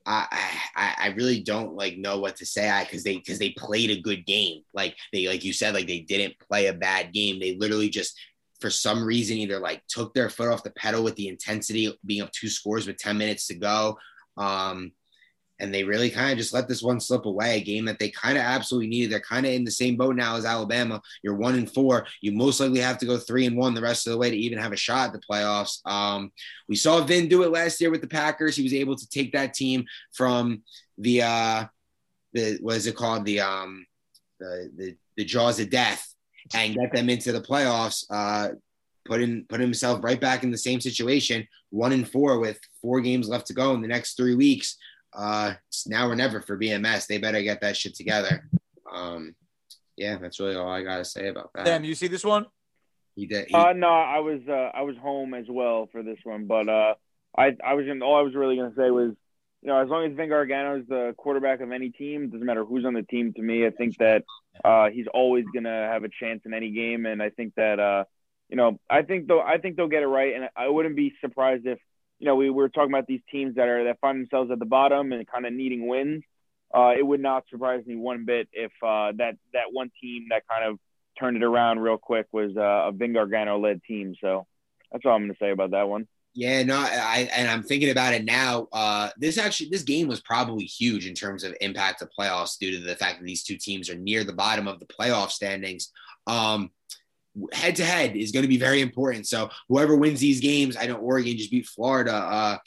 I, 0.06 0.28
I, 0.76 0.96
I 0.98 1.08
really 1.16 1.42
don't 1.42 1.76
like 1.76 1.98
know 1.98 2.20
what 2.20 2.36
to 2.38 2.46
say 2.46 2.70
I 2.70 2.84
because 2.84 3.04
they 3.04 3.18
because 3.18 3.40
they 3.40 3.52
played 3.52 3.92
a 3.92 4.02
good 4.02 4.26
game. 4.26 4.64
Like 4.74 4.96
they 5.14 5.28
like 5.28 5.44
you 5.44 5.54
said, 5.54 5.74
like 5.74 5.88
they 5.88 6.00
didn't 6.00 6.36
play 6.40 6.68
a 6.68 6.74
bad 6.74 7.14
game. 7.14 7.40
They 7.40 7.56
literally 7.56 7.90
just 7.90 8.20
for 8.62 8.70
some 8.70 9.04
reason 9.04 9.38
either 9.38 9.60
like 9.60 9.86
took 9.88 10.14
their 10.14 10.30
foot 10.30 10.48
off 10.48 10.64
the 10.64 10.70
pedal 10.72 11.04
with 11.04 11.16
the 11.16 11.28
intensity 11.28 11.98
being 12.06 12.22
up 12.22 12.32
two 12.32 12.48
scores 12.48 12.88
with 12.88 12.98
10 12.98 13.18
minutes 13.18 13.48
to 13.48 13.56
go. 13.56 13.98
Um, 14.38 14.94
and 15.60 15.72
they 15.72 15.84
really 15.84 16.10
kind 16.10 16.32
of 16.32 16.40
just 16.40 16.54
let 16.54 16.68
this 16.68 16.82
one 16.82 17.00
slip 17.00 17.26
away. 17.26 17.58
A 17.58 17.64
game 17.64 17.86
that 17.86 18.00
they 18.00 18.10
kind 18.10 18.36
of 18.36 18.44
absolutely 18.44 18.88
needed. 18.88 19.12
They're 19.12 19.20
kind 19.20 19.46
of 19.46 19.52
in 19.52 19.64
the 19.64 19.70
same 19.70 19.96
boat 19.96 20.16
now 20.16 20.36
as 20.36 20.44
Alabama. 20.46 21.02
You're 21.22 21.36
one 21.36 21.54
and 21.54 21.72
four. 21.72 22.08
You 22.20 22.32
most 22.32 22.60
likely 22.60 22.80
have 22.80 22.98
to 23.00 23.06
go 23.06 23.18
three 23.18 23.46
and 23.46 23.56
one 23.56 23.76
the 23.76 23.82
rest 23.82 24.08
of 24.08 24.12
the 24.12 24.18
way 24.18 24.32
to 24.32 24.36
even 24.36 24.58
have 24.58 24.72
a 24.72 24.78
shot 24.78 25.08
at 25.08 25.14
the 25.14 25.20
playoffs. 25.20 25.86
Um, 25.86 26.32
we 26.68 26.76
saw 26.76 27.02
Vin 27.02 27.28
do 27.28 27.44
it 27.44 27.52
last 27.52 27.80
year 27.80 27.92
with 27.92 28.02
the 28.02 28.08
Packers. 28.08 28.56
He 28.56 28.64
was 28.64 28.74
able 28.74 28.96
to 28.96 29.08
take 29.10 29.34
that 29.34 29.54
team 29.54 29.86
from 30.14 30.64
the 30.98 31.22
uh, 31.22 31.66
the 32.34 32.58
what 32.62 32.78
is 32.78 32.88
it 32.88 32.96
called 32.96 33.26
the 33.26 33.42
um 33.42 33.86
the 34.40 34.72
the, 34.76 34.96
the 35.18 35.26
jaws 35.26 35.60
of 35.60 35.70
death 35.70 36.11
and 36.54 36.76
get 36.76 36.94
them 36.94 37.10
into 37.10 37.32
the 37.32 37.42
playoffs. 37.42 38.06
Uh, 38.10 38.50
put 39.06 39.22
in 39.22 39.46
put 39.50 39.60
himself 39.60 40.04
right 40.04 40.22
back 40.22 40.44
in 40.44 40.52
the 40.52 40.58
same 40.58 40.80
situation, 40.80 41.48
one 41.70 41.92
and 41.92 42.10
four 42.10 42.40
with 42.40 42.60
four 42.82 43.02
games 43.02 43.28
left 43.28 43.48
to 43.48 43.54
go 43.54 43.74
in 43.74 43.82
the 43.82 43.88
next 43.88 44.16
three 44.16 44.36
weeks 44.36 44.78
uh, 45.14 45.54
it's 45.68 45.88
now 45.88 46.08
or 46.08 46.16
never 46.16 46.42
for 46.42 46.58
BMS. 46.58 47.08
They 47.08 47.18
better 47.18 47.42
get 47.42 47.62
that 47.62 47.76
shit 47.76 47.96
together. 47.96 48.48
Um, 48.92 49.36
yeah, 49.98 50.18
that's 50.18 50.40
really 50.40 50.56
all 50.56 50.70
I 50.70 50.84
gotta 50.84 51.06
say 51.06 51.28
about 51.28 51.52
that. 51.54 51.66
Damn, 51.66 51.84
you 51.84 51.96
see 51.96 52.08
this 52.08 52.24
one? 52.24 52.46
He 53.16 53.26
did. 53.26 53.48
He, 53.48 53.54
uh, 53.54 53.74
no, 53.74 53.90
I 53.90 54.20
was 54.20 54.42
uh, 54.48 54.72
I 54.74 54.82
was 54.84 54.96
home 54.98 55.34
as 55.34 55.46
well 55.50 55.90
for 55.92 56.02
this 56.02 56.20
one, 56.24 56.46
but 56.46 56.70
uh, 56.70 56.96
I 57.38 57.56
I 57.64 57.74
was 57.74 57.88
in, 57.88 58.02
all 58.02 58.16
I 58.16 58.22
was 58.22 58.36
really 58.36 58.56
gonna 58.56 58.74
say 58.76 58.90
was, 58.90 59.14
you 59.62 59.68
know, 59.68 59.78
as 59.78 59.90
long 59.90 60.06
as 60.06 60.16
Vin 60.16 60.30
Gargano 60.30 60.80
is 60.80 60.88
the 60.88 61.14
quarterback 61.18 61.62
of 61.62 61.72
any 61.72 61.90
team, 61.90 62.30
doesn't 62.30 62.46
matter 62.46 62.66
who's 62.66 62.86
on 62.86 62.94
the 62.94 63.04
team. 63.04 63.34
To 63.34 63.42
me, 63.42 63.66
I 63.66 63.70
think 63.70 63.98
that 63.98 64.24
uh, 64.64 64.90
he's 64.90 65.08
always 65.14 65.46
gonna 65.54 65.88
have 65.92 66.04
a 66.04 66.10
chance 66.10 66.42
in 66.46 66.54
any 66.54 66.72
game, 66.72 67.06
and 67.06 67.22
I 67.22 67.30
think 67.30 67.54
that 67.56 67.80
uh, 67.80 68.06
you 68.50 68.58
know, 68.58 68.80
I 68.90 69.04
think 69.04 69.28
though 69.28 69.42
I 69.42 69.58
think 69.58 69.78
they'll 69.78 69.88
get 69.88 70.04
it 70.04 70.08
right, 70.08 70.36
and 70.36 70.50
I 70.56 70.68
wouldn't 70.68 70.96
be 70.96 71.14
surprised 71.22 71.66
if 71.66 71.80
you 72.22 72.28
know, 72.28 72.36
we 72.36 72.52
were 72.52 72.70
talking 72.70 72.92
about 72.92 73.08
these 73.08 73.22
teams 73.32 73.56
that 73.56 73.68
are 73.68 73.86
that 73.86 74.00
find 74.00 74.20
themselves 74.20 74.52
at 74.52 74.60
the 74.60 74.66
bottom 74.66 75.12
and 75.12 75.28
kind 75.28 75.48
of 75.48 75.54
needing 75.54 75.88
wins. 75.88 76.24
Uh, 76.74 76.94
it 76.96 77.06
would 77.06 77.20
not 77.20 77.46
surprise 77.50 77.84
me 77.86 77.96
one 77.96 78.26
bit 78.26 78.48
if 78.54 78.72
uh, 78.84 79.12
that 79.18 79.38
that 79.54 79.72
one 79.72 79.92
team 80.00 80.28
that 80.30 80.44
kind 80.48 80.64
of 80.64 80.78
turned 81.20 81.36
it 81.36 81.44
around 81.44 81.80
real 81.80 81.98
quick 81.98 82.28
was 82.32 82.56
uh, 82.56 82.90
a 82.90 82.92
Vin 82.92 83.14
Gargano 83.14 83.58
led 83.60 83.84
team. 83.84 84.14
So 84.22 84.46
that's 84.92 85.04
all 85.04 85.16
I'm 85.16 85.28
to 85.30 85.36
say 85.40 85.50
about 85.50 85.72
that 85.72 85.90
one. 85.90 86.08
Yeah, 86.34 86.64
no, 86.64 86.78
I 86.78 87.30
and 87.36 87.50
I'm 87.50 87.62
thinking 87.62 87.90
about 87.90 88.14
it 88.14 88.24
now. 88.24 88.68
Uh, 88.72 89.10
this 89.18 89.38
actually, 89.38 89.70
this 89.70 89.84
game 89.84 90.08
was 90.08 90.22
probably 90.22 90.64
huge 90.64 91.06
in 91.06 91.14
terms 91.14 91.44
of 91.44 91.54
impact 91.60 92.02
of 92.02 92.10
playoffs 92.18 92.58
due 92.58 92.72
to 92.72 92.80
the 92.80 92.96
fact 92.96 93.20
that 93.20 93.26
these 93.26 93.44
two 93.44 93.58
teams 93.58 93.90
are 93.90 93.98
near 93.98 94.24
the 94.24 94.32
bottom 94.32 94.68
of 94.68 94.80
the 94.80 94.86
playoff 94.86 95.32
standings. 95.32 95.92
Um, 96.28 96.72
head 97.52 97.76
to 97.78 97.86
head 97.86 98.16
is 98.16 98.32
going 98.32 98.44
to 98.44 98.50
be 98.50 98.58
very 98.58 98.82
important. 98.82 99.28
So 99.28 99.50
whoever 99.68 99.96
wins 99.96 100.20
these 100.22 100.40
games, 100.40 100.78
I 100.78 100.86
know 100.86 100.96
Oregon 100.96 101.38
just 101.38 101.52
beat 101.52 101.66
Florida. 101.66 102.14
Uh, 102.14 102.58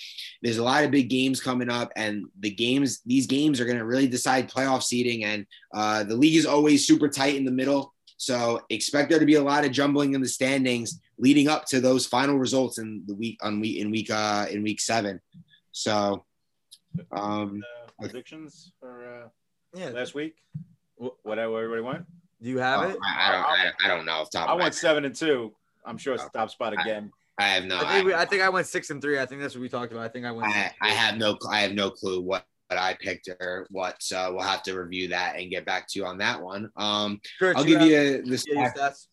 there's 0.42 0.58
a 0.58 0.64
lot 0.64 0.84
of 0.84 0.90
big 0.90 1.08
games 1.08 1.40
coming 1.40 1.70
up, 1.70 1.90
and 1.96 2.26
the 2.40 2.50
games 2.50 3.00
these 3.06 3.26
games 3.26 3.60
are 3.60 3.66
going 3.66 3.78
to 3.78 3.84
really 3.86 4.08
decide 4.08 4.50
playoff 4.50 4.82
seeding. 4.82 5.24
And 5.24 5.46
uh, 5.72 6.04
the 6.04 6.16
league 6.16 6.36
is 6.36 6.46
always 6.46 6.86
super 6.86 7.08
tight 7.08 7.36
in 7.36 7.46
the 7.46 7.50
middle, 7.50 7.93
so 8.16 8.60
expect 8.70 9.10
there 9.10 9.18
to 9.18 9.26
be 9.26 9.34
a 9.34 9.42
lot 9.42 9.64
of 9.64 9.72
jumbling 9.72 10.14
in 10.14 10.20
the 10.20 10.28
standings 10.28 11.00
leading 11.18 11.48
up 11.48 11.64
to 11.66 11.80
those 11.80 12.06
final 12.06 12.38
results 12.38 12.78
in 12.78 13.02
the 13.06 13.14
week 13.14 13.38
on 13.42 13.60
week 13.60 13.78
in 13.78 13.90
week 13.90 14.10
uh, 14.10 14.46
in 14.50 14.62
week 14.62 14.80
seven. 14.80 15.20
So. 15.72 16.24
Um, 17.10 17.62
Uh, 17.62 18.06
predictions 18.06 18.72
for 18.80 19.24
uh, 19.24 19.28
Yeah. 19.78 19.90
last 19.90 20.14
week? 20.14 20.36
Wh- 20.96 21.14
Whatever 21.24 21.58
everybody 21.58 21.82
went. 21.82 22.06
Do 22.42 22.50
you 22.50 22.58
have 22.58 22.80
oh, 22.80 22.88
it? 22.90 22.98
I, 23.04 23.28
I 23.28 23.32
don't. 23.32 23.44
I, 23.44 23.72
I 23.84 23.88
don't 23.88 24.04
know. 24.04 24.12
Off 24.12 24.30
top 24.30 24.48
I 24.48 24.52
of 24.52 24.58
my 24.58 24.64
went 24.64 24.74
seven 24.74 25.04
and 25.04 25.14
two. 25.14 25.52
I'm 25.84 25.98
sure 25.98 26.14
it's 26.14 26.24
the 26.24 26.30
top 26.30 26.50
spot 26.50 26.72
again. 26.72 27.10
I 27.38 27.44
have 27.48 27.64
no. 27.64 27.78
I 27.78 27.94
think, 27.94 28.06
we, 28.06 28.14
I 28.14 28.24
think 28.24 28.42
I 28.42 28.48
went 28.48 28.66
six 28.66 28.90
and 28.90 29.02
three. 29.02 29.18
I 29.18 29.26
think 29.26 29.40
that's 29.40 29.54
what 29.54 29.60
we 29.60 29.68
talked 29.68 29.92
about. 29.92 30.04
I 30.04 30.08
think 30.08 30.24
I 30.24 30.30
went. 30.30 30.54
I, 30.54 30.70
I 30.80 30.90
have 30.90 31.16
no 31.16 31.36
I 31.50 31.60
have 31.60 31.72
no 31.72 31.90
clue 31.90 32.20
what, 32.20 32.30
what 32.30 32.46
I 32.78 32.96
picked 33.00 33.28
her. 33.40 33.66
what. 33.70 34.02
So 34.02 34.32
we'll 34.32 34.42
have 34.42 34.62
to 34.64 34.78
review 34.78 35.08
that 35.08 35.36
and 35.36 35.50
get 35.50 35.64
back 35.64 35.88
to 35.88 35.98
you 35.98 36.06
on 36.06 36.18
that 36.18 36.40
one. 36.40 36.70
Um, 36.76 37.20
I'll 37.40 37.64
give 37.64 37.82
you 37.82 38.22
the 38.22 38.36
stats. 38.36 38.76
stats. 38.76 39.06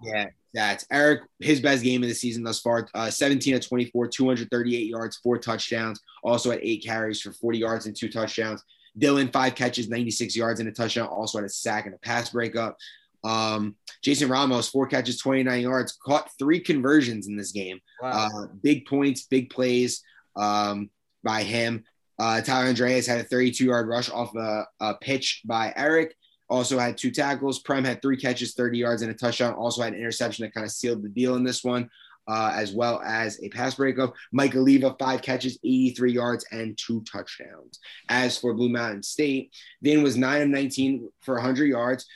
Yeah, 0.00 0.26
that's 0.54 0.86
Eric. 0.90 1.22
His 1.40 1.60
best 1.60 1.82
game 1.82 2.02
of 2.02 2.08
the 2.08 2.14
season 2.14 2.44
thus 2.44 2.60
far: 2.60 2.88
uh, 2.94 3.10
17 3.10 3.54
of 3.54 3.66
24, 3.66 4.08
238 4.08 4.86
yards, 4.86 5.16
four 5.16 5.38
touchdowns. 5.38 6.00
Also 6.22 6.50
had 6.50 6.60
eight 6.62 6.84
carries 6.84 7.20
for 7.20 7.32
40 7.32 7.58
yards 7.58 7.86
and 7.86 7.96
two 7.96 8.08
touchdowns. 8.08 8.62
Dylan 8.98 9.32
five 9.32 9.54
catches, 9.54 9.88
96 9.88 10.36
yards 10.36 10.60
and 10.60 10.68
a 10.68 10.72
touchdown. 10.72 11.08
Also 11.08 11.38
had 11.38 11.44
a 11.44 11.50
sack 11.50 11.86
and 11.86 11.94
a 11.94 11.98
pass 11.98 12.30
breakup. 12.30 12.76
Um, 13.24 13.76
Jason 14.02 14.28
Ramos 14.28 14.68
four 14.68 14.86
catches, 14.86 15.18
29 15.18 15.60
yards, 15.60 15.98
caught 16.04 16.30
three 16.38 16.60
conversions 16.60 17.26
in 17.26 17.36
this 17.36 17.52
game. 17.52 17.80
Wow. 18.00 18.28
Uh, 18.32 18.46
big 18.62 18.86
points, 18.86 19.24
big 19.24 19.50
plays 19.50 20.02
um, 20.36 20.90
by 21.24 21.42
him. 21.42 21.84
Uh, 22.18 22.40
Tyler 22.40 22.68
Andreas 22.68 23.06
had 23.06 23.20
a 23.20 23.24
32 23.24 23.64
yard 23.64 23.88
rush 23.88 24.10
off 24.10 24.34
a, 24.34 24.66
a 24.80 24.94
pitch 24.94 25.42
by 25.44 25.72
Eric. 25.76 26.14
Also 26.50 26.78
had 26.78 26.96
two 26.96 27.10
tackles. 27.10 27.60
Prem 27.60 27.84
had 27.84 28.00
three 28.00 28.16
catches, 28.16 28.54
30 28.54 28.78
yards, 28.78 29.02
and 29.02 29.10
a 29.10 29.14
touchdown. 29.14 29.54
Also 29.54 29.82
had 29.82 29.92
an 29.92 29.98
interception 29.98 30.44
that 30.44 30.54
kind 30.54 30.64
of 30.64 30.72
sealed 30.72 31.02
the 31.02 31.08
deal 31.08 31.36
in 31.36 31.44
this 31.44 31.62
one, 31.62 31.90
uh, 32.26 32.52
as 32.54 32.72
well 32.72 33.02
as 33.04 33.38
a 33.42 33.50
pass 33.50 33.74
breakup. 33.74 34.14
Mike 34.32 34.56
Oliva, 34.56 34.96
five 34.98 35.20
catches, 35.20 35.58
83 35.62 36.12
yards, 36.12 36.46
and 36.50 36.78
two 36.78 37.02
touchdowns. 37.02 37.78
As 38.08 38.38
for 38.38 38.54
Blue 38.54 38.70
Mountain 38.70 39.02
State, 39.02 39.54
Vin 39.82 40.02
was 40.02 40.16
9 40.16 40.42
of 40.42 40.48
19 40.48 41.10
for 41.20 41.34
100 41.34 41.66
yards, 41.66 42.06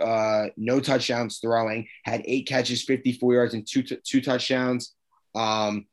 uh, 0.00 0.46
no 0.56 0.80
touchdowns 0.80 1.38
throwing, 1.38 1.86
had 2.04 2.22
eight 2.24 2.46
catches, 2.46 2.84
54 2.84 3.34
yards, 3.34 3.54
and 3.54 3.66
two, 3.66 3.82
two 3.82 4.20
touchdowns. 4.20 4.94
Um, 5.34 5.86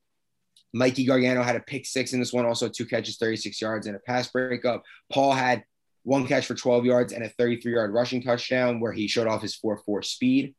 Mikey 0.73 1.05
Gargano 1.05 1.43
had 1.43 1.55
a 1.55 1.61
pick 1.61 1.85
six 1.85 2.13
in 2.13 2.19
this 2.19 2.33
one, 2.33 2.45
also 2.45 2.69
two 2.69 2.85
catches, 2.85 3.17
36 3.17 3.61
yards, 3.61 3.87
and 3.87 3.95
a 3.95 3.99
pass 3.99 4.27
breakup. 4.27 4.83
Paul 5.11 5.33
had 5.33 5.63
one 6.03 6.25
catch 6.25 6.45
for 6.45 6.55
12 6.55 6.85
yards 6.85 7.13
and 7.13 7.23
a 7.23 7.29
33 7.29 7.73
yard 7.73 7.93
rushing 7.93 8.21
touchdown 8.21 8.79
where 8.79 8.91
he 8.91 9.07
showed 9.07 9.27
off 9.27 9.41
his 9.41 9.55
4 9.55 9.77
4 9.85 10.01
speed. 10.01 10.55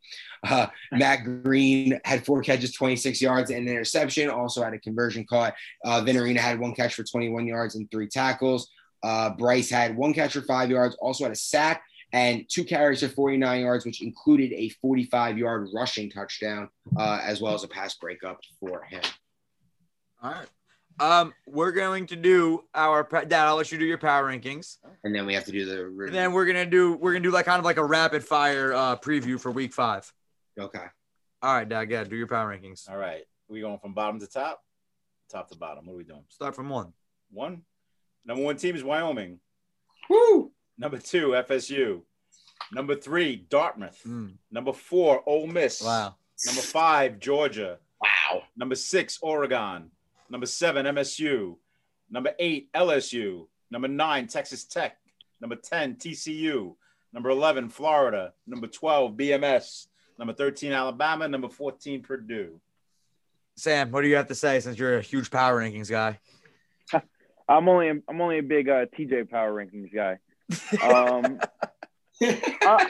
Uh, 0.46 0.66
Matt 0.92 1.24
Green 1.42 1.98
had 2.04 2.24
four 2.24 2.42
catches, 2.42 2.72
26 2.72 3.20
yards, 3.20 3.50
and 3.50 3.66
an 3.66 3.74
interception, 3.74 4.30
also 4.30 4.62
had 4.62 4.74
a 4.74 4.78
conversion 4.78 5.26
caught. 5.28 5.54
Uh, 5.84 6.00
Vinarina 6.02 6.38
had 6.38 6.58
one 6.58 6.74
catch 6.74 6.94
for 6.94 7.04
21 7.04 7.46
yards 7.46 7.74
and 7.74 7.90
three 7.90 8.08
tackles. 8.08 8.70
Uh, 9.02 9.30
Bryce 9.30 9.70
had 9.70 9.96
one 9.96 10.12
catch 10.12 10.32
for 10.34 10.42
five 10.42 10.70
yards, 10.70 10.94
also 11.00 11.24
had 11.24 11.32
a 11.32 11.36
sack 11.36 11.82
and 12.12 12.44
two 12.48 12.64
carries 12.64 13.00
for 13.00 13.08
49 13.08 13.60
yards, 13.60 13.86
which 13.86 14.02
included 14.02 14.52
a 14.52 14.68
45 14.68 15.38
yard 15.38 15.68
rushing 15.72 16.10
touchdown, 16.10 16.68
uh, 16.96 17.20
as 17.22 17.40
well 17.40 17.54
as 17.54 17.64
a 17.64 17.68
pass 17.68 17.94
breakup 17.94 18.40
for 18.58 18.82
him. 18.84 19.02
All 20.22 20.30
right. 20.32 20.46
Um, 20.98 21.32
we're 21.46 21.72
going 21.72 22.06
to 22.08 22.16
do 22.16 22.64
our 22.74 23.02
dad. 23.26 23.46
I'll 23.46 23.56
let 23.56 23.72
you 23.72 23.78
do 23.78 23.86
your 23.86 23.96
power 23.96 24.30
rankings, 24.30 24.76
And 25.02 25.14
then 25.14 25.24
we 25.24 25.32
have 25.32 25.44
to 25.46 25.52
do 25.52 25.64
the 25.64 26.04
and 26.06 26.14
then 26.14 26.32
we're 26.32 26.44
gonna 26.44 26.66
do 26.66 26.94
we're 26.96 27.12
gonna 27.12 27.22
do 27.22 27.30
like 27.30 27.46
kind 27.46 27.58
of 27.58 27.64
like 27.64 27.78
a 27.78 27.84
rapid 27.84 28.22
fire 28.22 28.74
uh 28.74 28.96
preview 28.96 29.40
for 29.40 29.50
week 29.50 29.72
five. 29.72 30.12
Okay. 30.58 30.84
All 31.42 31.54
right, 31.54 31.66
dad. 31.66 31.90
Yeah, 31.90 32.04
do 32.04 32.16
your 32.16 32.26
power 32.26 32.54
rankings. 32.54 32.88
All 32.90 32.98
right. 32.98 33.22
We 33.48 33.62
going 33.62 33.78
from 33.78 33.94
bottom 33.94 34.20
to 34.20 34.26
top? 34.26 34.62
Top 35.30 35.48
to 35.50 35.56
bottom. 35.56 35.86
What 35.86 35.94
are 35.94 35.96
we 35.96 36.04
doing? 36.04 36.24
Start 36.28 36.54
from 36.54 36.68
one. 36.68 36.92
One. 37.30 37.62
Number 38.26 38.42
one 38.42 38.56
team 38.56 38.76
is 38.76 38.84
Wyoming. 38.84 39.40
Woo! 40.10 40.52
Number 40.76 40.98
two, 40.98 41.28
FSU. 41.28 42.02
Number 42.72 42.94
three, 42.94 43.36
Dartmouth. 43.48 44.00
Mm, 44.06 44.34
Number 44.50 44.72
four, 44.72 45.22
Ole 45.26 45.46
Miss. 45.46 45.82
wow. 45.82 46.14
Number 46.46 46.60
five, 46.60 47.18
Georgia. 47.18 47.78
Wow. 48.02 48.42
Number 48.56 48.74
six, 48.74 49.18
Oregon. 49.22 49.90
Number 50.30 50.46
seven, 50.46 50.86
MSU. 50.86 51.56
Number 52.08 52.32
eight, 52.38 52.72
LSU. 52.72 53.48
Number 53.70 53.88
nine, 53.88 54.26
Texas 54.26 54.64
Tech. 54.64 54.96
Number 55.40 55.56
10, 55.56 55.96
TCU. 55.96 56.76
Number 57.12 57.30
11, 57.30 57.68
Florida. 57.68 58.32
Number 58.46 58.66
12, 58.66 59.12
BMS. 59.12 59.86
Number 60.18 60.32
13, 60.32 60.72
Alabama. 60.72 61.28
Number 61.28 61.48
14, 61.48 62.02
Purdue. 62.02 62.60
Sam, 63.56 63.90
what 63.90 64.02
do 64.02 64.08
you 64.08 64.16
have 64.16 64.28
to 64.28 64.34
say 64.34 64.60
since 64.60 64.78
you're 64.78 64.98
a 64.98 65.02
huge 65.02 65.30
power 65.30 65.60
rankings 65.60 65.90
guy? 65.90 66.18
I'm 67.48 67.68
only 67.68 67.88
I'm 67.88 68.20
only 68.20 68.38
a 68.38 68.42
big 68.42 68.68
uh, 68.68 68.86
TJ 68.86 69.28
Power 69.28 69.52
Rankings 69.52 69.92
guy. 69.92 70.18
Um, 70.82 71.40
uh, 72.22 72.84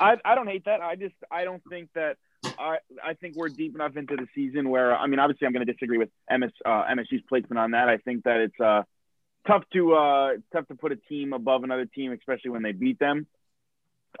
I 0.00 0.16
I 0.24 0.34
don't 0.34 0.48
hate 0.48 0.64
that. 0.64 0.80
I 0.80 0.96
just 0.96 1.14
I 1.30 1.44
don't 1.44 1.62
think 1.70 1.90
that 1.94 2.16
I 2.58 2.78
I 3.02 3.14
think 3.14 3.36
we're 3.36 3.48
deep 3.48 3.74
enough 3.74 3.96
into 3.96 4.16
the 4.16 4.26
season 4.34 4.68
where 4.68 4.96
I 4.96 5.06
mean 5.06 5.18
obviously 5.18 5.46
I'm 5.46 5.52
going 5.52 5.66
to 5.66 5.72
disagree 5.72 5.98
with 5.98 6.10
MS 6.30 6.50
uh, 6.64 6.84
MSU's 6.90 7.22
placement 7.28 7.58
on 7.58 7.72
that. 7.72 7.88
I 7.88 7.98
think 7.98 8.24
that 8.24 8.40
it's 8.40 8.60
uh 8.60 8.82
tough 9.46 9.64
to 9.72 9.94
uh 9.94 10.28
tough 10.52 10.66
to 10.68 10.74
put 10.74 10.92
a 10.92 10.96
team 10.96 11.32
above 11.32 11.64
another 11.64 11.86
team, 11.86 12.12
especially 12.12 12.50
when 12.50 12.62
they 12.62 12.72
beat 12.72 12.98
them. 12.98 13.26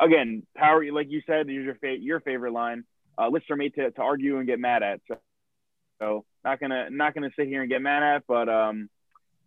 Again, 0.00 0.44
power 0.56 0.84
like 0.92 1.10
you 1.10 1.22
said, 1.26 1.48
is 1.48 1.64
your 1.64 1.76
fa- 1.76 1.98
your 1.98 2.20
favorite 2.20 2.52
line. 2.52 2.84
Uh, 3.16 3.28
lists 3.28 3.48
are 3.50 3.56
made 3.56 3.74
to, 3.76 3.90
to 3.92 4.02
argue 4.02 4.38
and 4.38 4.46
get 4.46 4.58
mad 4.58 4.82
at. 4.82 5.00
So, 5.06 5.18
so 6.00 6.24
not 6.44 6.60
gonna 6.60 6.90
not 6.90 7.14
gonna 7.14 7.30
sit 7.36 7.46
here 7.46 7.60
and 7.60 7.70
get 7.70 7.80
mad 7.80 8.02
at, 8.02 8.24
but 8.26 8.48
um, 8.48 8.90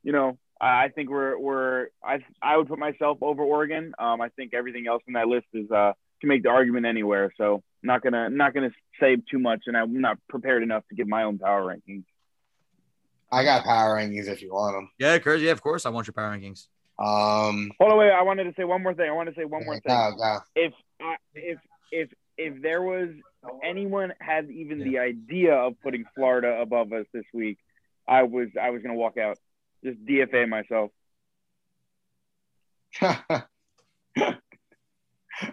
you 0.04 0.14
know, 0.14 0.38
I, 0.60 0.88
think 0.88 1.10
we're 1.10 1.38
we're 1.38 1.88
I 2.04 2.20
I 2.42 2.56
would 2.58 2.70
put 2.70 2.80
myself 2.80 3.18
over 3.22 3.44
Oregon. 3.44 3.94
Um, 4.00 4.22
I 4.22 4.30
think 4.30 4.54
everything 4.54 4.88
else 4.88 5.04
in 5.08 5.14
that 5.14 5.28
list 5.28 5.48
is 5.54 5.70
uh 5.70 5.94
to 6.22 6.28
make 6.28 6.44
the 6.44 6.50
argument 6.50 6.86
anywhere. 6.86 7.34
So 7.38 7.62
not 7.84 8.02
gonna 8.02 8.30
not 8.30 8.54
gonna 8.54 8.72
say 9.00 9.18
too 9.30 9.40
much, 9.40 9.64
and 9.68 9.78
I'm 9.78 10.02
not 10.02 10.18
prepared 10.30 10.64
enough 10.64 10.84
to 10.90 10.96
give 10.96 11.08
my 11.08 11.24
own 11.24 11.38
power 11.38 11.64
rankings. 11.64 12.04
I 13.32 13.44
got 13.44 13.64
power 13.66 13.96
rankings 13.96 14.28
if 14.28 14.42
you 14.42 14.54
want 14.54 14.76
them. 14.76 14.90
Yeah, 14.98 15.18
Kurt. 15.20 15.42
Yeah, 15.42 15.52
of 15.52 15.62
course. 15.62 15.86
I 15.86 15.90
want 15.90 16.08
your 16.08 16.14
power 16.14 16.36
rankings. 16.38 16.68
Um, 17.00 17.72
Hold 17.80 17.92
on, 17.92 17.98
wait. 18.00 18.12
I 18.12 18.24
wanted 18.24 18.46
to 18.46 18.54
say 18.58 18.64
one 18.64 18.82
more 18.82 18.94
thing. 18.94 19.10
I 19.10 19.14
want 19.14 19.30
to 19.30 19.36
say 19.36 19.46
one 19.46 19.66
more 19.66 19.76
thing. 19.76 19.84
go, 19.88 20.12
go. 20.18 20.40
If 20.56 20.74
I 21.02 21.16
if 21.36 21.60
if 21.92 22.10
if 22.38 22.62
there 22.62 22.82
was 22.82 23.10
anyone 23.64 24.14
had 24.20 24.50
even 24.50 24.80
the 24.80 25.00
idea 25.00 25.54
of 25.54 25.80
putting 25.82 26.06
Florida 26.16 26.60
above 26.62 26.94
us 26.94 27.06
this 27.14 27.26
week, 27.34 27.60
I 28.08 28.24
was 28.24 28.48
I 28.60 28.72
was 28.72 28.82
gonna 28.82 28.96
walk 28.96 29.18
out, 29.18 29.38
just 29.84 30.04
DFA 30.06 30.48
myself. 30.50 30.92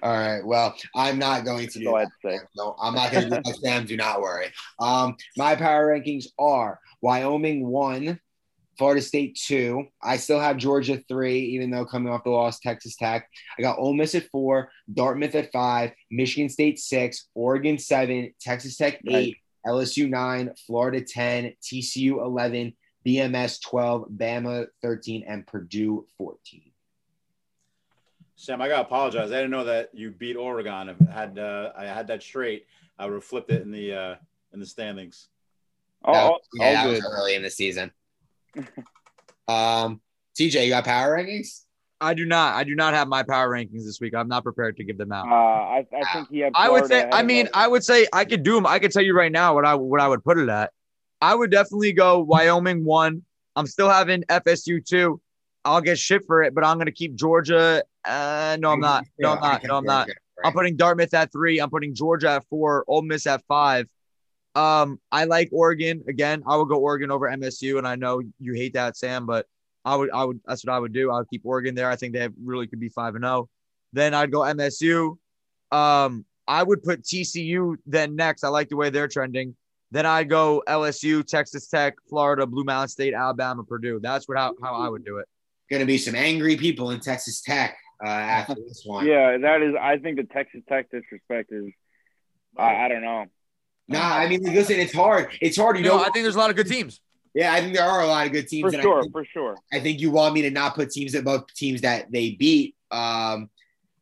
All 0.02 0.12
right. 0.12 0.44
Well, 0.44 0.74
I'm 0.94 1.18
not 1.18 1.44
going 1.44 1.68
to 1.68 1.78
do 1.78 1.84
That's 1.84 1.86
all 1.88 1.96
I 1.96 2.04
that. 2.04 2.10
had 2.22 2.30
to 2.30 2.38
say. 2.38 2.44
No, 2.56 2.76
I'm 2.80 2.94
not 2.94 3.12
going 3.12 3.24
to 3.24 3.36
do 3.36 3.42
that, 3.44 3.56
Sam. 3.56 3.86
Do 3.86 3.96
not 3.96 4.20
worry. 4.20 4.48
Um, 4.78 5.16
my 5.36 5.54
power 5.56 5.88
rankings 5.88 6.26
are 6.38 6.80
Wyoming 7.02 7.66
one, 7.66 8.18
Florida 8.78 9.02
State 9.02 9.38
two. 9.40 9.84
I 10.02 10.16
still 10.16 10.40
have 10.40 10.56
Georgia 10.56 11.02
three, 11.08 11.40
even 11.40 11.70
though 11.70 11.84
coming 11.84 12.12
off 12.12 12.24
the 12.24 12.30
loss, 12.30 12.60
Texas 12.60 12.96
Tech. 12.96 13.28
I 13.58 13.62
got 13.62 13.78
Ole 13.78 13.94
Miss 13.94 14.14
at 14.14 14.28
four, 14.30 14.70
Dartmouth 14.92 15.34
at 15.34 15.52
five, 15.52 15.92
Michigan 16.10 16.48
State 16.48 16.78
six, 16.78 17.28
Oregon 17.34 17.78
seven, 17.78 18.32
Texas 18.40 18.76
Tech 18.76 19.00
eight, 19.08 19.36
LSU 19.66 20.08
nine, 20.08 20.52
Florida 20.66 21.02
ten, 21.02 21.52
TCU 21.62 22.24
eleven, 22.24 22.72
BMS 23.06 23.60
twelve, 23.62 24.08
Bama 24.08 24.66
thirteen, 24.82 25.24
and 25.28 25.46
Purdue 25.46 26.06
fourteen. 26.18 26.72
Sam, 28.44 28.60
I 28.60 28.68
gotta 28.68 28.82
apologize. 28.82 29.32
I 29.32 29.36
didn't 29.36 29.52
know 29.52 29.64
that 29.64 29.88
you 29.94 30.10
beat 30.10 30.36
Oregon. 30.36 30.90
If 30.90 30.96
I 31.08 31.10
had 31.10 31.38
uh, 31.38 31.72
I 31.74 31.86
had 31.86 32.06
that 32.08 32.22
straight, 32.22 32.66
I 32.98 33.06
would 33.06 33.14
have 33.14 33.24
flipped 33.24 33.50
it 33.50 33.62
in 33.62 33.70
the 33.70 33.94
uh, 33.94 34.14
in 34.52 34.60
the 34.60 34.66
standings. 34.66 35.28
Oh, 36.04 36.12
That- 36.12 36.24
all, 36.24 36.40
yeah, 36.52 36.72
that 36.74 36.84
good. 36.84 37.02
was 37.02 37.10
early 37.10 37.36
in 37.36 37.42
the 37.42 37.48
season. 37.48 37.90
um, 39.48 40.02
TJ, 40.38 40.64
you 40.64 40.68
got 40.68 40.84
power 40.84 41.16
rankings? 41.16 41.62
I 42.02 42.12
do 42.12 42.26
not. 42.26 42.54
I 42.54 42.64
do 42.64 42.74
not 42.74 42.92
have 42.92 43.08
my 43.08 43.22
power 43.22 43.48
rankings 43.48 43.86
this 43.86 43.98
week. 43.98 44.14
I'm 44.14 44.28
not 44.28 44.42
prepared 44.42 44.76
to 44.76 44.84
give 44.84 44.98
them 44.98 45.10
out. 45.10 45.26
Uh, 45.26 45.34
I, 45.34 45.86
I 45.96 46.12
think 46.12 46.28
he 46.28 46.40
had. 46.40 46.52
I 46.54 46.68
would 46.68 46.86
say. 46.86 47.08
I 47.10 47.22
mean. 47.22 47.48
I 47.54 47.66
would 47.66 47.82
say 47.82 48.06
I 48.12 48.26
could 48.26 48.42
do 48.42 48.56
them. 48.56 48.66
I 48.66 48.78
could 48.78 48.90
tell 48.90 49.02
you 49.02 49.16
right 49.16 49.32
now 49.32 49.54
what 49.54 49.64
I 49.64 49.74
what 49.74 50.02
I 50.02 50.08
would 50.08 50.22
put 50.22 50.36
it 50.36 50.50
at. 50.50 50.70
I 51.22 51.34
would 51.34 51.50
definitely 51.50 51.94
go 51.94 52.18
Wyoming 52.20 52.84
one. 52.84 53.22
I'm 53.56 53.66
still 53.66 53.88
having 53.88 54.22
FSU 54.24 54.84
two. 54.84 55.18
I'll 55.64 55.80
get 55.80 55.98
shit 55.98 56.26
for 56.26 56.42
it, 56.42 56.54
but 56.54 56.62
I'm 56.62 56.76
gonna 56.76 56.92
keep 56.92 57.14
Georgia. 57.14 57.82
Uh, 58.04 58.56
no, 58.60 58.70
I'm 58.70 58.80
not. 58.80 59.04
No, 59.18 59.32
I'm 59.32 59.40
not. 59.40 59.64
No, 59.64 59.76
I'm 59.76 59.84
not. 59.84 60.08
I'm 60.44 60.52
putting 60.52 60.76
Dartmouth 60.76 61.14
at 61.14 61.32
three. 61.32 61.58
I'm 61.60 61.70
putting 61.70 61.94
Georgia 61.94 62.30
at 62.30 62.44
four. 62.48 62.84
Ole 62.86 63.02
Miss 63.02 63.26
at 63.26 63.42
five. 63.46 63.88
Um, 64.54 65.00
I 65.10 65.24
like 65.24 65.48
Oregon 65.52 66.04
again. 66.06 66.42
I 66.46 66.56
would 66.56 66.68
go 66.68 66.76
Oregon 66.76 67.10
over 67.10 67.28
MSU, 67.28 67.78
and 67.78 67.88
I 67.88 67.96
know 67.96 68.20
you 68.38 68.52
hate 68.52 68.74
that, 68.74 68.96
Sam, 68.96 69.26
but 69.26 69.46
I 69.84 69.96
would, 69.96 70.10
I 70.12 70.24
would. 70.24 70.40
That's 70.46 70.64
what 70.64 70.74
I 70.74 70.78
would 70.78 70.92
do. 70.92 71.10
I 71.10 71.18
would 71.18 71.30
keep 71.30 71.42
Oregon 71.44 71.74
there. 71.74 71.90
I 71.90 71.96
think 71.96 72.12
they 72.12 72.20
have, 72.20 72.32
really 72.42 72.66
could 72.66 72.80
be 72.80 72.88
five 72.88 73.14
and 73.14 73.24
zero. 73.24 73.32
Oh. 73.32 73.48
Then 73.92 74.14
I'd 74.14 74.30
go 74.30 74.40
MSU. 74.40 75.16
Um, 75.72 76.24
I 76.46 76.62
would 76.62 76.82
put 76.82 77.02
TCU 77.02 77.76
then 77.86 78.16
next. 78.16 78.44
I 78.44 78.48
like 78.48 78.68
the 78.68 78.76
way 78.76 78.90
they're 78.90 79.08
trending. 79.08 79.56
Then 79.90 80.06
I'd 80.06 80.28
go 80.28 80.62
LSU, 80.68 81.24
Texas 81.24 81.68
Tech, 81.68 81.94
Florida, 82.08 82.46
Blue 82.46 82.64
Mountain 82.64 82.88
State, 82.88 83.14
Alabama, 83.14 83.62
Purdue. 83.62 84.00
That's 84.02 84.28
what 84.28 84.36
how, 84.36 84.54
how 84.62 84.74
I 84.74 84.88
would 84.88 85.04
do 85.04 85.18
it. 85.18 85.26
Going 85.70 85.80
to 85.80 85.86
be 85.86 85.98
some 85.98 86.14
angry 86.14 86.56
people 86.56 86.90
in 86.90 87.00
Texas 87.00 87.40
Tech 87.40 87.76
uh, 88.02 88.08
after 88.08 88.54
this 88.54 88.82
one. 88.86 89.06
Yeah, 89.06 89.38
that 89.38 89.62
is. 89.62 89.74
I 89.80 89.98
think 89.98 90.16
the 90.16 90.24
Texas 90.24 90.62
Tech 90.68 90.90
disrespect 90.90 91.52
is. 91.52 91.72
I, 92.56 92.84
I 92.84 92.88
don't 92.88 93.02
know. 93.02 93.26
Nah, 93.88 94.16
I 94.16 94.28
mean, 94.28 94.42
listen, 94.42 94.78
it's 94.78 94.94
hard. 94.94 95.28
It's 95.40 95.56
hard. 95.56 95.76
You, 95.76 95.84
know, 95.84 95.98
I 95.98 96.04
think 96.10 96.24
there's 96.24 96.36
a 96.36 96.38
lot 96.38 96.50
of 96.50 96.56
good 96.56 96.68
teams. 96.68 97.00
Yeah, 97.34 97.52
I 97.52 97.60
think 97.60 97.74
there 97.74 97.84
are 97.84 98.02
a 98.02 98.06
lot 98.06 98.26
of 98.26 98.32
good 98.32 98.48
teams. 98.48 98.72
For 98.72 98.80
sure, 98.80 99.02
think, 99.02 99.12
for 99.12 99.24
sure. 99.24 99.56
I 99.72 99.80
think 99.80 100.00
you 100.00 100.10
want 100.10 100.34
me 100.34 100.42
to 100.42 100.50
not 100.50 100.74
put 100.74 100.90
teams 100.90 101.14
above 101.14 101.46
teams 101.54 101.80
that 101.80 102.10
they 102.12 102.30
beat. 102.32 102.76
Um, 102.90 103.50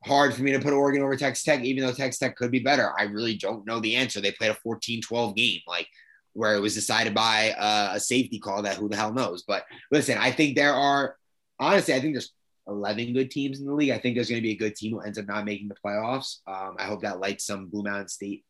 hard 0.05 0.35
for 0.35 0.43
me 0.43 0.53
to 0.53 0.59
put 0.59 0.73
Oregon 0.73 1.03
over 1.03 1.17
Texas 1.17 1.45
Tech, 1.45 1.63
even 1.63 1.85
though 1.85 1.93
Texas 1.93 2.19
Tech 2.19 2.37
could 2.37 2.51
be 2.51 2.59
better. 2.59 2.93
I 2.99 3.05
really 3.05 3.37
don't 3.37 3.67
know 3.67 3.81
the 3.81 3.97
answer. 3.97 4.21
They 4.21 4.33
played 4.33 4.51
a 4.51 4.69
14-12 4.69 5.35
game, 5.35 5.61
like 5.67 5.89
where 6.35 6.55
it 6.55 6.61
was 6.61 6.75
decided 6.75 7.15
by 7.15 7.53
uh, 7.53 7.93
a 7.95 8.01
safety 8.01 8.39
call 8.39 8.63
that 8.63 8.77
who 8.77 8.89
the 8.89 8.97
hell 8.97 9.13
knows. 9.13 9.45
But 9.47 9.65
listen, 9.91 10.19
I 10.19 10.31
think 10.31 10.57
there 10.57 10.75
are 10.75 11.17
honestly, 11.59 11.95
I 11.95 12.01
think 12.01 12.15
there's 12.15 12.33
11 12.69 13.13
good 13.13 13.31
teams 13.31 13.61
in 13.61 13.67
the 13.67 13.75
league. 13.75 13.91
I 13.91 13.99
think 13.99 14.15
there's 14.15 14.29
going 14.29 14.41
to 14.41 14.47
be 14.47 14.53
a 14.53 14.57
good 14.57 14.77
team 14.77 14.93
who 14.93 15.01
ends 15.01 15.19
up 15.19 15.27
not 15.27 15.45
making 15.45 15.69
the 15.69 15.77
playoffs. 15.85 16.39
Um, 16.47 16.77
I 16.79 16.85
hope 16.85 17.03
that 17.03 17.21
lights 17.21 17.47
some 17.47 17.67
Blue 17.67 17.83
Mountain 17.83 18.09
State, 18.09 18.45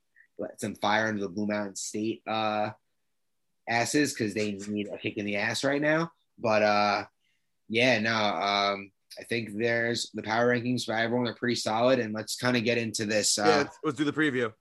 some 0.59 0.75
fire 0.77 1.09
under 1.09 1.21
the 1.21 1.29
Blue 1.29 1.47
Mountain 1.47 1.77
State 1.77 2.23
uh, 2.27 2.71
asses 3.69 4.13
because 4.13 4.35
they 4.35 4.53
need 4.69 4.89
a 4.89 4.99
kick 4.99 5.17
in 5.17 5.25
the 5.25 5.37
ass 5.37 5.65
right 5.65 5.81
now. 5.81 6.11
But 6.39 6.63
uh, 6.63 7.05
yeah, 7.69 7.99
no, 8.01 8.15
um, 8.15 8.93
I 9.19 9.25
think 9.25 9.51
there's 9.57 10.11
the 10.15 10.23
power 10.23 10.55
rankings 10.55 10.85
for 10.85 10.95
everyone 10.95 11.29
are 11.29 11.35
pretty 11.35 11.57
solid. 11.57 11.99
And 11.99 12.13
let's 12.13 12.37
kind 12.37 12.57
of 12.57 12.65
get 12.65 12.79
into 12.79 13.07
this. 13.07 13.39
Uh, 13.39 13.45
yeah, 13.47 13.57
let's, 13.57 13.79
let's 13.85 13.99
do 13.99 14.05
the 14.05 14.13
preview. 14.13 14.53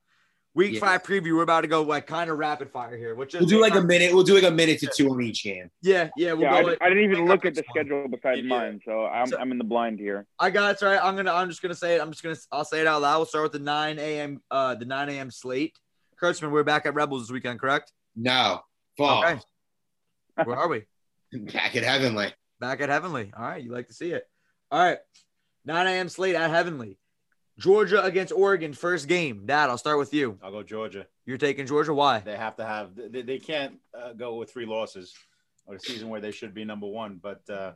Week 0.53 0.73
yeah. 0.73 0.79
five 0.81 1.03
preview. 1.03 1.35
We're 1.35 1.43
about 1.43 1.61
to 1.61 1.67
go 1.67 1.81
like 1.81 2.07
kind 2.07 2.29
of 2.29 2.37
rapid 2.37 2.71
fire 2.71 2.97
here. 2.97 3.15
Which 3.15 3.33
we'll 3.33 3.45
do 3.45 3.61
like 3.61 3.75
a 3.75 3.81
minute. 3.81 4.13
We'll 4.13 4.25
do 4.25 4.35
like 4.35 4.43
a 4.43 4.51
minute 4.51 4.79
to 4.79 4.91
two 4.93 5.09
on 5.09 5.21
each 5.21 5.43
game. 5.43 5.69
Yeah, 5.81 6.09
yeah. 6.17 6.33
We'll 6.33 6.41
yeah 6.41 6.55
I, 6.55 6.85
I, 6.85 6.89
didn't 6.89 7.09
even 7.09 7.25
look 7.25 7.45
at 7.45 7.55
the 7.55 7.63
schedule 7.69 8.09
besides 8.09 8.43
mine, 8.43 8.81
so 8.83 9.05
I'm, 9.05 9.27
so 9.27 9.37
I'm 9.39 9.51
in 9.51 9.57
the 9.57 9.63
blind 9.63 9.99
here. 9.99 10.25
I 10.37 10.49
got 10.49 10.71
it. 10.71 10.79
Sorry, 10.79 10.97
I'm 10.97 11.15
gonna. 11.15 11.31
I'm 11.31 11.47
just 11.47 11.61
gonna 11.61 11.73
say 11.73 11.95
it. 11.95 12.01
I'm 12.01 12.11
just 12.11 12.21
gonna. 12.21 12.35
I'll 12.51 12.65
say 12.65 12.81
it 12.81 12.87
out 12.87 13.01
loud. 13.01 13.19
We'll 13.19 13.25
start 13.27 13.43
with 13.43 13.53
the 13.53 13.59
9 13.59 13.97
a.m. 13.97 14.41
Uh, 14.51 14.75
the 14.75 14.83
9 14.83 15.07
a.m. 15.09 15.31
slate. 15.31 15.73
Kurtzman, 16.21 16.51
we're 16.51 16.63
back 16.63 16.85
at 16.85 16.95
Rebels 16.95 17.23
this 17.23 17.31
weekend, 17.31 17.59
correct? 17.59 17.93
No. 18.15 18.59
Fall. 18.97 19.23
Okay. 19.23 19.39
Where 20.43 20.57
are 20.57 20.67
we? 20.67 20.83
back 21.31 21.77
at 21.77 21.83
Heavenly. 21.83 22.33
Back 22.59 22.81
at 22.81 22.89
Heavenly. 22.89 23.31
All 23.35 23.43
right, 23.43 23.63
you 23.63 23.71
like 23.71 23.87
to 23.87 23.93
see 23.93 24.11
it. 24.11 24.23
All 24.69 24.83
right. 24.83 24.99
9 25.65 25.87
a.m. 25.87 26.09
slate 26.09 26.35
at 26.35 26.49
Heavenly. 26.49 26.97
Georgia 27.59 28.03
against 28.03 28.33
Oregon, 28.33 28.73
first 28.73 29.07
game. 29.07 29.45
Dad, 29.45 29.69
I'll 29.69 29.77
start 29.77 29.99
with 29.99 30.13
you. 30.13 30.37
I'll 30.41 30.51
go 30.51 30.63
Georgia. 30.63 31.05
You're 31.25 31.37
taking 31.37 31.65
Georgia. 31.67 31.93
Why? 31.93 32.19
They 32.19 32.37
have 32.37 32.55
to 32.57 32.65
have. 32.65 32.91
They, 32.95 33.21
they 33.21 33.39
can't 33.39 33.75
uh, 33.93 34.13
go 34.13 34.35
with 34.35 34.51
three 34.51 34.65
losses 34.65 35.13
or 35.65 35.75
a 35.75 35.79
season 35.79 36.09
where 36.09 36.21
they 36.21 36.31
should 36.31 36.53
be 36.53 36.65
number 36.65 36.87
one. 36.87 37.19
But 37.21 37.47
uh, 37.49 37.73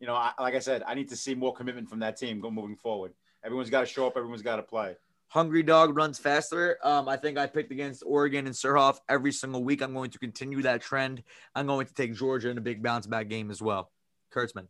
you 0.00 0.06
know, 0.06 0.14
I, 0.14 0.32
like 0.40 0.54
I 0.54 0.58
said, 0.58 0.82
I 0.86 0.94
need 0.94 1.08
to 1.08 1.16
see 1.16 1.34
more 1.34 1.54
commitment 1.54 1.88
from 1.88 2.00
that 2.00 2.16
team 2.16 2.40
go 2.40 2.50
moving 2.50 2.76
forward. 2.76 3.12
Everyone's 3.44 3.70
got 3.70 3.80
to 3.80 3.86
show 3.86 4.06
up. 4.06 4.16
Everyone's 4.16 4.42
got 4.42 4.56
to 4.56 4.62
play. 4.62 4.96
Hungry 5.28 5.62
dog 5.62 5.96
runs 5.96 6.18
faster. 6.18 6.78
Um, 6.84 7.08
I 7.08 7.16
think 7.16 7.36
I 7.36 7.46
picked 7.46 7.72
against 7.72 8.02
Oregon 8.06 8.46
and 8.46 8.54
Surhoff 8.54 8.98
every 9.08 9.32
single 9.32 9.64
week. 9.64 9.82
I'm 9.82 9.92
going 9.92 10.10
to 10.10 10.18
continue 10.18 10.62
that 10.62 10.82
trend. 10.82 11.22
I'm 11.54 11.66
going 11.66 11.86
to 11.86 11.94
take 11.94 12.14
Georgia 12.14 12.50
in 12.50 12.58
a 12.58 12.60
big 12.60 12.82
bounce 12.82 13.06
back 13.06 13.28
game 13.28 13.50
as 13.50 13.60
well. 13.60 13.90
Kurtzman. 14.32 14.68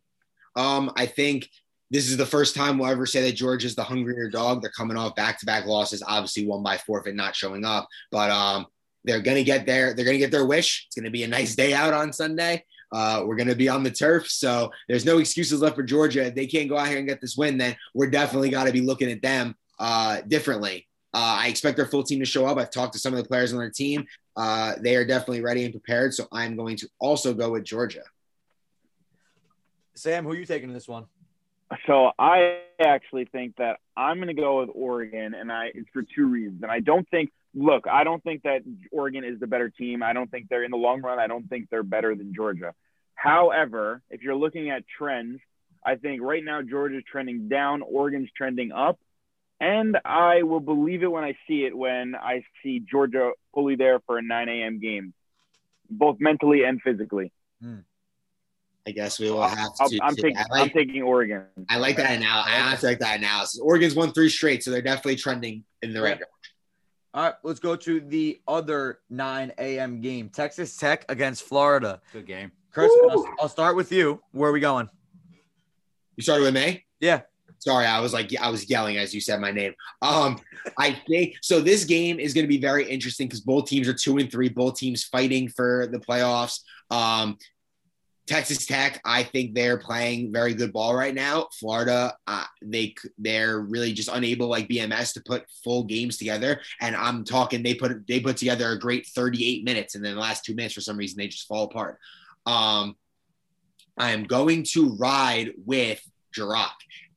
Um, 0.55 0.91
I 0.95 1.05
think 1.05 1.49
this 1.89 2.09
is 2.09 2.17
the 2.17 2.25
first 2.25 2.55
time 2.55 2.77
we'll 2.77 2.89
ever 2.89 3.05
say 3.05 3.21
that 3.21 3.35
Georgia's 3.35 3.75
the 3.75 3.83
hungrier 3.83 4.29
dog. 4.29 4.61
They're 4.61 4.71
coming 4.71 4.97
off 4.97 5.15
back-to-back 5.15 5.65
losses, 5.65 6.03
obviously 6.05 6.45
one 6.45 6.63
by 6.63 6.77
forfeit, 6.77 7.15
not 7.15 7.35
showing 7.35 7.63
up. 7.63 7.87
But 8.11 8.29
um, 8.29 8.65
they're 9.03 9.21
gonna 9.21 9.43
get 9.43 9.65
there. 9.65 9.93
They're 9.93 10.05
gonna 10.05 10.17
get 10.17 10.31
their 10.31 10.45
wish. 10.45 10.85
It's 10.87 10.95
gonna 10.95 11.11
be 11.11 11.23
a 11.23 11.27
nice 11.27 11.55
day 11.55 11.73
out 11.73 11.93
on 11.93 12.11
Sunday. 12.11 12.65
Uh, 12.91 13.23
we're 13.25 13.35
gonna 13.35 13.55
be 13.55 13.69
on 13.69 13.83
the 13.83 13.91
turf, 13.91 14.29
so 14.29 14.71
there's 14.87 15.05
no 15.05 15.17
excuses 15.17 15.61
left 15.61 15.75
for 15.75 15.83
Georgia. 15.83 16.25
If 16.27 16.35
they 16.35 16.47
can't 16.47 16.69
go 16.69 16.77
out 16.77 16.87
here 16.87 16.97
and 16.97 17.07
get 17.07 17.21
this 17.21 17.37
win, 17.37 17.57
then 17.57 17.75
we're 17.93 18.09
definitely 18.09 18.49
got 18.49 18.65
to 18.65 18.71
be 18.71 18.81
looking 18.81 19.11
at 19.11 19.21
them 19.21 19.55
uh, 19.79 20.21
differently. 20.27 20.87
Uh, 21.13 21.39
I 21.41 21.47
expect 21.47 21.77
their 21.77 21.85
full 21.85 22.03
team 22.03 22.19
to 22.19 22.25
show 22.25 22.45
up. 22.45 22.57
I've 22.57 22.69
talked 22.69 22.93
to 22.93 22.99
some 22.99 23.13
of 23.13 23.21
the 23.21 23.27
players 23.27 23.53
on 23.53 23.59
their 23.59 23.71
team. 23.71 24.05
Uh, 24.35 24.75
they 24.79 24.95
are 24.95 25.05
definitely 25.05 25.41
ready 25.41 25.63
and 25.63 25.73
prepared. 25.73 26.13
So 26.13 26.27
I'm 26.31 26.55
going 26.55 26.77
to 26.77 26.89
also 26.99 27.33
go 27.33 27.51
with 27.51 27.63
Georgia. 27.63 28.03
Sam, 29.95 30.25
who 30.25 30.31
are 30.31 30.35
you 30.35 30.45
taking 30.45 30.69
in 30.69 30.75
this 30.75 30.87
one? 30.87 31.05
So 31.85 32.11
I 32.17 32.59
actually 32.79 33.25
think 33.25 33.55
that 33.57 33.79
I'm 33.95 34.17
going 34.17 34.27
to 34.27 34.33
go 34.33 34.61
with 34.61 34.69
Oregon, 34.73 35.33
and 35.33 35.51
I 35.51 35.71
it's 35.73 35.89
for 35.91 36.03
two 36.03 36.27
reasons. 36.27 36.61
And 36.63 36.71
I 36.71 36.79
don't 36.79 37.07
think, 37.09 37.31
look, 37.53 37.87
I 37.87 38.03
don't 38.03 38.23
think 38.23 38.43
that 38.43 38.61
Oregon 38.91 39.23
is 39.23 39.39
the 39.39 39.47
better 39.47 39.69
team. 39.69 40.01
I 40.01 40.13
don't 40.13 40.31
think 40.31 40.47
they're 40.49 40.63
in 40.63 40.71
the 40.71 40.77
long 40.77 41.01
run. 41.01 41.19
I 41.19 41.27
don't 41.27 41.47
think 41.49 41.69
they're 41.69 41.83
better 41.83 42.15
than 42.15 42.33
Georgia. 42.33 42.73
However, 43.15 44.01
if 44.09 44.21
you're 44.21 44.35
looking 44.35 44.69
at 44.69 44.83
trends, 44.97 45.39
I 45.85 45.95
think 45.95 46.21
right 46.21 46.43
now 46.43 46.61
Georgia's 46.61 47.03
trending 47.09 47.49
down, 47.49 47.81
Oregon's 47.81 48.29
trending 48.35 48.71
up, 48.71 48.99
and 49.59 49.97
I 50.05 50.43
will 50.43 50.59
believe 50.59 51.03
it 51.03 51.11
when 51.11 51.23
I 51.23 51.35
see 51.47 51.65
it 51.65 51.75
when 51.75 52.15
I 52.15 52.43
see 52.63 52.79
Georgia 52.79 53.31
fully 53.53 53.75
there 53.75 53.99
for 54.05 54.17
a 54.17 54.21
9 54.21 54.49
a.m. 54.49 54.79
game, 54.79 55.13
both 55.89 56.17
mentally 56.19 56.63
and 56.63 56.81
physically. 56.81 57.31
Hmm. 57.61 57.79
I 58.87 58.91
guess 58.91 59.19
we 59.19 59.29
will 59.29 59.41
have 59.41 59.75
to. 59.75 59.99
I'm, 60.01 60.15
taking, 60.15 60.37
like, 60.49 60.61
I'm 60.61 60.69
taking 60.69 61.01
Oregon. 61.01 61.43
I 61.69 61.77
like 61.77 61.97
that 61.97 62.11
analysis. 62.11 62.53
I 62.53 62.61
honestly 62.61 62.89
like 62.89 62.99
that 62.99 63.17
analysis. 63.17 63.59
Oregon's 63.59 63.95
won 63.95 64.13
three 64.13 64.29
straight, 64.29 64.63
so 64.63 64.71
they're 64.71 64.81
definitely 64.81 65.17
trending 65.17 65.65
in 65.81 65.93
the 65.93 66.01
right 66.01 66.17
direction. 66.17 66.27
All 67.13 67.23
right, 67.23 67.33
let's 67.43 67.59
go 67.59 67.75
to 67.75 67.99
the 67.99 68.39
other 68.47 68.99
9 69.09 69.51
a.m. 69.57 69.99
game. 69.99 70.29
Texas 70.29 70.77
Tech 70.77 71.03
against 71.09 71.43
Florida. 71.43 71.99
Good 72.13 72.27
game. 72.27 72.51
Chris, 72.71 72.89
I'll, 73.09 73.25
I'll, 73.41 73.49
start 73.49 73.75
with 73.75 73.91
you. 73.91 74.21
Where 74.31 74.51
are 74.51 74.53
we 74.53 74.61
going? 74.61 74.89
You 76.15 76.23
started 76.23 76.43
with 76.43 76.53
me? 76.53 76.85
Yeah. 77.01 77.21
Sorry, 77.59 77.85
I 77.85 77.99
was 77.99 78.13
like 78.13 78.31
I 78.39 78.49
was 78.49 78.69
yelling 78.69 78.97
as 78.97 79.13
you 79.13 79.19
said 79.19 79.41
my 79.41 79.51
name. 79.51 79.73
Um, 80.01 80.39
I 80.77 81.01
think 81.09 81.35
so. 81.41 81.59
This 81.59 81.85
game 81.85 82.19
is 82.19 82.33
going 82.33 82.43
to 82.43 82.47
be 82.47 82.59
very 82.59 82.87
interesting 82.87 83.27
because 83.27 83.41
both 83.41 83.65
teams 83.65 83.87
are 83.87 83.93
two 83.93 84.17
and 84.17 84.31
three. 84.31 84.47
Both 84.47 84.77
teams 84.77 85.03
fighting 85.03 85.49
for 85.49 85.87
the 85.91 85.97
playoffs. 85.97 86.59
Um, 86.91 87.37
Texas 88.27 88.65
Tech, 88.65 89.01
I 89.05 89.23
think 89.23 89.55
they're 89.55 89.77
playing 89.77 90.33
very 90.33 90.53
good 90.53 90.73
ball 90.73 90.93
right 90.93 91.15
now. 91.15 91.47
Florida, 91.57 92.13
uh, 92.27 92.43
they 92.61 92.93
they're 93.17 93.61
really 93.61 93.93
just 93.93 94.09
unable, 94.11 94.47
like 94.47 94.67
BMS, 94.67 95.13
to 95.13 95.21
put 95.21 95.45
full 95.63 95.85
games 95.85 96.17
together. 96.17 96.59
And 96.81 96.95
I'm 96.95 97.23
talking, 97.23 97.63
they 97.63 97.73
put 97.73 98.05
they 98.05 98.19
put 98.19 98.37
together 98.37 98.69
a 98.71 98.79
great 98.79 99.07
38 99.07 99.63
minutes, 99.63 99.95
and 99.95 100.03
then 100.03 100.15
the 100.15 100.21
last 100.21 100.43
two 100.43 100.55
minutes, 100.55 100.73
for 100.73 100.81
some 100.81 100.97
reason, 100.97 101.17
they 101.17 101.29
just 101.29 101.47
fall 101.47 101.63
apart. 101.63 101.99
Um, 102.45 102.97
I 103.97 104.11
am 104.11 104.25
going 104.25 104.63
to 104.71 104.89
ride 104.97 105.53
with 105.65 106.05
Jurok, 106.35 106.67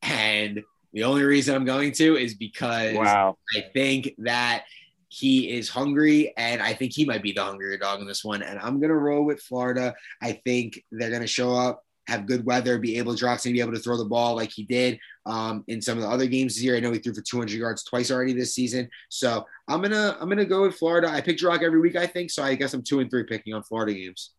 and 0.02 0.62
the 0.92 1.04
only 1.04 1.24
reason 1.24 1.54
I'm 1.54 1.64
going 1.64 1.92
to 1.92 2.16
is 2.16 2.34
because 2.34 2.94
wow. 2.94 3.36
I 3.56 3.64
think 3.72 4.14
that 4.18 4.64
he 5.11 5.50
is 5.50 5.68
hungry, 5.68 6.32
and 6.36 6.62
I 6.62 6.72
think 6.72 6.92
he 6.92 7.04
might 7.04 7.22
be 7.22 7.32
the 7.32 7.42
hungrier 7.42 7.76
dog 7.76 8.00
in 8.00 8.06
this 8.06 8.24
one. 8.24 8.42
And 8.42 8.58
I'm 8.61 8.80
gonna 8.80 8.94
roll 8.94 9.24
with 9.24 9.42
Florida. 9.42 9.94
I 10.22 10.40
think 10.44 10.84
they're 10.92 11.11
gonna 11.11 11.26
show 11.26 11.52
up, 11.52 11.84
have 12.06 12.26
good 12.26 12.46
weather, 12.46 12.78
be 12.78 12.96
able 12.96 13.16
to 13.16 13.24
Droxy 13.24 13.52
be 13.52 13.61
able 13.61 13.72
to 13.72 13.80
throw 13.80 13.96
the 13.96 14.04
ball 14.04 14.36
like 14.36 14.52
he 14.52 14.62
did 14.64 15.00
um, 15.26 15.64
in 15.66 15.82
some 15.82 15.98
of 15.98 16.04
the 16.04 16.08
other 16.08 16.26
games 16.26 16.54
this 16.54 16.62
year. 16.62 16.76
I 16.76 16.80
know 16.80 16.92
he 16.92 17.00
threw 17.00 17.12
for 17.12 17.22
200 17.22 17.52
yards 17.52 17.82
twice 17.82 18.12
already 18.12 18.32
this 18.32 18.54
season. 18.54 18.88
So 19.08 19.44
I'm 19.66 19.82
gonna 19.82 20.16
I'm 20.20 20.28
gonna 20.28 20.44
go 20.44 20.62
with 20.62 20.76
Florida. 20.76 21.08
I 21.08 21.20
pick 21.20 21.38
Drock 21.38 21.62
every 21.62 21.80
week, 21.80 21.96
I 21.96 22.06
think. 22.06 22.30
So 22.30 22.44
I 22.44 22.54
guess 22.54 22.72
I'm 22.72 22.82
two 22.82 23.00
and 23.00 23.11
three 23.11 23.24
picking 23.24 23.52
on 23.52 23.64
Florida 23.64 23.92
games. 23.92 24.30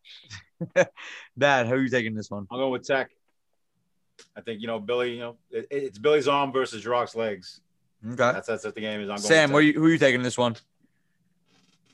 Bad. 1.36 1.68
How 1.68 1.74
are 1.74 1.82
you 1.82 1.90
taking 1.90 2.16
this 2.16 2.32
one? 2.32 2.48
I'll 2.50 2.60
go 2.60 2.70
with 2.70 2.88
Tech. 2.88 3.10
I 4.38 4.42
think 4.42 4.62
you 4.62 4.68
know 4.68 4.80
Billy. 4.80 5.16
You 5.16 5.20
know 5.20 5.38
it, 5.50 5.68
it's 5.70 5.98
Billy's 5.98 6.30
arm 6.30 6.54
versus 6.54 6.82
Drock's 6.82 7.14
legs. 7.14 7.60
Okay. 8.06 8.16
That's 8.16 8.48
that's 8.48 8.66
what 8.66 8.76
the 8.76 8.82
game 8.82 9.02
is. 9.02 9.10
I'm 9.10 9.18
Sam, 9.18 9.52
where 9.52 9.62
you, 9.62 9.74
who 9.74 9.86
are 9.86 9.90
you 9.90 9.98
taking 9.98 10.24
this 10.24 10.38
one? 10.38 10.56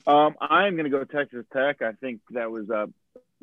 Um, 0.06 0.36
I'm 0.40 0.74
going 0.74 0.84
to 0.84 0.90
go 0.90 1.04
Texas 1.04 1.44
Tech. 1.52 1.82
I 1.82 1.92
think 1.92 2.20
that 2.30 2.50
was 2.50 2.70
uh, 2.70 2.86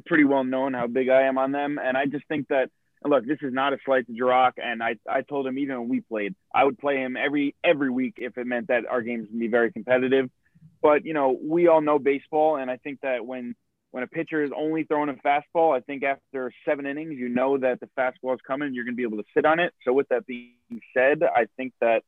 pretty 0.05 0.23
well 0.23 0.43
known 0.43 0.73
how 0.73 0.87
big 0.87 1.09
I 1.09 1.23
am 1.23 1.37
on 1.37 1.51
them, 1.51 1.79
and 1.81 1.95
I 1.95 2.05
just 2.07 2.27
think 2.27 2.47
that 2.47 2.71
look, 3.03 3.25
this 3.25 3.37
is 3.41 3.53
not 3.53 3.73
a 3.73 3.77
slight 3.85 4.07
to 4.07 4.13
Jurok, 4.13 4.53
and 4.57 4.81
I 4.81 4.95
I 5.07 5.21
told 5.21 5.45
him 5.45 5.59
even 5.59 5.79
when 5.79 5.89
we 5.89 6.01
played, 6.01 6.35
I 6.53 6.63
would 6.63 6.79
play 6.79 6.97
him 6.97 7.15
every 7.17 7.55
every 7.63 7.91
week 7.91 8.15
if 8.17 8.37
it 8.37 8.47
meant 8.47 8.67
that 8.67 8.85
our 8.87 9.01
games 9.01 9.27
would 9.29 9.39
be 9.39 9.47
very 9.47 9.71
competitive. 9.71 10.29
But 10.81 11.05
you 11.05 11.13
know, 11.13 11.37
we 11.41 11.67
all 11.67 11.81
know 11.81 11.99
baseball, 11.99 12.57
and 12.57 12.69
I 12.71 12.77
think 12.77 13.01
that 13.01 13.25
when 13.25 13.55
when 13.91 14.03
a 14.03 14.07
pitcher 14.07 14.43
is 14.43 14.51
only 14.55 14.83
throwing 14.83 15.09
a 15.09 15.13
fastball, 15.13 15.75
I 15.75 15.79
think 15.79 16.03
after 16.03 16.51
seven 16.65 16.85
innings, 16.85 17.13
you 17.17 17.29
know 17.29 17.57
that 17.57 17.79
the 17.79 17.89
fastball 17.97 18.33
is 18.33 18.41
coming, 18.45 18.67
and 18.67 18.75
you're 18.75 18.85
going 18.85 18.95
to 18.95 18.97
be 18.97 19.03
able 19.03 19.17
to 19.17 19.29
sit 19.33 19.45
on 19.45 19.59
it. 19.59 19.73
So 19.85 19.93
with 19.93 20.09
that 20.09 20.25
being 20.25 20.81
said, 20.93 21.23
I 21.23 21.45
think 21.57 21.73
that 21.79 22.03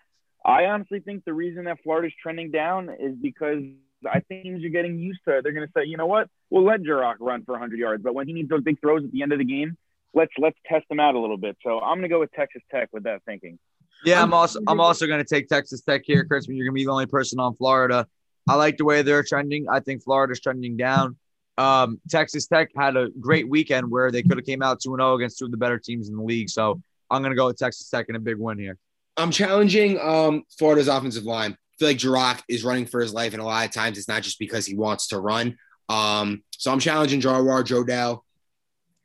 I 0.47 0.65
honestly 0.65 1.01
think 1.01 1.25
the 1.25 1.33
reason 1.33 1.65
that 1.65 1.77
Florida's 1.83 2.13
trending 2.23 2.51
down 2.51 2.89
is 2.89 3.15
because 3.21 3.61
I 4.09 4.21
think 4.21 4.43
teams 4.43 4.63
are 4.63 4.69
getting 4.69 4.97
used 4.97 5.19
to 5.27 5.37
it. 5.37 5.43
They're 5.43 5.51
going 5.51 5.67
to 5.67 5.73
say, 5.75 5.85
you 5.85 5.97
know 5.97 6.05
what, 6.05 6.29
we'll 6.49 6.63
let 6.63 6.81
Jurock 6.81 7.15
run 7.19 7.43
for 7.43 7.51
100 7.51 7.77
yards, 7.77 8.01
but 8.01 8.15
when 8.15 8.27
he 8.27 8.33
needs 8.33 8.47
those 8.47 8.63
big 8.63 8.79
throws 8.79 9.03
at 9.03 9.11
the 9.11 9.21
end 9.23 9.33
of 9.33 9.39
the 9.39 9.45
game, 9.45 9.77
let's 10.13 10.31
let's 10.37 10.57
test 10.65 10.85
him 10.89 11.01
out 11.01 11.15
a 11.15 11.19
little 11.19 11.37
bit. 11.37 11.57
So 11.63 11.79
I'm 11.79 11.97
going 11.97 12.03
to 12.03 12.09
go 12.09 12.21
with 12.21 12.31
Texas 12.31 12.61
Tech 12.71 12.89
with 12.93 13.03
that 13.03 13.23
thinking. 13.25 13.59
Yeah, 14.05 14.21
I'm 14.21 14.33
also 14.33 14.59
I'm 14.67 14.79
also 14.79 15.05
going 15.05 15.23
to 15.23 15.25
take 15.25 15.49
Texas 15.49 15.81
Tech 15.81 16.03
here, 16.05 16.23
Chris. 16.23 16.47
You're 16.47 16.65
going 16.65 16.73
to 16.73 16.79
be 16.79 16.85
the 16.85 16.91
only 16.91 17.07
person 17.07 17.39
on 17.39 17.55
Florida. 17.55 18.07
I 18.47 18.55
like 18.55 18.77
the 18.77 18.85
way 18.85 19.01
they're 19.01 19.23
trending. 19.23 19.67
I 19.69 19.81
think 19.81 20.03
Florida's 20.03 20.39
trending 20.39 20.77
down. 20.77 21.17
Um, 21.57 21.99
Texas 22.09 22.47
Tech 22.47 22.69
had 22.75 22.95
a 22.95 23.09
great 23.19 23.49
weekend 23.49 23.89
where 23.91 24.11
they 24.11 24.21
could 24.21 24.37
have 24.37 24.45
came 24.45 24.61
out 24.61 24.79
2 24.79 24.95
0 24.95 25.15
against 25.15 25.39
two 25.39 25.45
of 25.45 25.51
the 25.51 25.57
better 25.57 25.79
teams 25.79 26.07
in 26.07 26.15
the 26.15 26.23
league. 26.23 26.49
So 26.49 26.79
I'm 27.09 27.21
going 27.21 27.31
to 27.31 27.35
go 27.35 27.47
with 27.47 27.57
Texas 27.57 27.89
Tech 27.89 28.05
in 28.07 28.15
a 28.15 28.19
big 28.19 28.37
win 28.37 28.59
here. 28.59 28.77
I'm 29.17 29.31
challenging 29.31 29.99
um, 29.99 30.43
Florida's 30.57 30.87
offensive 30.87 31.23
line. 31.23 31.53
I 31.53 31.75
feel 31.79 31.87
like 31.89 31.97
Jurock 31.97 32.41
is 32.47 32.63
running 32.63 32.85
for 32.85 33.01
his 33.01 33.13
life, 33.13 33.33
and 33.33 33.41
a 33.41 33.45
lot 33.45 33.65
of 33.65 33.71
times 33.71 33.97
it's 33.97 34.07
not 34.07 34.23
just 34.23 34.39
because 34.39 34.65
he 34.65 34.75
wants 34.75 35.07
to 35.07 35.19
run. 35.19 35.57
Um, 35.89 36.43
so 36.51 36.71
I'm 36.71 36.79
challenging 36.79 37.21
Jarwar, 37.21 37.63
Jodell, 37.63 38.21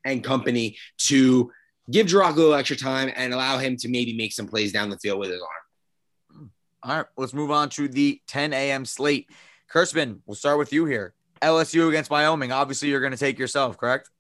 and 0.05 0.23
company 0.23 0.77
to 0.99 1.51
give 1.91 2.07
Jurock 2.07 2.33
a 2.33 2.37
little 2.37 2.55
extra 2.55 2.77
time 2.77 3.13
and 3.15 3.33
allow 3.33 3.59
him 3.59 3.77
to 3.79 3.89
maybe 3.89 4.17
make 4.17 4.33
some 4.33 4.47
plays 4.47 4.73
down 4.73 4.91
the 4.91 4.99
field 4.99 5.19
with 5.19 5.31
his 5.31 5.41
arm. 5.41 6.51
All 6.83 6.97
right, 6.97 7.07
let's 7.17 7.33
move 7.33 7.51
on 7.51 7.69
to 7.71 7.89
the 7.89 8.21
10 8.27 8.53
a.m. 8.53 8.85
slate. 8.85 9.29
Kurtzman, 9.73 10.21
we'll 10.27 10.35
start 10.35 10.59
with 10.59 10.73
you 10.73 10.85
here. 10.85 11.15
LSU 11.41 11.89
against 11.89 12.11
Wyoming. 12.11 12.53
Obviously, 12.53 12.89
you're 12.89 13.01
going 13.01 13.13
to 13.13 13.19
take 13.19 13.39
yourself, 13.39 13.79
correct? 13.79 14.11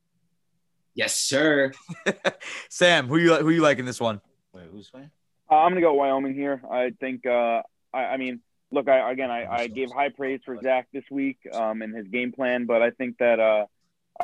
Yes, 0.95 1.17
sir. 1.17 1.73
Sam, 2.69 3.09
who 3.09 3.17
you 3.17 3.35
who 3.37 3.51
you 3.51 3.63
like 3.63 3.79
in 3.79 3.85
this 3.87 4.01
one? 4.01 4.21
Wait, 4.53 4.67
who's 4.71 4.91
playing? 4.91 5.11
Uh, 5.53 5.57
I'm 5.57 5.73
going 5.73 5.83
to 5.83 5.87
go 5.87 5.93
Wyoming 5.93 6.35
here. 6.35 6.63
I 6.71 6.93
think. 6.99 7.27
Uh, 7.27 7.61
I, 7.93 8.05
I 8.05 8.17
mean, 8.17 8.41
look, 8.71 8.89
I 8.89 9.13
again, 9.13 9.31
I, 9.31 9.47
I 9.47 9.67
gave 9.67 9.93
high 9.93 10.09
praise 10.09 10.41
for 10.47 10.59
Zach 10.63 10.89
this 10.95 11.05
week 11.11 11.37
um, 11.53 11.83
and 11.83 11.95
his 11.95 12.09
game 12.09 12.33
plan, 12.33 12.65
but 12.65 12.81
I 12.81 12.91
think 12.91 13.19
that 13.19 13.39
uh, 13.39 13.67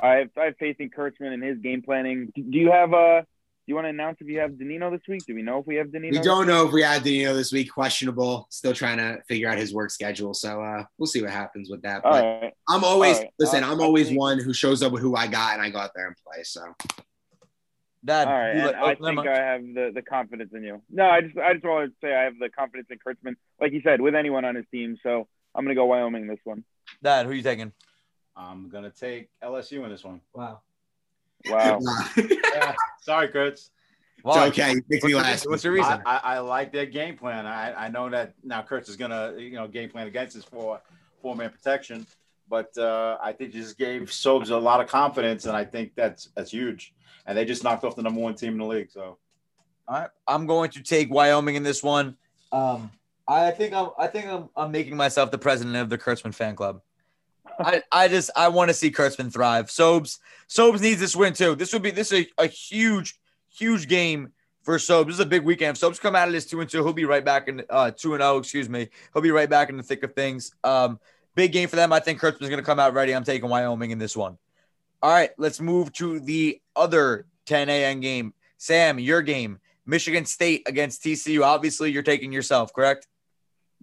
I 0.02 0.14
have, 0.14 0.30
I 0.38 0.44
have 0.46 0.56
faith 0.58 0.76
in 0.78 0.88
Kurtzman 0.88 1.34
and 1.34 1.42
his 1.42 1.58
game 1.58 1.82
planning. 1.82 2.32
Do 2.34 2.58
you 2.58 2.72
have 2.72 2.94
uh, 2.94 3.20
do 3.20 3.24
you 3.66 3.74
want 3.74 3.84
to 3.84 3.90
announce 3.90 4.16
if 4.22 4.28
you 4.28 4.38
have 4.38 4.52
Danino 4.52 4.90
this 4.90 5.02
week? 5.06 5.26
Do 5.26 5.34
we 5.34 5.42
know 5.42 5.58
if 5.58 5.66
we 5.66 5.74
have 5.74 5.88
Danino? 5.88 6.12
We 6.12 6.20
don't 6.20 6.46
know 6.46 6.66
if 6.66 6.72
we 6.72 6.82
have 6.82 7.02
Danino 7.02 7.34
this 7.34 7.52
week. 7.52 7.70
Questionable. 7.70 8.46
Still 8.48 8.72
trying 8.72 8.96
to 8.96 9.18
figure 9.28 9.50
out 9.50 9.58
his 9.58 9.74
work 9.74 9.90
schedule. 9.90 10.32
So 10.32 10.62
uh, 10.62 10.84
we'll 10.96 11.08
see 11.08 11.20
what 11.20 11.30
happens 11.30 11.68
with 11.68 11.82
that. 11.82 12.02
But 12.02 12.22
right. 12.22 12.52
I'm 12.70 12.82
always 12.82 13.18
right. 13.18 13.28
listen. 13.38 13.62
Uh, 13.62 13.70
I'm 13.70 13.82
always 13.82 14.10
one 14.10 14.38
who 14.40 14.54
shows 14.54 14.82
up 14.82 14.92
with 14.92 15.02
who 15.02 15.14
I 15.14 15.26
got, 15.26 15.52
and 15.52 15.62
I 15.62 15.68
go 15.68 15.76
out 15.76 15.90
there 15.94 16.06
and 16.06 16.16
play. 16.26 16.42
So 16.44 16.62
Dad, 18.05 18.28
All 18.28 18.34
right, 18.34 18.57
like- 18.57 18.76
oh, 18.78 18.86
I 18.86 18.94
think 18.94 19.16
mind. 19.16 19.28
I 19.28 19.36
have 19.42 19.62
the, 19.62 19.90
the 19.94 20.03
confidence 20.03 20.53
in 20.55 20.62
you. 20.62 20.80
No, 20.90 21.09
I 21.09 21.20
just 21.20 21.36
I 21.36 21.53
just 21.55 21.64
want 21.64 21.90
to 21.90 21.96
say 22.01 22.14
I 22.14 22.22
have 22.24 22.38
the 22.38 22.49
confidence 22.49 22.88
in 22.90 22.99
Kurtzman, 22.99 23.34
like 23.61 23.72
you 23.72 23.80
said, 23.82 24.01
with 24.01 24.14
anyone 24.14 24.44
on 24.44 24.55
his 24.55 24.66
team. 24.70 24.96
So 25.03 25.26
I'm 25.55 25.64
gonna 25.64 25.74
go 25.74 25.86
Wyoming 25.86 26.26
this 26.26 26.38
one. 26.44 26.64
Dad, 27.03 27.26
who 27.26 27.32
you 27.32 27.42
taking? 27.42 27.72
I'm 28.36 28.68
gonna 28.68 28.90
take 28.90 29.30
LSU 29.42 29.84
in 29.84 29.90
this 29.90 30.05
one. 30.05 30.20
Wow. 30.32 30.61
Wow. 31.49 31.80
Yeah, 32.16 32.74
sorry, 33.03 33.28
Kurtz. 33.28 33.70
It's 34.24 34.36
okay. 34.36 34.70
You 34.70 34.82
me 34.88 34.99
What's, 35.01 35.14
last. 35.14 35.42
the, 35.44 35.51
what's 35.51 35.62
the 35.62 35.70
reason? 35.70 36.03
I, 36.05 36.20
I 36.24 36.38
like 36.40 36.72
their 36.72 36.86
game 36.86 37.16
plan. 37.16 37.46
I, 37.46 37.86
I 37.86 37.88
know 37.88 38.11
that 38.11 38.34
now 38.42 38.62
Kurtz 38.62 38.88
is 38.88 38.96
gonna 38.96 39.34
you 39.38 39.53
know 39.53 39.68
game 39.68 39.90
plan 39.90 40.07
against 40.07 40.36
us 40.36 40.44
for 40.44 40.80
four 41.22 41.36
man 41.36 41.51
protection, 41.51 42.07
but 42.49 42.76
uh, 42.78 43.18
I 43.22 43.32
think 43.32 43.55
you 43.55 43.62
just 43.62 43.78
gave 43.78 44.03
Sobes 44.11 44.51
a 44.51 44.57
lot 44.57 44.80
of 44.80 44.88
confidence, 44.88 45.46
and 45.46 45.57
I 45.57 45.64
think 45.64 45.92
that's 45.94 46.30
that's 46.34 46.51
huge. 46.51 46.94
And 47.26 47.36
they 47.36 47.44
just 47.44 47.62
knocked 47.62 47.84
off 47.84 47.96
the 47.96 48.03
number 48.03 48.20
one 48.20 48.34
team 48.34 48.53
in 48.53 48.59
the 48.59 48.64
league. 48.64 48.90
So 48.90 49.18
I'm 50.26 50.46
going 50.46 50.70
to 50.70 50.82
take 50.82 51.11
Wyoming 51.11 51.55
in 51.55 51.62
this 51.62 51.82
one. 51.82 52.16
Um, 52.53 52.90
I 53.26 53.51
think 53.51 53.74
I'm. 53.74 53.90
I 53.99 54.07
think 54.07 54.26
I'm. 54.26 54.49
I'm 54.57 54.72
making 54.72 54.96
myself 54.96 55.30
the 55.30 55.38
president 55.38 55.76
of 55.76 55.90
the 55.90 55.99
Kurtzman 55.99 56.34
fan 56.34 56.57
club. 56.57 56.80
I, 57.59 57.82
I 57.90 58.09
just 58.09 58.30
I 58.36 58.49
want 58.49 58.68
to 58.68 58.74
see 58.74 58.90
Kurtzman 58.90 59.32
thrive. 59.32 59.66
Sobes 59.66 60.18
Sobes 60.49 60.80
needs 60.80 61.01
this 61.01 61.16
win 61.16 61.32
too. 61.32 61.55
This 61.55 61.72
would 61.72 61.82
be 61.82 61.90
this 61.90 62.12
is 62.12 62.26
a, 62.38 62.44
a 62.44 62.46
huge 62.46 63.18
huge 63.51 63.88
game 63.88 64.32
for 64.62 64.78
Sobes. 64.78 65.07
This 65.07 65.14
is 65.14 65.20
a 65.20 65.26
big 65.26 65.42
weekend. 65.42 65.76
If 65.76 65.80
Sobes 65.82 65.99
come 65.99 66.14
out 66.14 66.28
of 66.28 66.34
this 66.34 66.46
two 66.46 66.61
and 66.61 66.70
two, 66.70 66.82
he'll 66.84 66.92
be 66.92 67.05
right 67.05 67.24
back 67.24 67.49
in 67.49 67.62
uh 67.68 67.90
two 67.90 68.14
and 68.14 68.22
zero. 68.22 68.38
Excuse 68.38 68.68
me. 68.68 68.88
He'll 69.12 69.22
be 69.22 69.30
right 69.30 69.51
back 69.51 69.70
in 69.70 69.76
the 69.76 69.82
thick 69.82 70.03
of 70.03 70.14
things. 70.14 70.53
Um, 70.64 71.01
big 71.39 71.53
game 71.53 71.68
for 71.68 71.76
them. 71.76 71.93
I 71.93 72.01
think 72.01 72.20
Kurtzman's 72.20 72.49
going 72.49 72.57
to 72.57 72.64
come 72.64 72.80
out 72.80 72.95
ready. 72.95 73.14
I'm 73.14 73.22
taking 73.22 73.49
Wyoming 73.49 73.93
in 73.93 73.99
this 73.99 74.16
one. 74.16 74.39
All 75.01 75.11
right, 75.12 75.30
let's 75.39 75.61
move 75.61 75.93
to 75.93 76.18
the 76.18 76.61
other 76.74 77.26
10 77.47 77.68
a.m. 77.68 78.01
game. 78.01 78.34
Sam, 78.57 78.99
your 78.99 79.22
game. 79.22 79.61
Michigan 79.86 80.24
State 80.24 80.64
against 80.66 81.05
TCU. 81.05 81.45
Obviously, 81.45 81.93
you're 81.93 82.03
taking 82.03 82.32
yourself, 82.32 82.72
correct? 82.72 83.07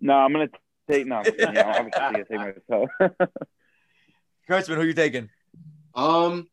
No, 0.01 0.15
I'm 0.15 0.33
gonna 0.33 0.49
take 0.91 1.07
no. 1.07 1.23
You 1.23 1.51
know, 1.53 1.63
obviously, 1.65 2.01
I 2.01 2.23
take 2.29 2.57
myself. 2.69 2.89
Kurtzman, 4.49 4.75
who 4.75 4.81
are 4.81 4.85
you 4.85 4.93
taking? 4.93 5.29
Um, 5.95 6.49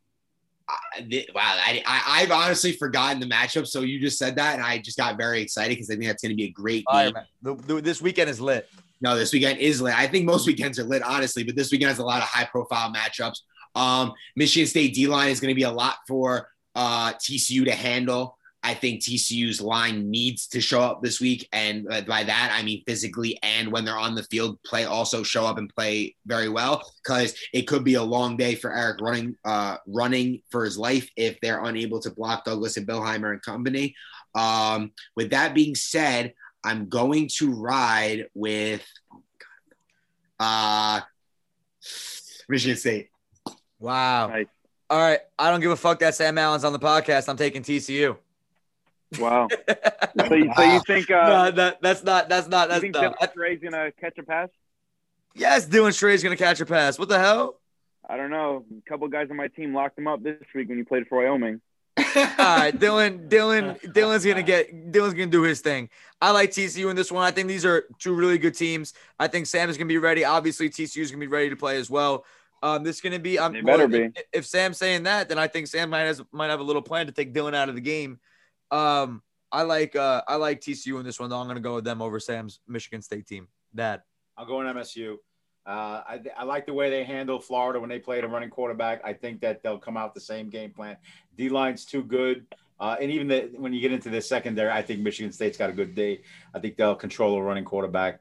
I, 0.95 1.27
wow, 1.35 1.43
I, 1.43 1.83
I 1.87 2.23
I've 2.23 2.31
honestly 2.31 2.73
forgotten 2.73 3.21
the 3.21 3.27
matchup. 3.27 3.67
So 3.67 3.81
you 3.81 4.01
just 4.01 4.19
said 4.19 4.37
that, 4.37 4.55
and 4.55 4.65
I 4.65 4.79
just 4.79 4.97
got 4.97 5.17
very 5.17 5.41
excited 5.43 5.71
because 5.71 5.91
I 5.91 5.95
think 5.95 6.07
that's 6.07 6.23
going 6.23 6.31
to 6.31 6.37
be 6.37 6.45
a 6.45 6.51
great 6.51 6.85
game. 6.93 7.15
right. 7.43 7.85
This 7.85 8.01
weekend 8.01 8.31
is 8.31 8.41
lit. 8.41 8.69
No, 9.01 9.17
this 9.17 9.33
weekend 9.33 9.59
is 9.59 9.83
lit. 9.83 9.99
I 9.99 10.07
think 10.07 10.25
most 10.25 10.47
weekends 10.47 10.79
are 10.79 10.85
lit, 10.85 11.03
honestly, 11.03 11.43
but 11.43 11.57
this 11.57 11.73
weekend 11.73 11.89
has 11.89 11.99
a 11.99 12.05
lot 12.05 12.19
of 12.19 12.25
high 12.25 12.45
profile 12.45 12.93
matchups. 12.93 13.39
Um, 13.75 14.13
Michigan 14.37 14.67
State 14.67 14.95
D 14.95 15.07
line 15.07 15.31
is 15.31 15.41
going 15.41 15.51
to 15.51 15.57
be 15.57 15.65
a 15.65 15.73
lot 15.73 15.97
for 16.07 16.49
uh, 16.75 17.13
TCU 17.15 17.65
to 17.65 17.75
handle. 17.75 18.39
I 18.63 18.75
think 18.75 19.01
TCU's 19.01 19.61
line 19.61 20.11
needs 20.11 20.47
to 20.49 20.61
show 20.61 20.81
up 20.81 21.03
this 21.03 21.21
week, 21.21 21.49
and 21.53 21.87
by 21.89 22.25
that 22.25 22.57
I 22.57 22.63
mean 22.63 22.83
physically 22.87 23.39
and 23.43 23.73
when 23.73 23.85
they're 23.85 23.99
on 23.99 24.15
the 24.15 24.23
field, 24.25 24.63
play 24.63 24.85
also 24.85 25.23
show 25.23 25.45
up 25.45 25.59
and 25.59 25.73
play 25.75 26.15
very 26.27 26.49
well 26.49 26.83
because 27.03 27.35
it 27.53 27.63
could 27.63 27.85
be 27.85 27.95
a 27.95 28.03
long 28.03 28.37
day 28.37 28.55
for 28.55 28.73
Eric 28.73 29.01
running 29.01 29.37
uh, 29.45 29.79
running 29.87 30.43
for 30.51 30.65
his 30.65 30.79
life 30.79 31.11
if 31.17 31.41
they're 31.41 31.65
unable 31.65 32.01
to 32.01 32.11
block 32.11 32.45
Douglas 32.45 32.77
and 32.77 32.87
Billheimer 32.87 33.33
and 33.33 33.43
company. 33.43 33.95
Um, 34.35 34.93
with 35.17 35.31
that 35.31 35.55
being 35.55 35.75
said, 35.75 36.35
I'm 36.65 36.89
going 36.89 37.29
to 37.39 37.53
ride 37.53 38.27
with 38.35 38.85
uh 40.39 41.01
Michigan 42.49 42.77
State. 42.77 43.09
Wow. 43.79 44.29
Nice. 44.29 44.47
All 44.91 44.99
right. 44.99 45.21
I 45.39 45.51
don't 45.51 45.61
give 45.61 45.71
a 45.71 45.77
fuck 45.77 45.99
that 46.01 46.15
Sam 46.15 46.39
Allen's 46.39 46.65
on 46.65 46.73
the 46.73 46.79
podcast. 46.79 47.29
I'm 47.29 47.37
taking 47.37 47.63
TCU. 47.63 48.17
Wow. 49.19 49.49
So 50.15 50.35
you, 50.35 50.53
so 50.55 50.63
you 50.63 50.81
think 50.87 51.11
uh, 51.11 51.27
no, 51.27 51.51
that, 51.53 51.81
that's 51.81 52.05
not. 52.05 52.29
That's 52.29 52.47
not. 52.47 52.65
you 52.65 52.69
That's 52.69 52.81
think 52.83 52.95
not. 52.95 53.19
Dylan 53.19 53.33
Trey's 53.33 53.61
gonna 53.63 53.93
catch 53.93 54.19
a 54.19 54.23
pass? 54.23 54.51
Yes, 55.35 55.67
Dylan 55.67 55.95
Stray's 55.95 56.23
to 56.23 56.37
catch 56.37 56.61
a 56.61 56.67
pass. 56.67 56.99
What 56.99 57.09
the 57.09 57.19
hell? 57.19 57.59
I 58.09 58.17
don't 58.17 58.31
know. 58.31 58.65
A 58.77 58.89
couple 58.89 59.09
guys 59.09 59.29
on 59.31 59.37
my 59.37 59.49
team 59.49 59.75
locked 59.75 59.99
him 59.99 60.07
up 60.07 60.23
this 60.23 60.37
week 60.55 60.69
when 60.69 60.77
he 60.77 60.85
played 60.85 61.07
for 61.09 61.19
Wyoming. 61.19 61.61
All 61.99 62.05
right, 62.15 62.73
Dylan. 62.79 63.29
Dylan. 63.29 63.81
Dylan's 63.81 64.25
gonna 64.25 64.43
get. 64.43 64.93
Dylan's 64.93 65.15
gonna 65.15 65.27
do 65.27 65.43
his 65.43 65.61
thing. 65.61 65.89
I 66.21 66.31
like 66.31 66.51
TCU 66.51 66.91
in 66.91 66.97
this 66.97 67.11
one. 67.11 67.25
I 67.25 67.31
think 67.31 67.49
these 67.49 67.65
are 67.65 67.85
two 67.99 68.15
really 68.15 68.39
good 68.39 68.55
teams. 68.55 68.95
I 69.19 69.29
think 69.29 69.47
Sam 69.47 69.71
is 69.71 69.77
gonna 69.77 69.89
be 69.89 69.99
ready. 69.99 70.25
Obviously, 70.25 70.69
TCU 70.69 71.03
is 71.03 71.11
gonna 71.11 71.21
be 71.21 71.27
ready 71.27 71.51
to 71.51 71.57
play 71.57 71.77
as 71.77 71.91
well. 71.91 72.25
Um, 72.63 72.83
this 72.83 72.97
is 72.97 73.03
gonna 73.03 73.19
be. 73.19 73.39
I'm, 73.39 73.53
They 73.53 73.61
better 73.61 73.89
be. 73.89 74.05
If, 74.05 74.25
if 74.33 74.47
Sam's 74.47 74.79
saying 74.79 75.03
that, 75.05 75.29
then 75.29 75.39
I 75.39 75.49
think 75.49 75.67
Sam 75.67 75.91
might 75.91 76.01
has 76.01 76.23
might 76.33 76.49
have 76.49 76.61
a 76.61 76.65
little 76.65 76.83
plan 76.83 77.07
to 77.07 77.13
take 77.13 77.35
Dylan 77.35 77.55
out 77.55 77.69
of 77.69 77.75
the 77.75 77.81
game. 77.81 78.21
Um, 78.73 79.23
I 79.53 79.63
like. 79.63 79.95
Uh, 79.95 80.23
I 80.27 80.37
like 80.37 80.61
TCU 80.61 80.99
in 80.99 81.05
this 81.05 81.21
one. 81.21 81.31
Though 81.31 81.39
I'm 81.39 81.47
gonna 81.47 81.61
go 81.61 81.77
with 81.77 81.85
them 81.85 82.03
over 82.03 82.19
Sam's 82.19 82.61
Michigan 82.67 83.03
State 83.03 83.27
team. 83.27 83.49
That 83.75 84.03
I'll 84.37 84.47
go 84.47 84.61
in 84.61 84.67
MSU. 84.67 85.17
Uh, 85.65 86.03
I, 86.09 86.21
I 86.37 86.45
like 86.45 86.67
the 86.67 86.75
way 86.75 86.91
they 86.91 87.05
handle 87.05 87.39
Florida 87.39 87.79
when 87.79 87.89
they 87.89 88.01
played 88.01 88.25
a 88.25 88.29
running 88.29 88.51
quarterback. 88.51 89.01
I 89.05 89.13
think 89.13 89.41
that 89.43 89.63
they'll 89.63 89.79
come 89.79 89.97
out 89.97 90.13
the 90.15 90.21
same 90.21 90.49
game 90.51 90.73
plan. 90.73 90.97
D 91.37 91.49
line's 91.49 91.85
too 91.85 92.03
good. 92.03 92.47
Uh, 92.81 92.97
and 93.01 93.13
even 93.13 93.29
the, 93.29 93.49
when 93.57 93.73
you 93.73 93.81
get 93.81 93.93
into 93.93 94.11
the 94.11 94.21
secondary, 94.21 94.71
I 94.71 94.83
think 94.83 95.01
Michigan 95.01 95.31
State's 95.31 95.57
got 95.57 95.71
a 95.71 95.73
good 95.73 95.95
day. 95.95 96.23
I 96.53 96.59
think 96.59 96.77
they'll 96.77 96.97
control 96.97 97.37
a 97.37 97.43
running 97.43 97.65
quarterback. 97.65 98.19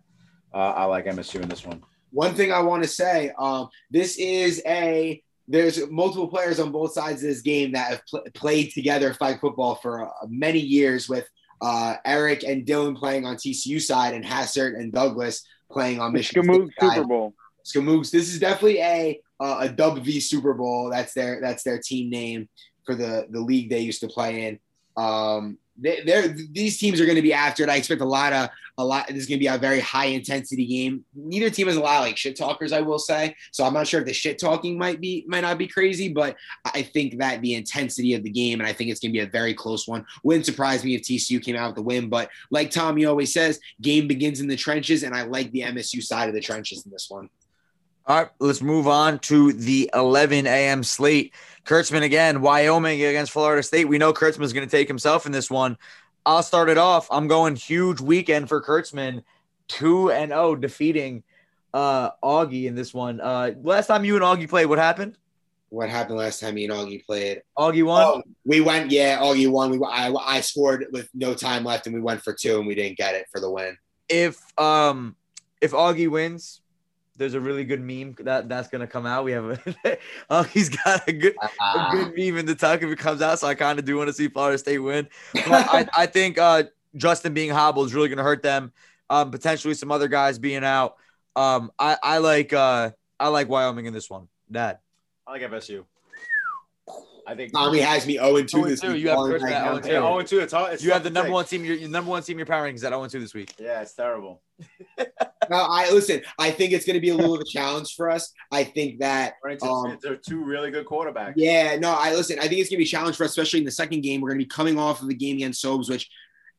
Uh, 0.54 0.58
I 0.58 0.86
like 0.86 1.06
MSU 1.06 1.42
in 1.42 1.50
this 1.50 1.66
one. 1.66 1.82
One 2.12 2.36
thing 2.36 2.52
I 2.52 2.60
want 2.60 2.84
to 2.84 2.90
say, 2.90 3.32
um, 3.40 3.70
this 3.90 4.18
is 4.18 4.62
a 4.68 5.24
there's 5.48 5.90
multiple 5.90 6.28
players 6.28 6.60
on 6.60 6.72
both 6.72 6.94
sides 6.94 7.24
of 7.24 7.30
this 7.30 7.42
game 7.42 7.72
that 7.74 7.90
have 7.90 8.02
pl- 8.08 8.24
played 8.34 8.72
together 8.72 9.14
flag 9.14 9.40
football 9.40 9.76
for 9.76 10.08
uh, 10.08 10.12
many 10.28 10.60
years 10.60 11.10
with 11.10 11.28
uh, 11.62 11.96
Eric 12.06 12.44
and 12.44 12.66
Dylan 12.66 12.96
playing 12.96 13.26
on 13.26 13.36
TCU 13.36 13.82
side 13.82 14.14
and 14.14 14.26
Hassert 14.26 14.76
and 14.78 14.92
Douglas 14.92 15.46
playing 15.72 16.00
on 16.00 16.14
Michigan 16.14 16.44
Skamoog 16.44 16.70
side. 16.80 16.96
Super 16.96 17.08
Bowl. 17.08 17.34
Skamooks. 17.66 18.12
This 18.12 18.34
is 18.34 18.40
definitely 18.40 18.80
a 18.80 19.22
uh, 19.40 19.58
a 19.62 19.70
Dub 19.70 20.04
V 20.04 20.20
Super 20.20 20.54
Bowl. 20.54 20.90
That's 20.90 21.14
their 21.14 21.40
that's 21.42 21.64
their 21.64 21.80
team 21.80 22.10
name 22.10 22.50
for 22.86 22.96
the 22.96 23.28
the 23.30 23.40
league 23.40 23.70
they 23.70 23.80
used 23.80 24.02
to 24.02 24.08
play 24.08 24.48
in. 24.48 24.60
Um, 24.98 25.58
they, 25.82 26.02
they're 26.06 26.28
these 26.28 26.78
teams 26.78 27.02
are 27.02 27.06
going 27.06 27.16
to 27.16 27.22
be 27.22 27.34
after 27.34 27.64
it. 27.64 27.70
I 27.70 27.76
expect 27.76 28.02
a 28.02 28.06
lot 28.06 28.34
of 28.34 28.50
a 28.78 28.86
lot. 28.86 29.08
This 29.08 29.18
is 29.18 29.26
going 29.26 29.40
to 29.40 29.44
be 29.44 29.48
a 29.48 29.58
very 29.58 29.80
high 29.80 30.06
intensity 30.06 30.66
game. 30.66 31.04
Neither 31.14 31.50
team 31.50 31.68
has 31.68 31.76
a 31.76 31.82
lot 31.82 31.98
of 31.98 32.04
like 32.04 32.18
shit 32.18 32.38
talkers, 32.38 32.72
I 32.72 32.82
will 32.82 33.00
say. 33.00 33.36
So 33.52 33.64
I'm 33.64 33.74
not 33.74 33.88
sure 33.88 34.00
if 34.00 34.06
the 34.06 34.14
shit 34.14 34.40
talking 34.40 34.78
might 34.78 35.02
be 35.02 35.26
might 35.28 35.42
not 35.42 35.58
be 35.58 35.68
crazy, 35.68 36.10
but 36.10 36.36
I 36.66 36.84
think 36.84 37.18
that 37.20 37.42
the 37.42 37.56
intensity 37.56 38.14
of 38.14 38.24
the 38.24 38.30
game, 38.30 38.60
and 38.60 38.68
I 38.68 38.74
think 38.74 38.90
it's 38.90 39.00
going 39.00 39.12
to 39.12 39.20
be 39.20 39.26
a 39.26 39.30
very 39.30 39.54
close 39.54 39.88
one. 39.88 40.06
Wouldn't 40.24 40.46
surprise 40.46 40.84
me 40.84 40.96
if 40.96 41.02
TCU 41.02 41.44
came 41.44 41.56
out 41.56 41.70
with 41.70 41.76
the 41.76 41.82
win, 41.82 42.10
but 42.10 42.30
like 42.50 42.72
Tommy 42.72 43.06
always 43.06 43.34
says, 43.34 43.60
game 43.82 44.08
begins 44.08 44.40
in 44.40 44.48
the 44.48 44.56
trenches, 44.56 45.04
and 45.04 45.16
I 45.16 45.24
like 45.24 45.52
the 45.52 45.62
MSU 45.62 46.02
side 46.02 46.30
of 46.30 46.36
the 46.36 46.42
trenches 46.42 46.86
in 46.86 46.92
this 46.92 47.10
one. 47.10 47.30
All 48.08 48.18
right, 48.18 48.30
let's 48.40 48.62
move 48.62 48.88
on 48.88 49.20
to 49.20 49.54
the 49.54 49.90
11 49.94 50.48
a.m. 50.48 50.84
slate. 50.84 51.34
Kurtzman 51.66 52.04
again, 52.04 52.42
Wyoming 52.42 53.04
against 53.04 53.32
Florida 53.32 53.64
State. 53.64 53.88
We 53.88 53.98
know 53.98 54.14
Kurtzman's 54.14 54.54
going 54.54 54.68
to 54.68 54.72
take 54.72 54.88
himself 54.88 55.26
in 55.26 55.32
this 55.32 55.50
one. 55.50 55.78
I'll 56.26 56.44
start 56.44 56.70
it 56.70 56.78
off. 56.78 57.08
I'm 57.12 57.28
going 57.28 57.56
huge 57.56 58.00
weekend 58.00 58.48
for 58.48 58.62
Kurtzman, 58.62 59.24
2 59.70 60.12
and 60.12 60.32
0 60.32 60.56
defeating 60.56 61.24
uh 61.74 62.12
Augie 62.22 62.66
in 62.66 62.76
this 62.76 62.94
one. 62.94 63.22
Uh 63.22 63.52
last 63.64 63.88
time 63.88 64.04
you 64.04 64.16
and 64.16 64.24
Augie 64.24 64.50
played, 64.50 64.66
what 64.66 64.78
happened? 64.78 65.18
What 65.70 65.90
happened 65.90 66.18
last 66.18 66.42
time 66.42 66.56
me 66.56 66.66
and 66.66 66.74
Augie 66.74 67.06
played? 67.06 67.44
Augie 67.58 67.86
won. 67.86 68.04
Oh, 68.04 68.24
we 68.46 68.60
went, 68.60 68.92
yeah, 68.92 69.20
Augie 69.20 69.50
won. 69.50 69.72
We 69.72 69.80
I, 69.86 70.12
I 70.14 70.42
scored 70.42 70.88
with 70.92 71.10
no 71.14 71.34
time 71.34 71.64
left, 71.64 71.88
and 71.88 71.96
we 71.96 72.02
went 72.02 72.22
for 72.22 72.34
two, 72.34 72.58
and 72.58 72.68
we 72.68 72.76
didn't 72.76 72.98
get 72.98 73.16
it 73.16 73.28
for 73.32 73.40
the 73.40 73.50
win. 73.50 73.78
If 74.10 74.38
um 74.60 75.16
if 75.62 75.72
Augie 75.72 76.10
wins, 76.10 76.61
there's 77.22 77.36
a 77.36 77.40
really 77.40 77.64
good 77.64 77.82
meme 77.82 78.16
that 78.22 78.50
that's 78.50 78.68
gonna 78.68 78.88
come 78.88 79.06
out. 79.06 79.24
We 79.24 79.32
have 79.34 79.46
a 79.86 79.98
oh, 80.32 80.42
he's 80.42 80.70
got 80.70 81.08
a 81.08 81.14
good 81.14 81.36
a 81.62 81.90
good 81.92 82.18
meme 82.18 82.40
in 82.40 82.48
the 82.48 82.56
tuck 82.56 82.82
if 82.82 82.90
it 82.90 82.98
comes 82.98 83.22
out. 83.22 83.38
So 83.38 83.48
I 83.48 83.54
kind 83.54 83.78
of 83.78 83.86
do 83.86 83.96
want 83.96 84.08
to 84.08 84.14
see 84.14 84.28
Florida 84.28 84.58
State 84.58 84.80
win. 84.80 85.08
But 85.34 85.48
I, 85.48 85.88
I 85.96 86.06
think 86.08 86.40
uh, 86.40 86.64
Justin 86.96 87.36
being 87.36 87.52
hobbled 87.52 87.86
is 87.86 87.94
really 87.94 88.10
gonna 88.10 88.24
hurt 88.24 88.42
them. 88.42 88.74
Um, 89.08 89.30
potentially 89.30 89.76
some 89.76 89.92
other 89.92 90.08
guys 90.08 90.40
being 90.40 90.64
out. 90.64 90.96
Um, 91.36 91.72
I, 91.78 91.96
I 92.02 92.18
like 92.18 92.54
uh 92.54 92.90
I 93.20 93.28
like 93.28 93.48
Wyoming 93.48 93.86
in 93.86 93.94
this 93.94 94.10
one. 94.10 94.28
Dad. 94.52 94.80
I 95.28 95.34
like 95.34 95.44
FSU. 95.44 95.86
I 97.28 97.36
think 97.36 97.54
Tommy 97.54 97.80
has 97.82 98.08
me 98.08 98.14
0 98.16 98.44
2 98.44 98.64
this 98.64 98.82
week. 98.82 98.98
You 98.98 99.10
have 99.10 99.18
Falling 99.18 99.32
Chris 99.32 99.44
right 99.44 99.54
at 99.54 99.64
now. 99.64 99.78
0-2. 99.80 99.86
Yeah, 99.86 100.02
0 100.02 100.22
2. 100.24 100.40
It's, 100.40 100.54
all- 100.54 100.66
it's 100.66 100.84
You 100.84 100.90
tough 100.90 100.96
have 100.96 101.04
the 101.04 101.12
number 101.12 101.32
one 101.32 101.46
team. 101.46 101.64
Your, 101.64 101.76
your 101.76 101.88
number 101.90 102.10
one 102.10 102.24
team. 102.24 102.40
Your 102.40 102.48
power 102.48 102.68
rankings 102.68 102.84
at 102.84 102.90
0 102.90 103.08
2 103.08 103.20
this 103.20 103.36
week. 103.36 103.54
Yeah, 103.60 103.82
it's 103.82 103.94
terrible. 103.94 104.42
No, 105.52 105.58
I 105.70 105.92
listen. 105.92 106.22
I 106.40 106.50
think 106.50 106.72
it's 106.72 106.86
going 106.86 106.96
to 106.96 107.02
be 107.02 107.10
a 107.10 107.16
little 107.16 107.36
of 107.36 107.42
a 107.42 107.46
challenge 107.46 107.94
for 107.96 108.10
us. 108.10 108.32
I 108.52 108.64
think 108.64 109.00
that 109.00 109.34
to, 109.60 109.66
Um, 109.66 109.98
they're 110.02 110.16
two 110.16 110.44
really 110.44 110.72
good 110.72 110.86
quarterbacks. 110.86 111.34
Yeah, 111.36 111.76
no, 111.78 111.92
I 111.92 112.14
listen. 112.16 112.40
I 112.40 112.48
think 112.48 112.62
it's 112.62 112.70
gonna 112.70 112.78
be 112.78 112.86
a 112.86 112.88
challenge 112.88 113.18
for 113.18 113.26
us, 113.26 113.32
especially 113.32 113.60
in 113.60 113.66
the 113.66 113.72
second 113.72 114.02
game. 114.02 114.22
We're 114.22 114.30
gonna 114.30 114.40
be 114.40 114.46
coming 114.46 114.80
off 114.80 115.02
of 115.02 115.10
the 115.10 115.14
game 115.14 115.36
against 115.36 115.62
Sobes, 115.62 115.90
which, 115.90 116.10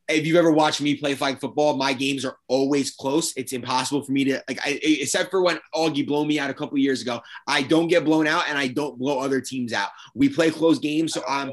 if 0.09 0.27
you've 0.27 0.35
ever 0.35 0.51
watched 0.51 0.81
me 0.81 0.95
play 0.95 1.15
flag 1.15 1.39
football, 1.39 1.75
my 1.77 1.93
games 1.93 2.25
are 2.25 2.37
always 2.47 2.91
close. 2.91 3.33
It's 3.35 3.53
impossible 3.53 4.03
for 4.03 4.11
me 4.11 4.25
to 4.25 4.43
like, 4.47 4.59
I, 4.63 4.79
except 4.83 5.31
for 5.31 5.41
when 5.41 5.59
Augie 5.73 6.05
blew 6.05 6.25
me 6.25 6.39
out 6.39 6.49
a 6.49 6.53
couple 6.53 6.77
years 6.77 7.01
ago. 7.01 7.21
I 7.47 7.63
don't 7.63 7.87
get 7.87 8.03
blown 8.05 8.27
out, 8.27 8.43
and 8.47 8.57
I 8.57 8.67
don't 8.67 8.99
blow 8.99 9.19
other 9.19 9.41
teams 9.41 9.73
out. 9.73 9.89
We 10.13 10.29
play 10.29 10.51
close 10.51 10.77
games, 10.77 11.13
so 11.13 11.23
I'm 11.27 11.51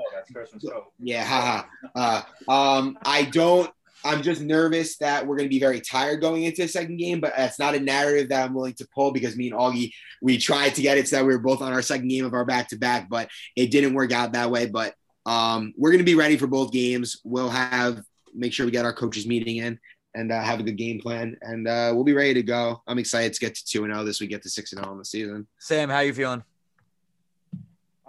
Cove. 0.68 0.84
yeah, 0.98 1.24
haha. 1.24 1.64
Uh, 1.94 2.22
um, 2.50 2.98
I 3.04 3.22
don't. 3.22 3.70
I'm 4.04 4.22
just 4.22 4.40
nervous 4.40 4.96
that 4.98 5.26
we're 5.26 5.36
going 5.36 5.48
to 5.48 5.54
be 5.54 5.60
very 5.60 5.80
tired 5.80 6.20
going 6.20 6.44
into 6.44 6.62
the 6.62 6.68
second 6.68 6.96
game, 6.96 7.20
but 7.20 7.34
that's 7.36 7.58
not 7.58 7.74
a 7.74 7.80
narrative 7.80 8.28
that 8.30 8.44
I'm 8.44 8.54
willing 8.54 8.74
to 8.74 8.88
pull 8.94 9.12
because 9.12 9.36
me 9.36 9.50
and 9.50 9.58
Augie, 9.58 9.92
we 10.22 10.38
tried 10.38 10.74
to 10.76 10.82
get 10.82 10.98
it 10.98 11.08
so 11.08 11.16
that 11.16 11.26
we 11.26 11.32
were 11.32 11.40
both 11.40 11.62
on 11.62 11.72
our 11.72 11.82
second 11.82 12.08
game 12.08 12.24
of 12.24 12.34
our 12.34 12.44
back 12.44 12.68
to 12.68 12.76
back, 12.76 13.08
but 13.08 13.28
it 13.56 13.70
didn't 13.70 13.94
work 13.94 14.12
out 14.12 14.32
that 14.32 14.50
way. 14.50 14.66
But 14.66 14.94
um, 15.26 15.74
we're 15.76 15.90
going 15.90 15.98
to 15.98 16.04
be 16.04 16.14
ready 16.14 16.36
for 16.36 16.46
both 16.46 16.72
games. 16.72 17.20
We'll 17.24 17.50
have 17.50 18.02
make 18.34 18.52
sure 18.52 18.66
we 18.66 18.72
get 18.72 18.84
our 18.84 18.92
coaches 18.92 19.26
meeting 19.26 19.56
in 19.56 19.78
and 20.14 20.32
uh, 20.32 20.40
have 20.40 20.60
a 20.60 20.62
good 20.62 20.76
game 20.76 21.00
plan, 21.00 21.36
and 21.42 21.68
uh, 21.68 21.92
we'll 21.94 22.04
be 22.04 22.12
ready 22.12 22.34
to 22.34 22.42
go. 22.42 22.82
I'm 22.86 22.98
excited 22.98 23.32
to 23.32 23.40
get 23.40 23.54
to 23.54 23.64
two 23.64 23.84
and 23.84 23.92
zero 23.92 24.04
this 24.04 24.20
week, 24.20 24.30
get 24.30 24.42
to 24.42 24.50
six 24.50 24.72
and 24.72 24.82
zero 24.82 24.92
in 24.92 24.98
the 24.98 25.04
season. 25.04 25.46
Sam, 25.58 25.88
how 25.88 25.96
are 25.96 26.04
you 26.04 26.14
feeling? 26.14 26.42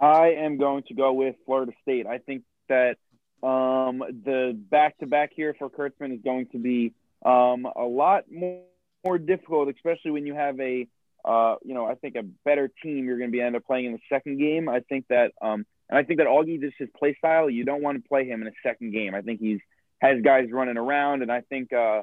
I 0.00 0.30
am 0.30 0.58
going 0.58 0.82
to 0.84 0.94
go 0.94 1.12
with 1.12 1.36
Florida 1.46 1.72
State. 1.82 2.06
I 2.08 2.18
think 2.18 2.42
that 2.68 2.96
um, 3.42 3.98
the 4.24 4.56
back 4.70 4.98
to 4.98 5.06
back 5.06 5.32
here 5.34 5.54
for 5.58 5.68
Kurtzman 5.68 6.14
is 6.14 6.20
going 6.22 6.46
to 6.52 6.58
be 6.58 6.94
um, 7.24 7.66
a 7.66 7.84
lot 7.84 8.24
more, 8.30 8.62
more 9.04 9.18
difficult, 9.18 9.68
especially 9.68 10.12
when 10.12 10.26
you 10.26 10.34
have 10.34 10.58
a 10.60 10.86
uh, 11.24 11.56
you 11.62 11.74
know 11.74 11.86
I 11.86 11.94
think 11.94 12.16
a 12.16 12.22
better 12.44 12.70
team 12.82 13.04
you're 13.04 13.18
going 13.18 13.30
to 13.30 13.32
be 13.32 13.40
end 13.40 13.56
up 13.56 13.64
playing 13.64 13.86
in 13.86 13.92
the 13.92 14.00
second 14.08 14.38
game. 14.38 14.68
I 14.68 14.80
think 14.80 15.06
that 15.08 15.32
um, 15.40 15.66
and 15.88 15.98
I 15.98 16.04
think 16.04 16.18
that 16.18 16.26
Augie 16.26 16.60
just 16.60 16.76
his 16.78 16.88
play 16.96 17.14
style 17.18 17.50
you 17.50 17.64
don't 17.64 17.82
want 17.82 18.02
to 18.02 18.08
play 18.08 18.26
him 18.26 18.42
in 18.42 18.48
a 18.48 18.52
second 18.62 18.92
game. 18.92 19.14
I 19.14 19.22
think 19.22 19.40
he's 19.40 19.60
has 20.00 20.20
guys 20.22 20.50
running 20.50 20.76
around, 20.76 21.22
and 21.22 21.30
I 21.30 21.40
think. 21.42 21.72
Uh, 21.72 22.02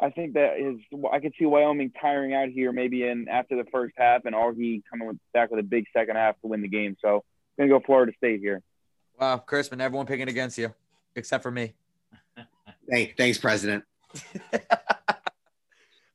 I 0.00 0.10
think 0.10 0.34
that 0.34 0.58
is. 0.58 0.80
I 1.12 1.20
could 1.20 1.34
see 1.38 1.44
Wyoming 1.44 1.92
tiring 2.00 2.34
out 2.34 2.48
here, 2.48 2.72
maybe 2.72 3.06
in 3.06 3.28
after 3.28 3.56
the 3.56 3.68
first 3.70 3.94
half, 3.96 4.24
and 4.24 4.34
Augie 4.34 4.82
coming 4.90 5.06
with, 5.06 5.18
back 5.32 5.50
with 5.50 5.60
a 5.60 5.62
big 5.62 5.84
second 5.92 6.16
half 6.16 6.40
to 6.40 6.48
win 6.48 6.62
the 6.62 6.68
game. 6.68 6.96
So, 7.00 7.24
gonna 7.56 7.68
go 7.68 7.78
Florida 7.78 8.12
State 8.16 8.40
here. 8.40 8.62
Wow, 9.22 9.40
Kurtzman, 9.46 9.80
everyone 9.80 10.04
picking 10.06 10.26
against 10.26 10.58
you 10.58 10.74
except 11.14 11.44
for 11.44 11.52
me. 11.52 11.74
Thank, 12.90 13.16
thanks, 13.16 13.38
President. 13.38 13.84
All 14.52 14.58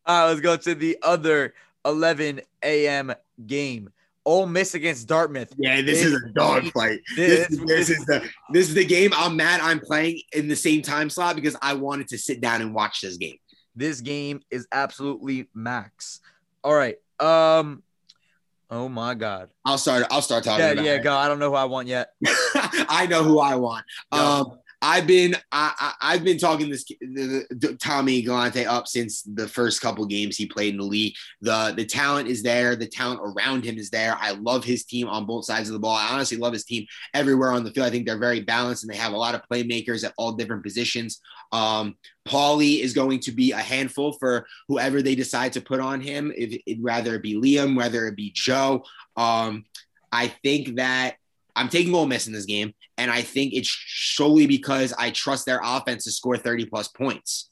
right, 0.05 0.25
let's 0.27 0.41
go 0.41 0.57
to 0.57 0.75
the 0.75 0.97
other 1.01 1.53
11 1.85 2.41
a.m. 2.63 3.13
game. 3.45 3.91
Ole 4.25 4.45
Miss 4.45 4.73
against 4.75 5.07
Dartmouth. 5.07 5.53
Yeah, 5.57 5.81
this 5.81 6.03
is 6.03 6.21
a 6.21 6.29
dog 6.33 6.69
fight. 6.73 6.99
This- 7.15 7.47
This, 7.47 7.59
this 7.65 7.89
is 7.91 8.05
the 8.07 8.29
this 8.51 8.67
is 8.67 8.75
the 8.75 8.83
game. 8.83 9.11
I'm 9.15 9.37
mad 9.37 9.61
I'm 9.61 9.79
playing 9.79 10.19
in 10.33 10.49
the 10.49 10.55
same 10.57 10.81
time 10.81 11.09
slot 11.09 11.37
because 11.37 11.55
I 11.61 11.75
wanted 11.75 12.09
to 12.09 12.17
sit 12.17 12.41
down 12.41 12.59
and 12.61 12.75
watch 12.75 12.99
this 12.99 13.15
game. 13.15 13.37
This 13.73 14.01
game 14.01 14.41
is 14.51 14.67
absolutely 14.73 15.47
max. 15.53 16.19
All 16.61 16.73
right. 16.75 16.97
Um. 17.21 17.83
Oh 18.69 18.89
my 18.89 19.13
God. 19.13 19.49
I'll 19.63 19.77
start. 19.77 20.05
I'll 20.11 20.21
start 20.21 20.43
talking. 20.43 20.65
Yeah, 20.65 20.81
yeah. 20.81 20.95
it. 20.95 21.03
Go. 21.03 21.13
I 21.15 21.27
don't 21.27 21.39
know 21.39 21.49
who 21.49 21.55
I 21.55 21.65
want 21.65 21.87
yet. 21.87 22.09
I 22.55 23.07
know 23.09 23.23
who 23.23 23.39
I 23.39 23.55
want. 23.55 23.85
Go. 24.11 24.17
Um, 24.19 24.59
I've 24.81 25.07
been 25.07 25.35
I, 25.51 25.73
I, 25.79 25.93
I've 26.13 26.23
been 26.23 26.37
talking 26.37 26.69
this 26.69 26.85
the, 26.85 27.45
the, 27.49 27.75
Tommy 27.81 28.21
Galante 28.21 28.65
up 28.65 28.87
since 28.87 29.23
the 29.23 29.47
first 29.47 29.81
couple 29.81 30.05
games 30.05 30.37
he 30.37 30.45
played 30.45 30.73
in 30.73 30.79
the 30.79 30.85
league. 30.85 31.15
The 31.41 31.73
the 31.75 31.85
talent 31.85 32.27
is 32.27 32.43
there. 32.43 32.75
The 32.75 32.87
talent 32.87 33.21
around 33.23 33.63
him 33.63 33.77
is 33.77 33.89
there. 33.89 34.15
I 34.19 34.31
love 34.31 34.63
his 34.63 34.85
team 34.85 35.07
on 35.07 35.25
both 35.25 35.45
sides 35.45 35.67
of 35.67 35.73
the 35.73 35.79
ball. 35.79 35.95
I 35.95 36.09
honestly 36.09 36.37
love 36.37 36.53
his 36.53 36.63
team 36.63 36.85
everywhere 37.15 37.51
on 37.51 37.63
the 37.63 37.71
field. 37.71 37.87
I 37.87 37.89
think 37.89 38.05
they're 38.05 38.19
very 38.19 38.41
balanced 38.41 38.83
and 38.83 38.93
they 38.93 38.97
have 38.97 39.13
a 39.13 39.17
lot 39.17 39.33
of 39.33 39.41
playmakers 39.51 40.03
at 40.03 40.13
all 40.17 40.33
different 40.33 40.63
positions. 40.63 41.21
Um, 41.51 41.95
Paulie 42.27 42.81
is 42.81 42.93
going 42.93 43.19
to 43.21 43.31
be 43.31 43.53
a 43.53 43.57
handful 43.57 44.13
for 44.13 44.45
whoever 44.67 45.01
they 45.01 45.15
decide 45.15 45.53
to 45.53 45.61
put 45.61 45.79
on 45.79 46.01
him. 46.01 46.31
If 46.35 46.59
it, 46.65 46.81
whether 46.81 47.15
it 47.15 47.23
be 47.23 47.35
Liam, 47.35 47.75
whether 47.75 48.05
it 48.07 48.15
be 48.15 48.31
Joe. 48.35 48.83
Um, 49.15 49.65
I 50.11 50.27
think 50.27 50.75
that 50.75 51.15
I'm 51.57 51.69
taking 51.69 51.93
Ole 51.93 52.05
Miss 52.05 52.27
in 52.27 52.33
this 52.33 52.45
game, 52.45 52.73
and 52.97 53.09
I 53.09 53.21
think 53.21 53.53
it's 53.53 53.75
solely 53.87 54.45
because 54.45 54.93
I 54.97 55.09
trust 55.09 55.45
their 55.45 55.59
offense 55.63 56.03
to 56.03 56.11
score 56.11 56.37
30 56.37 56.65
plus 56.67 56.87
points. 56.87 57.49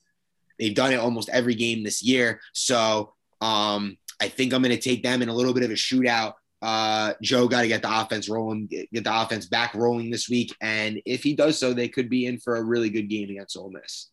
They've 0.60 0.76
done 0.76 0.94
it 0.94 1.00
almost 1.00 1.28
every 1.30 1.56
game 1.56 1.84
this 1.84 2.02
year, 2.02 2.40
so 2.54 3.14
um, 3.42 3.98
I 4.22 4.30
think 4.30 4.54
I'm 4.54 4.62
going 4.62 4.76
to 4.76 4.82
take 4.82 5.04
them 5.04 5.22
in 5.22 5.30
a 5.30 5.34
little 5.34 5.54
bit 5.54 5.64
of 5.64 5.72
a 5.72 5.74
shootout. 5.74 6.34
Uh, 6.62 7.14
Joe 7.22 7.48
got 7.48 7.62
to 7.62 7.68
get 7.68 7.82
the 7.82 8.02
offense 8.02 8.30
rolling, 8.30 8.68
get, 8.68 8.90
get 8.92 9.04
the 9.04 9.22
offense 9.22 9.48
back 9.48 9.74
rolling 9.74 10.10
this 10.12 10.30
week, 10.30 10.56
and 10.62 11.02
if 11.06 11.24
he 11.24 11.36
does 11.36 11.60
so, 11.60 11.74
they 11.74 11.90
could 11.90 12.10
be 12.10 12.28
in 12.28 12.38
for 12.40 12.58
a 12.58 12.64
really 12.64 12.90
good 12.90 13.10
game 13.10 13.30
against 13.30 13.58
Ole 13.58 13.72
Miss. 13.72 14.10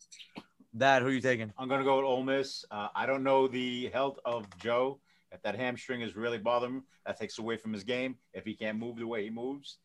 Dad, 0.77 1.03
who 1.03 1.11
you 1.11 1.21
taking? 1.21 1.53
I'm 1.59 1.69
gonna 1.69 1.85
go 1.85 1.97
with 1.97 2.07
Ole 2.07 2.23
Miss. 2.23 2.65
Uh, 2.71 2.89
I 2.97 3.05
don't 3.05 3.23
know 3.23 3.47
the 3.47 3.91
health 3.93 4.19
of 4.25 4.47
Joe. 4.59 5.01
If 5.33 5.43
that 5.43 5.57
hamstring 5.57 6.03
is 6.03 6.15
really 6.15 6.39
bothering 6.39 6.75
him, 6.75 6.85
that 7.07 7.19
takes 7.19 7.39
away 7.39 7.57
from 7.57 7.73
his 7.73 7.85
game. 7.85 8.17
If 8.35 8.45
he 8.45 8.55
can't 8.55 8.79
move 8.79 8.97
the 8.97 9.07
way 9.07 9.25
he 9.25 9.31
moves, 9.31 9.79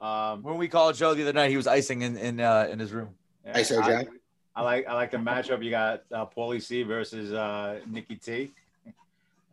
um, 0.00 0.42
When 0.42 0.56
we 0.58 0.68
called 0.68 0.94
Joe 0.94 1.14
the 1.14 1.22
other 1.22 1.32
night, 1.32 1.50
he 1.50 1.56
was 1.56 1.66
icing 1.66 2.02
in 2.02 2.16
in 2.16 2.40
uh, 2.40 2.68
in 2.70 2.78
his 2.78 2.92
room. 2.92 3.10
yeah, 3.44 3.54
Hey, 3.54 3.62
Sir 3.64 3.82
I, 3.82 3.86
Jack. 3.86 4.08
I 4.54 4.62
like 4.62 4.86
I 4.86 4.94
like 4.94 5.10
the 5.10 5.18
matchup. 5.18 5.62
You 5.62 5.70
got 5.70 6.04
uh, 6.12 6.26
Paulie 6.26 6.62
C 6.62 6.82
versus 6.82 7.32
uh, 7.32 7.80
Nikki 7.86 8.16
T. 8.16 8.52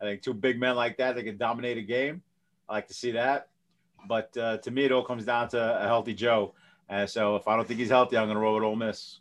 I 0.00 0.04
think 0.04 0.22
two 0.22 0.34
big 0.34 0.58
men 0.58 0.76
like 0.76 0.96
that 0.98 1.14
they 1.14 1.22
can 1.22 1.36
dominate 1.36 1.78
a 1.78 1.82
game. 1.82 2.22
I 2.68 2.74
like 2.74 2.88
to 2.88 2.94
see 2.94 3.12
that. 3.12 3.48
But 4.06 4.36
uh, 4.36 4.58
to 4.58 4.70
me, 4.70 4.84
it 4.84 4.92
all 4.92 5.04
comes 5.04 5.24
down 5.24 5.48
to 5.50 5.82
a 5.82 5.86
healthy 5.86 6.14
Joe. 6.14 6.54
And 6.88 7.08
so 7.08 7.36
if 7.36 7.48
I 7.48 7.56
don't 7.56 7.66
think 7.66 7.80
he's 7.80 7.88
healthy, 7.88 8.18
I'm 8.18 8.26
going 8.26 8.34
to 8.36 8.40
roll 8.40 8.54
with 8.54 8.64
Ole 8.64 8.76
Miss. 8.76 9.20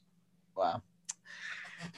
Wow. 0.58 0.82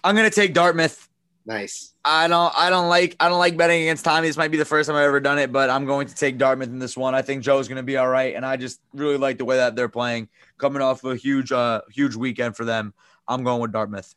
I'm 0.04 0.16
gonna 0.16 0.30
take 0.30 0.54
Dartmouth. 0.54 1.10
Nice. 1.46 1.94
I 2.04 2.28
don't 2.28 2.54
I 2.58 2.70
don't 2.70 2.90
like 2.90 3.16
I 3.20 3.30
don't 3.30 3.38
like 3.38 3.56
betting 3.56 3.84
against 3.84 4.04
Tommy. 4.04 4.28
This 4.28 4.38
might 4.38 4.52
be 4.52 4.58
the 4.58 4.66
first 4.66 4.88
time 4.88 4.96
I've 4.96 5.04
ever 5.04 5.20
done 5.20 5.38
it, 5.38 5.52
but 5.52 5.70
I'm 5.70 5.86
going 5.86 6.08
to 6.08 6.16
take 6.16 6.38
Dartmouth 6.38 6.70
in 6.70 6.80
this 6.80 6.98
one. 6.98 7.14
I 7.14 7.22
think 7.22 7.44
Joe's 7.44 7.68
gonna 7.68 7.84
be 7.84 7.98
all 7.98 8.08
right, 8.08 8.36
and 8.36 8.44
I 8.46 8.58
just 8.58 8.82
really 8.94 9.18
like 9.18 9.38
the 9.38 9.46
way 9.46 9.58
that 9.58 9.76
they're 9.76 9.90
playing, 9.90 10.28
coming 10.58 10.82
off 10.82 11.04
a 11.04 11.16
huge 11.16 11.52
uh 11.52 11.82
huge 11.92 12.16
weekend 12.16 12.56
for 12.56 12.66
them. 12.66 12.94
I'm 13.28 13.44
going 13.44 13.62
with 13.62 13.72
Dartmouth. 13.72 14.16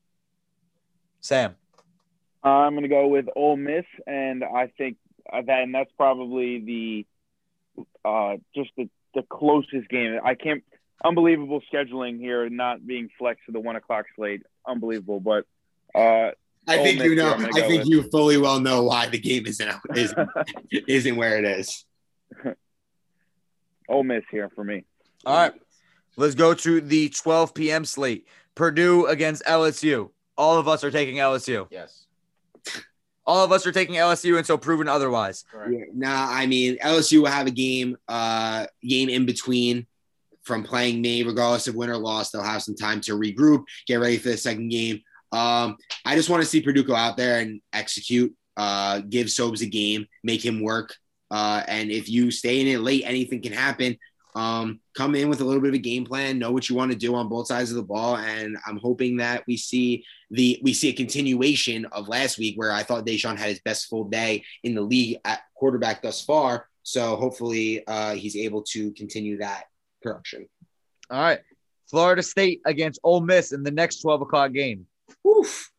Sam. 1.20 1.56
I'm 2.42 2.72
going 2.72 2.82
to 2.82 2.88
go 2.88 3.08
with 3.08 3.26
Ole 3.34 3.56
Miss, 3.56 3.84
and 4.06 4.44
I 4.44 4.68
think 4.78 4.96
uh, 5.30 5.42
that 5.42 5.62
and 5.62 5.74
that's 5.74 5.90
probably 5.96 7.06
the 7.84 7.84
uh, 8.04 8.36
just 8.54 8.70
the, 8.76 8.88
the 9.14 9.22
closest 9.22 9.88
game. 9.90 10.18
I 10.24 10.34
can't. 10.34 10.62
unbelievable 11.04 11.60
scheduling 11.72 12.18
here, 12.18 12.48
not 12.48 12.86
being 12.86 13.08
flexed 13.18 13.46
to 13.46 13.52
the 13.52 13.60
one 13.60 13.76
o'clock 13.76 14.06
slate. 14.16 14.42
Unbelievable, 14.66 15.20
but 15.20 15.44
uh, 15.94 16.30
I 16.68 16.76
think 16.82 17.02
you 17.02 17.14
know. 17.14 17.32
I'm 17.32 17.40
gonna 17.40 17.56
I 17.56 17.60
go 17.60 17.68
think 17.68 17.80
with. 17.84 17.88
you 17.88 18.02
fully 18.10 18.36
well 18.36 18.60
know 18.60 18.84
why 18.84 19.08
the 19.08 19.18
game 19.18 19.46
isn't 19.46 19.70
isn't, 19.94 20.28
isn't 20.86 21.16
where 21.16 21.38
it 21.38 21.44
is. 21.44 21.84
Ole 23.88 24.04
Miss 24.04 24.24
here 24.30 24.50
for 24.54 24.64
me. 24.64 24.84
All 25.24 25.36
right. 25.36 25.52
Let's 26.16 26.34
go 26.34 26.52
to 26.52 26.80
the 26.80 27.08
12 27.10 27.54
p.m. 27.54 27.84
slate. 27.84 28.26
Purdue 28.54 29.06
against 29.06 29.44
LSU. 29.44 30.10
All 30.36 30.58
of 30.58 30.68
us 30.68 30.82
are 30.84 30.90
taking 30.90 31.16
LSU. 31.16 31.68
Yes. 31.70 32.06
All 33.24 33.44
of 33.44 33.52
us 33.52 33.66
are 33.66 33.72
taking 33.72 33.96
LSU 33.96 34.38
until 34.38 34.58
proven 34.58 34.88
otherwise. 34.88 35.44
Correct. 35.50 35.70
Yeah, 35.72 35.84
nah, 35.94 36.26
I 36.30 36.46
mean 36.46 36.78
LSU 36.78 37.20
will 37.20 37.28
have 37.28 37.46
a 37.46 37.50
game, 37.52 37.96
uh, 38.08 38.66
game 38.82 39.08
in 39.08 39.26
between 39.26 39.86
from 40.42 40.64
playing 40.64 41.02
me, 41.02 41.22
regardless 41.22 41.68
of 41.68 41.74
win 41.74 41.90
or 41.90 41.98
loss. 41.98 42.30
They'll 42.30 42.42
have 42.42 42.62
some 42.62 42.74
time 42.74 43.00
to 43.02 43.12
regroup, 43.12 43.64
get 43.86 43.96
ready 43.96 44.16
for 44.16 44.30
the 44.30 44.36
second 44.36 44.70
game. 44.70 45.02
Um, 45.32 45.76
I 46.04 46.16
just 46.16 46.30
want 46.30 46.42
to 46.42 46.48
see 46.48 46.62
Purdue 46.62 46.84
go 46.84 46.94
out 46.94 47.16
there 47.16 47.40
and 47.40 47.60
execute, 47.72 48.34
uh, 48.56 49.00
give 49.00 49.26
Sobes 49.28 49.62
a 49.62 49.66
game, 49.66 50.06
make 50.24 50.44
him 50.44 50.62
work. 50.62 50.94
Uh, 51.30 51.62
and 51.68 51.90
if 51.90 52.08
you 52.08 52.30
stay 52.30 52.60
in 52.60 52.66
it 52.66 52.80
late, 52.80 53.02
anything 53.04 53.42
can 53.42 53.52
happen. 53.52 53.98
Um, 54.34 54.80
come 54.94 55.14
in 55.14 55.28
with 55.28 55.40
a 55.40 55.44
little 55.44 55.60
bit 55.60 55.68
of 55.68 55.74
a 55.74 55.78
game 55.78 56.04
plan, 56.04 56.38
know 56.38 56.52
what 56.52 56.68
you 56.68 56.76
want 56.76 56.92
to 56.92 56.96
do 56.96 57.14
on 57.14 57.28
both 57.28 57.48
sides 57.48 57.70
of 57.70 57.76
the 57.76 57.82
ball, 57.82 58.16
and 58.16 58.56
I'm 58.66 58.78
hoping 58.78 59.16
that 59.16 59.42
we 59.48 59.56
see 59.56 60.04
the 60.30 60.60
we 60.62 60.74
see 60.74 60.90
a 60.90 60.92
continuation 60.92 61.86
of 61.86 62.08
last 62.08 62.38
week 62.38 62.56
where 62.56 62.70
I 62.70 62.82
thought 62.82 63.06
Deshaun 63.06 63.36
had 63.36 63.48
his 63.48 63.60
best 63.60 63.88
full 63.88 64.04
day 64.04 64.44
in 64.62 64.74
the 64.74 64.82
league 64.82 65.18
at 65.24 65.40
quarterback 65.56 66.02
thus 66.02 66.22
far. 66.22 66.66
So 66.82 67.16
hopefully 67.16 67.86
uh, 67.86 68.14
he's 68.14 68.36
able 68.36 68.62
to 68.70 68.92
continue 68.92 69.38
that 69.38 69.64
production. 70.02 70.48
All 71.10 71.20
right. 71.20 71.40
Florida 71.90 72.22
State 72.22 72.60
against 72.66 73.00
Ole 73.02 73.20
Miss 73.20 73.52
in 73.52 73.62
the 73.62 73.70
next 73.70 74.02
12 74.02 74.22
o'clock 74.22 74.52
game. 74.52 74.86
Oof. 75.26 75.70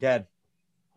Dead. 0.00 0.26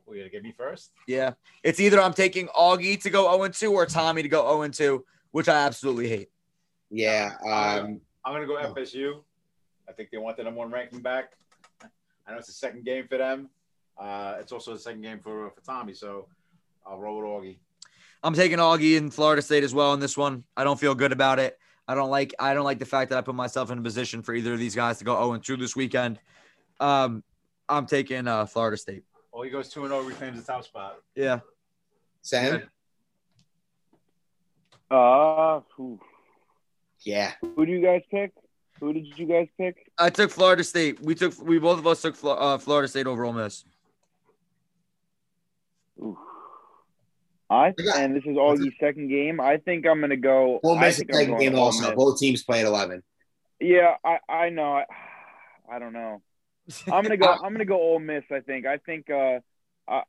We 0.06 0.18
gotta 0.18 0.30
get 0.30 0.44
me 0.44 0.52
first. 0.52 0.92
Yeah. 1.08 1.34
It's 1.64 1.80
either 1.80 2.02
I'm 2.02 2.14
taking 2.14 2.48
Augie 2.48 3.02
to 3.02 3.10
go 3.10 3.36
0 3.36 3.50
2 3.50 3.74
or 3.74 3.86
Tommy 3.86 4.22
to 4.22 4.30
go 4.30 4.44
0 4.62 4.70
2, 4.70 5.06
which 5.32 5.48
I 5.48 5.66
absolutely 5.66 6.08
hate. 6.08 6.30
Yeah. 6.90 7.32
Um, 7.46 8.02
I'm 8.26 8.34
gonna 8.34 8.46
go 8.46 8.56
FSU. 8.56 9.24
I 9.88 9.92
think 9.92 10.10
they 10.12 10.18
want 10.18 10.38
the 10.38 10.44
number 10.44 10.60
one 10.60 10.72
ranking 10.72 11.02
back. 11.02 11.34
I 12.26 12.32
know 12.32 12.38
it's 12.38 12.48
the 12.48 12.54
second 12.54 12.86
game 12.86 13.08
for 13.08 13.18
them. 13.18 13.50
Uh, 13.98 14.36
it's 14.40 14.52
also 14.52 14.74
the 14.74 14.80
second 14.80 15.02
game 15.02 15.20
for 15.20 15.50
for 15.52 15.62
Tommy, 15.62 15.94
so 15.94 16.28
I'll 16.86 17.00
roll 17.00 17.18
with 17.18 17.26
Augie. 17.26 17.58
I'm 18.24 18.34
taking 18.34 18.58
Augie 18.58 18.98
in 18.98 19.12
Florida 19.12 19.42
State 19.42 19.64
as 19.64 19.74
well 19.74 19.94
in 19.94 20.00
this 20.00 20.18
one. 20.18 20.44
I 20.56 20.64
don't 20.64 20.80
feel 20.80 20.96
good 20.96 21.12
about 21.12 21.40
it. 21.40 21.60
I 21.88 21.96
don't 21.96 22.10
like 22.10 22.34
I 22.40 22.54
don't 22.54 22.64
like 22.64 22.80
the 22.80 22.86
fact 22.86 23.10
that 23.10 23.18
I 23.18 23.22
put 23.22 23.36
myself 23.36 23.70
in 23.72 23.78
a 23.78 23.82
position 23.82 24.24
for 24.24 24.34
either 24.34 24.54
of 24.54 24.60
these 24.60 24.76
guys 24.76 24.98
to 25.00 25.04
go 25.04 25.16
0 25.16 25.40
2 25.40 25.58
this 25.58 25.76
weekend. 25.76 26.20
Um, 26.80 27.24
I'm 27.70 27.86
taking 27.86 28.28
uh, 28.28 28.46
Florida 28.46 28.78
State. 28.78 29.04
Oh, 29.34 29.42
he 29.42 29.50
goes 29.50 29.70
two 29.70 29.82
and 29.86 29.90
zero, 29.92 30.04
reclaims 30.04 30.44
the 30.44 30.52
top 30.52 30.64
spot. 30.64 30.98
Yeah. 31.16 31.40
Sam. 32.22 32.64
Uh, 34.92 35.62
who, 35.76 36.00
Yeah. 37.04 37.32
who 37.56 37.66
do 37.66 37.72
you 37.72 37.82
guys 37.82 38.02
pick? 38.12 38.32
Who 38.80 38.94
did 38.94 39.18
you 39.18 39.26
guys 39.26 39.48
pick? 39.58 39.92
I 39.98 40.10
took 40.10 40.30
Florida 40.30 40.64
State. 40.64 41.00
We 41.02 41.16
took 41.16 41.34
we 41.42 41.58
both 41.58 41.80
of 41.80 41.88
us 41.88 42.02
took 42.02 42.16
Flo- 42.16 42.34
uh, 42.38 42.58
Florida 42.58 42.88
State 42.88 43.08
over 43.08 43.24
Ole 43.26 43.34
Miss. 43.34 43.64
Ooh. 46.00 46.18
I 47.50 47.74
and 47.98 48.16
this 48.16 48.24
is 48.26 48.36
Augie's 48.36 48.74
second 48.80 49.10
game. 49.10 49.40
I 49.40 49.58
think 49.58 49.86
I'm 49.88 50.02
gonna 50.02 50.18
go. 50.18 50.60
Ole 50.64 50.78
I 50.78 50.82
Miss 50.82 51.00
I'm 51.02 51.08
second 51.14 51.38
game 51.40 51.56
also. 51.58 51.88
Miss. 51.88 51.96
Both 51.96 52.20
teams 52.20 52.44
play 52.44 52.60
at 52.62 52.66
11. 52.66 53.04
Yeah, 53.60 53.96
I 54.04 54.18
I 54.28 54.50
know. 54.50 54.74
I, 54.78 54.86
I 55.72 55.80
don't 55.80 55.94
know. 55.94 56.22
I'm 56.88 57.04
gonna 57.04 57.18
go. 57.18 57.28
I'm 57.44 57.52
gonna 57.54 57.66
go 57.66 57.80
Ole 57.80 58.00
Miss. 58.00 58.24
I 58.32 58.40
think. 58.40 58.66
I 58.66 58.78
think. 58.78 59.10
Uh, 59.10 59.40
I 59.88 60.04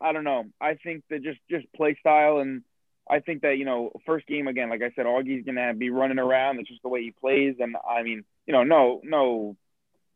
I 0.00 0.12
don't 0.12 0.24
know. 0.24 0.44
I 0.60 0.74
think 0.74 1.04
that 1.10 1.22
just 1.22 1.38
just 1.50 1.72
play 1.74 1.96
style 2.00 2.38
and 2.38 2.62
I 3.08 3.20
think 3.20 3.42
that 3.42 3.58
you 3.58 3.64
know 3.64 3.92
first 4.04 4.26
game 4.26 4.48
again, 4.48 4.68
like 4.68 4.82
I 4.82 4.90
said, 4.96 5.06
Augie's 5.06 5.44
gonna 5.44 5.74
be 5.74 5.90
running 5.90 6.18
around. 6.18 6.56
That's 6.56 6.68
just 6.68 6.82
the 6.82 6.88
way 6.88 7.02
he 7.02 7.12
plays. 7.12 7.56
And 7.60 7.76
I 7.88 8.02
mean, 8.02 8.24
you 8.46 8.52
know, 8.52 8.64
no 8.64 9.00
no 9.04 9.56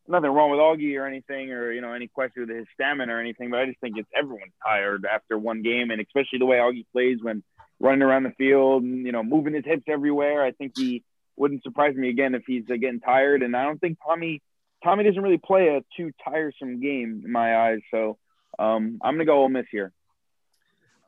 nothing 0.09 0.30
wrong 0.30 0.51
with 0.51 0.59
Augie 0.59 0.99
or 0.99 1.07
anything, 1.07 1.53
or 1.53 1.70
you 1.72 1.80
know 1.80 1.93
any 1.93 2.09
question 2.09 2.47
with 2.47 2.57
his 2.57 2.66
stamina 2.74 3.14
or 3.14 3.20
anything. 3.20 3.51
But 3.51 3.61
I 3.61 3.66
just 3.66 3.80
think 3.80 3.97
it's 3.97 4.09
everyone's 4.16 4.53
tired 4.64 5.07
after 5.07 5.38
one 5.38 5.62
game, 5.62 5.91
and 5.91 6.01
especially 6.01 6.41
the 6.41 6.47
way 6.47 6.57
Augie 6.57 6.86
plays 6.93 7.18
when 7.22 7.45
running 7.78 8.03
around 8.03 8.24
the 8.24 8.30
field 8.30 8.82
and 8.82 9.07
you 9.07 9.12
know 9.12 9.22
moving 9.22 9.55
his 9.55 9.64
hips 9.64 9.84
everywhere. 9.86 10.43
I 10.43 10.51
think 10.51 10.72
he 10.76 11.05
wouldn't 11.36 11.62
surprise 11.62 11.95
me 11.95 12.11
again 12.11 12.34
if 12.34 12.43
he's 12.47 12.64
uh, 12.70 12.76
getting 12.76 13.01
tired. 13.01 13.43
And 13.43 13.57
I 13.57 13.64
don't 13.64 13.78
think 13.80 13.99
Tommy 14.05 14.43
Tommy 14.82 15.04
doesn't 15.04 15.22
really 15.22 15.38
play 15.38 15.68
a 15.68 15.82
too 15.96 16.12
tiresome 16.24 16.80
game 16.80 17.22
in 17.24 17.32
my 17.32 17.56
eyes. 17.56 17.80
So 17.90 18.18
um, 18.58 18.98
I'm 19.02 19.14
gonna 19.14 19.24
go 19.24 19.42
Ole 19.42 19.48
Miss 19.48 19.66
here. 19.70 19.92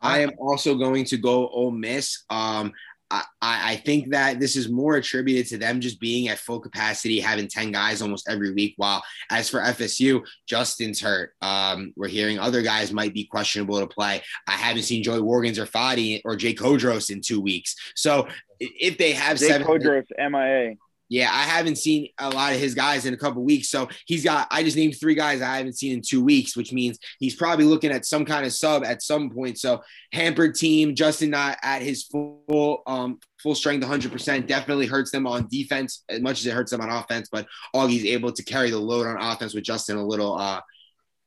I 0.01 0.21
am 0.21 0.33
also 0.39 0.75
going 0.75 1.05
to 1.07 1.17
go 1.17 1.49
Ole 1.49 1.71
Miss. 1.71 2.25
Um, 2.29 2.73
I, 3.13 3.25
I 3.43 3.77
think 3.77 4.11
that 4.11 4.41
this 4.41 4.57
is 4.57 4.71
more 4.71 4.97
attributed 4.97 5.47
to 5.49 5.59
them 5.59 5.81
just 5.81 6.01
being 6.01 6.29
at 6.29 6.39
full 6.39 6.61
capacity, 6.61 7.21
having 7.21 7.47
10 7.47 7.73
guys 7.73 8.01
almost 8.01 8.29
every 8.29 8.53
week. 8.53 8.75
While 8.79 9.03
as 9.31 9.51
for 9.51 9.61
FSU, 9.61 10.25
Justin's 10.47 11.01
hurt. 11.01 11.35
Um, 11.43 11.93
we're 11.95 12.09
hearing 12.09 12.39
other 12.39 12.63
guys 12.63 12.93
might 12.93 13.13
be 13.13 13.25
questionable 13.25 13.81
to 13.81 13.87
play. 13.87 14.23
I 14.47 14.53
haven't 14.53 14.85
seen 14.85 15.03
Joey 15.03 15.21
Morgans 15.21 15.59
or 15.59 15.67
Fadi 15.67 16.23
or 16.25 16.37
Jay 16.37 16.55
Kodros 16.55 17.11
in 17.11 17.21
two 17.21 17.41
weeks. 17.41 17.77
So 17.95 18.29
if 18.59 18.97
they 18.97 19.13
have 19.13 19.39
Jake 19.39 19.51
seven, 19.51 19.67
Kodros, 19.67 20.07
MIA. 20.19 20.77
Yeah, 21.13 21.29
I 21.31 21.43
haven't 21.43 21.77
seen 21.77 22.09
a 22.19 22.31
lot 22.31 22.55
of 22.55 22.59
his 22.59 22.75
guys 22.75 23.05
in 23.05 23.13
a 23.13 23.19
couple 23.19 23.45
weeks. 23.45 23.69
So 23.69 23.87
he's 24.07 24.25
got, 24.25 24.49
I 24.51 24.63
just 24.63 24.79
named 24.79 24.97
three 24.99 25.15
guys 25.15 25.43
I 25.43 25.59
haven't 25.59 25.75
seen 25.75 25.93
in 25.93 26.01
two 26.01 26.25
weeks, 26.25 26.57
which 26.57 26.73
means 26.73 26.99
he's 27.19 27.35
probably 27.35 27.67
looking 27.67 27.91
at 27.91 28.07
some 28.07 28.25
kind 28.25 28.47
of 28.47 28.53
sub 28.55 28.83
at 28.83 29.03
some 29.03 29.29
point. 29.29 29.59
So 29.59 29.83
hampered 30.15 30.55
team, 30.55 30.95
Justin 30.95 31.29
not 31.29 31.59
at 31.63 31.83
his 31.83 32.05
full, 32.05 32.83
um, 32.87 33.19
full 33.43 33.55
strength 33.55 33.85
100% 33.85 34.47
definitely 34.47 34.87
hurts 34.87 35.11
them 35.11 35.27
on 35.27 35.49
defense 35.51 36.03
as 36.09 36.23
much 36.23 36.41
as 36.41 36.47
it 36.47 36.55
hurts 36.55 36.71
them 36.71 36.81
on 36.81 36.89
offense. 36.89 37.29
But 37.31 37.47
Augie's 37.77 38.07
able 38.07 38.33
to 38.33 38.43
carry 38.43 38.71
the 38.71 38.79
load 38.79 39.07
on 39.07 39.21
offense 39.21 39.53
with 39.53 39.65
Justin 39.65 39.99
a 39.99 40.07
little 40.07 40.39
uh, 40.39 40.63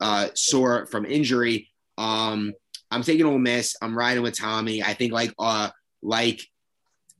uh, 0.01 0.29
sore 0.33 0.87
from 0.87 1.05
injury. 1.05 1.69
Um, 1.99 2.53
I'm 2.89 3.03
taking 3.03 3.27
Ole 3.27 3.37
Miss. 3.37 3.75
I'm 3.83 3.95
riding 3.95 4.23
with 4.23 4.35
Tommy. 4.35 4.81
I 4.81 4.95
think 4.95 5.13
like, 5.13 5.31
uh, 5.37 5.69
like 6.01 6.41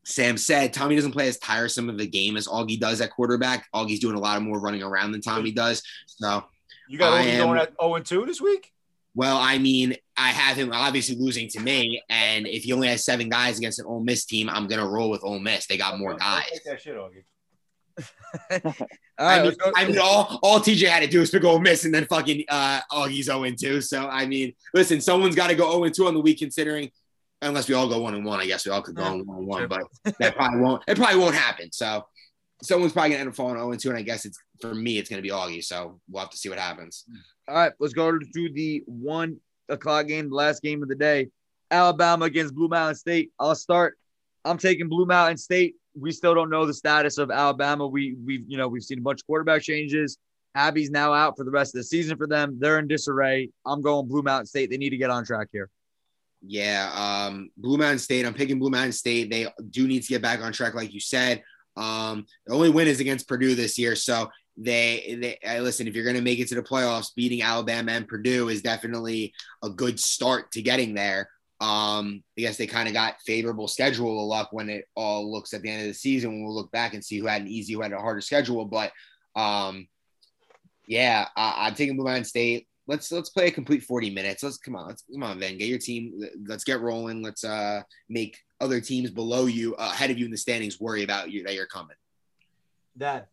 Sam 0.05 0.37
said, 0.37 0.71
Tommy 0.73 0.95
doesn't 0.95 1.11
play 1.11 1.27
as 1.27 1.37
tiresome 1.39 1.89
of 1.89 1.99
a 1.99 2.05
game 2.05 2.37
as 2.37 2.47
Augie 2.47 2.79
does 2.79 3.01
at 3.01 3.11
quarterback. 3.11 3.65
Augie's 3.73 3.99
doing 3.99 4.15
a 4.15 4.19
lot 4.19 4.37
of 4.37 4.43
more 4.43 4.59
running 4.59 4.83
around 4.83 5.11
than 5.11 5.21
Tommy 5.21 5.51
does. 5.51 5.81
So, 6.05 6.43
You 6.87 6.97
got 6.99 7.13
I 7.13 7.23
Augie 7.25 7.29
am- 7.29 7.45
going 7.47 7.59
at 7.59 7.73
zero 7.81 7.95
and 7.95 8.05
two 8.05 8.25
this 8.25 8.39
week. 8.39 8.71
well, 9.15 9.37
I 9.37 9.57
mean, 9.57 9.95
I 10.17 10.29
have 10.29 10.57
him 10.57 10.71
obviously 10.71 11.15
losing 11.15 11.47
to 11.49 11.59
me, 11.59 12.01
and 12.09 12.45
if 12.47 12.63
he 12.63 12.73
only 12.73 12.87
has 12.87 13.03
seven 13.03 13.29
guys 13.29 13.57
against 13.57 13.79
an 13.79 13.85
Ole 13.87 14.03
Miss 14.03 14.25
team, 14.25 14.47
I'm 14.49 14.67
gonna 14.67 14.87
roll 14.87 15.09
with 15.09 15.23
Ole 15.23 15.39
Miss. 15.39 15.65
They 15.67 15.77
got 15.77 15.97
more 15.97 16.11
Don't 16.11 16.19
guys. 16.19 16.43
Take 16.51 16.63
that 16.65 16.81
shit, 16.81 16.95
Augie. 16.95 17.23
All 19.17 19.27
I 19.29 19.37
mean, 19.37 19.45
let's. 19.45 19.57
I 19.77 19.85
mean, 19.87 19.97
all 19.97 20.39
all 20.43 20.59
TJ 20.59 20.87
had 20.89 20.99
to 21.01 21.07
do 21.07 21.21
is 21.21 21.29
pick 21.31 21.43
Ole 21.45 21.59
Miss, 21.59 21.85
and 21.85 21.93
then 21.93 22.05
fucking 22.05 22.43
uh, 22.49 22.81
Augie's 22.91 23.27
0 23.27 23.43
and 23.45 23.57
2. 23.57 23.79
So, 23.79 24.05
I 24.09 24.25
mean, 24.25 24.53
listen, 24.73 24.99
someone's 24.99 25.35
got 25.35 25.47
to 25.47 25.55
go 25.55 25.71
0 25.71 25.85
and 25.85 25.95
2 25.95 26.05
on 26.07 26.13
the 26.13 26.19
week, 26.19 26.39
considering 26.39 26.91
unless 27.41 27.67
we 27.67 27.75
all 27.75 27.87
go 27.87 27.99
one 27.99 28.15
and 28.15 28.25
one. 28.25 28.39
I 28.39 28.45
guess 28.45 28.65
we 28.65 28.71
all 28.71 28.81
could 28.81 28.95
go 28.95 29.03
Yeah, 29.03 29.21
one 29.23 29.37
and 29.37 29.47
one, 29.47 29.67
but 29.67 29.83
that 30.19 30.35
probably 30.35 30.59
won't. 30.59 30.83
It 30.87 30.97
probably 30.97 31.19
won't 31.19 31.35
happen. 31.35 31.71
So, 31.71 32.05
someone's 32.61 32.93
probably 32.93 33.11
gonna 33.11 33.21
end 33.21 33.29
up 33.29 33.35
falling 33.35 33.55
0 33.55 33.71
and 33.71 33.79
2, 33.79 33.89
and 33.89 33.97
I 33.97 34.01
guess 34.01 34.25
it's 34.25 34.37
for 34.61 34.73
me, 34.73 34.97
it's 34.97 35.09
gonna 35.09 35.21
be 35.21 35.29
Augie. 35.29 35.63
So, 35.63 35.99
we'll 36.09 36.21
have 36.21 36.29
to 36.31 36.37
see 36.37 36.49
what 36.49 36.59
happens. 36.59 37.05
All 37.47 37.55
right, 37.55 37.73
let's 37.79 37.93
go 37.93 38.11
to 38.11 38.49
the 38.53 38.83
one 38.85 39.37
o'clock 39.69 40.07
game, 40.07 40.29
the 40.29 40.35
last 40.35 40.61
game 40.61 40.81
of 40.81 40.89
the 40.89 40.95
day. 40.95 41.29
Alabama 41.71 42.25
against 42.25 42.55
Blue 42.55 42.67
Mountain 42.67 42.95
State. 42.95 43.31
I'll 43.39 43.55
start. 43.55 43.97
I'm 44.43 44.57
taking 44.57 44.87
Blue 44.87 45.05
Mountain 45.05 45.37
State. 45.37 45.75
We 45.99 46.11
still 46.11 46.35
don't 46.35 46.49
know 46.49 46.65
the 46.65 46.73
status 46.73 47.17
of 47.17 47.31
Alabama. 47.31 47.87
We 47.87 48.15
we've 48.23 48.43
you 48.47 48.57
know 48.57 48.67
we've 48.67 48.83
seen 48.83 48.99
a 48.99 49.01
bunch 49.01 49.21
of 49.21 49.27
quarterback 49.27 49.61
changes. 49.61 50.17
Abby's 50.55 50.89
now 50.89 51.13
out 51.13 51.35
for 51.37 51.43
the 51.43 51.51
rest 51.51 51.75
of 51.75 51.79
the 51.79 51.83
season 51.83 52.17
for 52.17 52.27
them. 52.27 52.57
They're 52.59 52.79
in 52.79 52.87
disarray. 52.87 53.49
I'm 53.65 53.81
going 53.81 54.07
Blue 54.07 54.21
Mountain 54.21 54.45
State. 54.45 54.69
They 54.69 54.77
need 54.77 54.91
to 54.91 54.97
get 54.97 55.09
on 55.09 55.25
track 55.25 55.49
here. 55.51 55.69
Yeah, 56.47 56.91
um, 56.93 57.49
Blue 57.57 57.77
Mountain 57.77 57.99
State. 57.99 58.25
I'm 58.25 58.33
picking 58.33 58.59
Blue 58.59 58.69
Mountain 58.69 58.91
State. 58.91 59.29
They 59.29 59.47
do 59.69 59.87
need 59.87 60.03
to 60.03 60.09
get 60.09 60.21
back 60.21 60.41
on 60.41 60.53
track, 60.53 60.75
like 60.75 60.93
you 60.93 60.99
said. 60.99 61.43
Um, 61.75 62.25
the 62.45 62.53
only 62.53 62.69
win 62.69 62.87
is 62.87 62.99
against 62.99 63.27
Purdue 63.27 63.55
this 63.55 63.77
year, 63.77 63.95
so 63.95 64.29
they, 64.57 65.37
they 65.43 65.59
listen. 65.59 65.87
If 65.87 65.95
you're 65.95 66.03
going 66.03 66.15
to 66.15 66.21
make 66.21 66.39
it 66.39 66.47
to 66.49 66.55
the 66.55 66.61
playoffs, 66.61 67.15
beating 67.15 67.41
Alabama 67.41 67.91
and 67.93 68.07
Purdue 68.07 68.49
is 68.49 68.61
definitely 68.61 69.33
a 69.63 69.69
good 69.69 69.99
start 69.99 70.51
to 70.51 70.61
getting 70.61 70.93
there. 70.93 71.29
Um, 71.61 72.23
I 72.37 72.41
guess 72.41 72.57
they 72.57 72.67
kind 72.67 72.87
of 72.87 72.93
got 72.93 73.21
favorable 73.25 73.67
schedule 73.67 74.21
of 74.21 74.27
luck 74.27 74.49
when 74.51 74.69
it 74.69 74.85
all 74.95 75.31
looks 75.31 75.53
at 75.53 75.61
the 75.61 75.69
end 75.69 75.81
of 75.81 75.87
the 75.87 75.93
season. 75.93 76.31
When 76.31 76.43
we'll 76.45 76.55
look 76.55 76.71
back 76.71 76.93
and 76.93 77.03
see 77.03 77.17
who 77.17 77.27
had 77.27 77.41
an 77.41 77.47
easy, 77.47 77.73
who 77.73 77.81
had 77.81 77.93
a 77.93 77.97
harder 77.97 78.21
schedule, 78.21 78.65
but 78.65 78.91
um, 79.35 79.87
yeah, 80.87 81.27
I, 81.35 81.67
I'm 81.67 81.75
taking 81.75 81.95
Blue 81.95 82.05
Mountain 82.05 82.25
State. 82.25 82.67
Let's 82.87 83.11
let's 83.11 83.29
play 83.29 83.47
a 83.47 83.51
complete 83.51 83.83
40 83.83 84.11
minutes. 84.11 84.43
Let's 84.43 84.57
come 84.57 84.75
on, 84.75 84.87
let's 84.87 85.03
come 85.11 85.23
on, 85.23 85.39
Van. 85.39 85.57
Get 85.57 85.67
your 85.67 85.79
team. 85.79 86.21
Let's 86.45 86.63
get 86.63 86.79
rolling. 86.81 87.23
Let's 87.23 87.43
uh 87.43 87.81
make 88.09 88.37
other 88.61 88.79
teams 88.79 89.09
below 89.11 89.47
you, 89.47 89.75
uh, 89.75 89.89
ahead 89.93 90.11
of 90.11 90.17
you 90.19 90.25
in 90.25 90.31
the 90.31 90.37
standings, 90.37 90.79
worry 90.79 91.03
about 91.03 91.31
you 91.31 91.43
that 91.43 91.55
you're 91.55 91.65
coming. 91.65 91.95
Dad. 92.97 93.25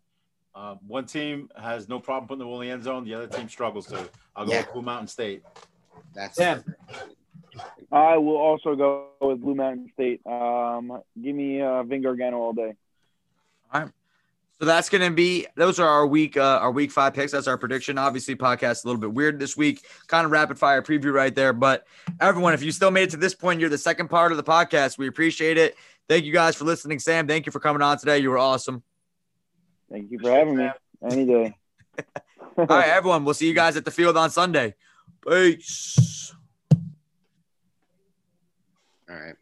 Uh, 0.55 0.75
one 0.87 1.07
team 1.07 1.49
has 1.57 1.89
no 1.89 1.99
problem 1.99 2.29
putting 2.29 2.41
the 2.41 2.45
ball 2.45 2.61
in 2.61 2.69
the 2.69 2.73
end 2.73 2.83
zone. 2.83 3.05
The 3.05 3.15
other 3.15 3.27
team 3.27 3.49
struggles 3.49 3.87
to. 3.87 4.07
I'll 4.37 4.45
go 4.45 4.53
Yeah. 4.53 4.59
with 4.61 4.73
Blue 4.73 4.83
Mountain 4.83 5.09
State. 5.09 5.43
That's 6.15 6.37
Sam. 6.37 6.63
I 7.91 8.19
will 8.19 8.37
also 8.37 8.75
go 8.75 9.09
with 9.21 9.41
Blue 9.41 9.55
Mountain 9.55 9.91
State. 9.95 10.21
Um, 10.27 11.01
give 11.23 11.35
me 11.35 11.63
uh, 11.63 11.83
Vin 11.85 12.03
Gargano 12.03 12.39
all 12.39 12.53
day. 12.53 12.75
So 14.63 14.67
that's 14.67 14.89
going 14.89 15.03
to 15.03 15.11
be 15.11 15.49
those 15.57 15.81
are 15.81 15.89
our 15.89 16.07
week 16.07 16.37
uh, 16.37 16.61
our 16.63 16.71
week 16.71 16.93
five 16.93 17.15
picks. 17.15 17.33
That's 17.33 17.49
our 17.49 17.59
prediction. 17.59 17.99
Obviously, 17.99 18.37
podcast 18.37 18.85
a 18.85 18.87
little 18.87 19.01
bit 19.01 19.13
weird 19.13 19.41
this 19.41 19.57
week. 19.57 19.85
Kind 20.07 20.25
of 20.25 20.31
rapid 20.31 20.57
fire 20.57 20.81
preview 20.83 21.13
right 21.13 21.35
there. 21.35 21.53
But 21.53 21.85
everyone, 22.21 22.55
if 22.55 22.63
you 22.63 22.71
still 22.71 22.93
made 22.93 23.03
it 23.03 23.11
to 23.11 23.17
this 23.17 23.35
point, 23.35 23.59
you're 23.59 23.69
the 23.69 23.77
second 23.77 24.07
part 24.07 24.31
of 24.31 24.37
the 24.37 24.45
podcast. 24.45 24.99
We 24.99 25.09
appreciate 25.09 25.59
it. 25.59 25.75
Thank 26.09 26.27
you 26.27 26.33
guys 26.33 26.55
for 26.55 26.65
listening. 26.65 27.01
Sam, 27.01 27.27
thank 27.27 27.45
you 27.45 27.51
for 27.51 27.59
coming 27.59 27.83
on 27.83 27.99
today. 27.99 28.21
You 28.21 28.31
were 28.31 28.39
awesome. 28.39 28.85
Thank 29.91 30.13
you 30.13 30.21
for 30.21 30.31
having 30.31 30.57
me. 30.57 30.71
Any 31.11 31.27
day. 31.27 31.57
All 32.57 32.67
right, 32.67 32.87
everyone. 32.87 33.25
We'll 33.25 33.35
see 33.35 33.49
you 33.49 33.55
guys 33.55 33.77
at 33.77 33.85
the 33.85 33.91
field 33.91 34.17
on 34.17 34.31
Sunday. 34.31 34.77
Peace. 35.29 36.33
all 39.11 39.17
right. 39.17 39.35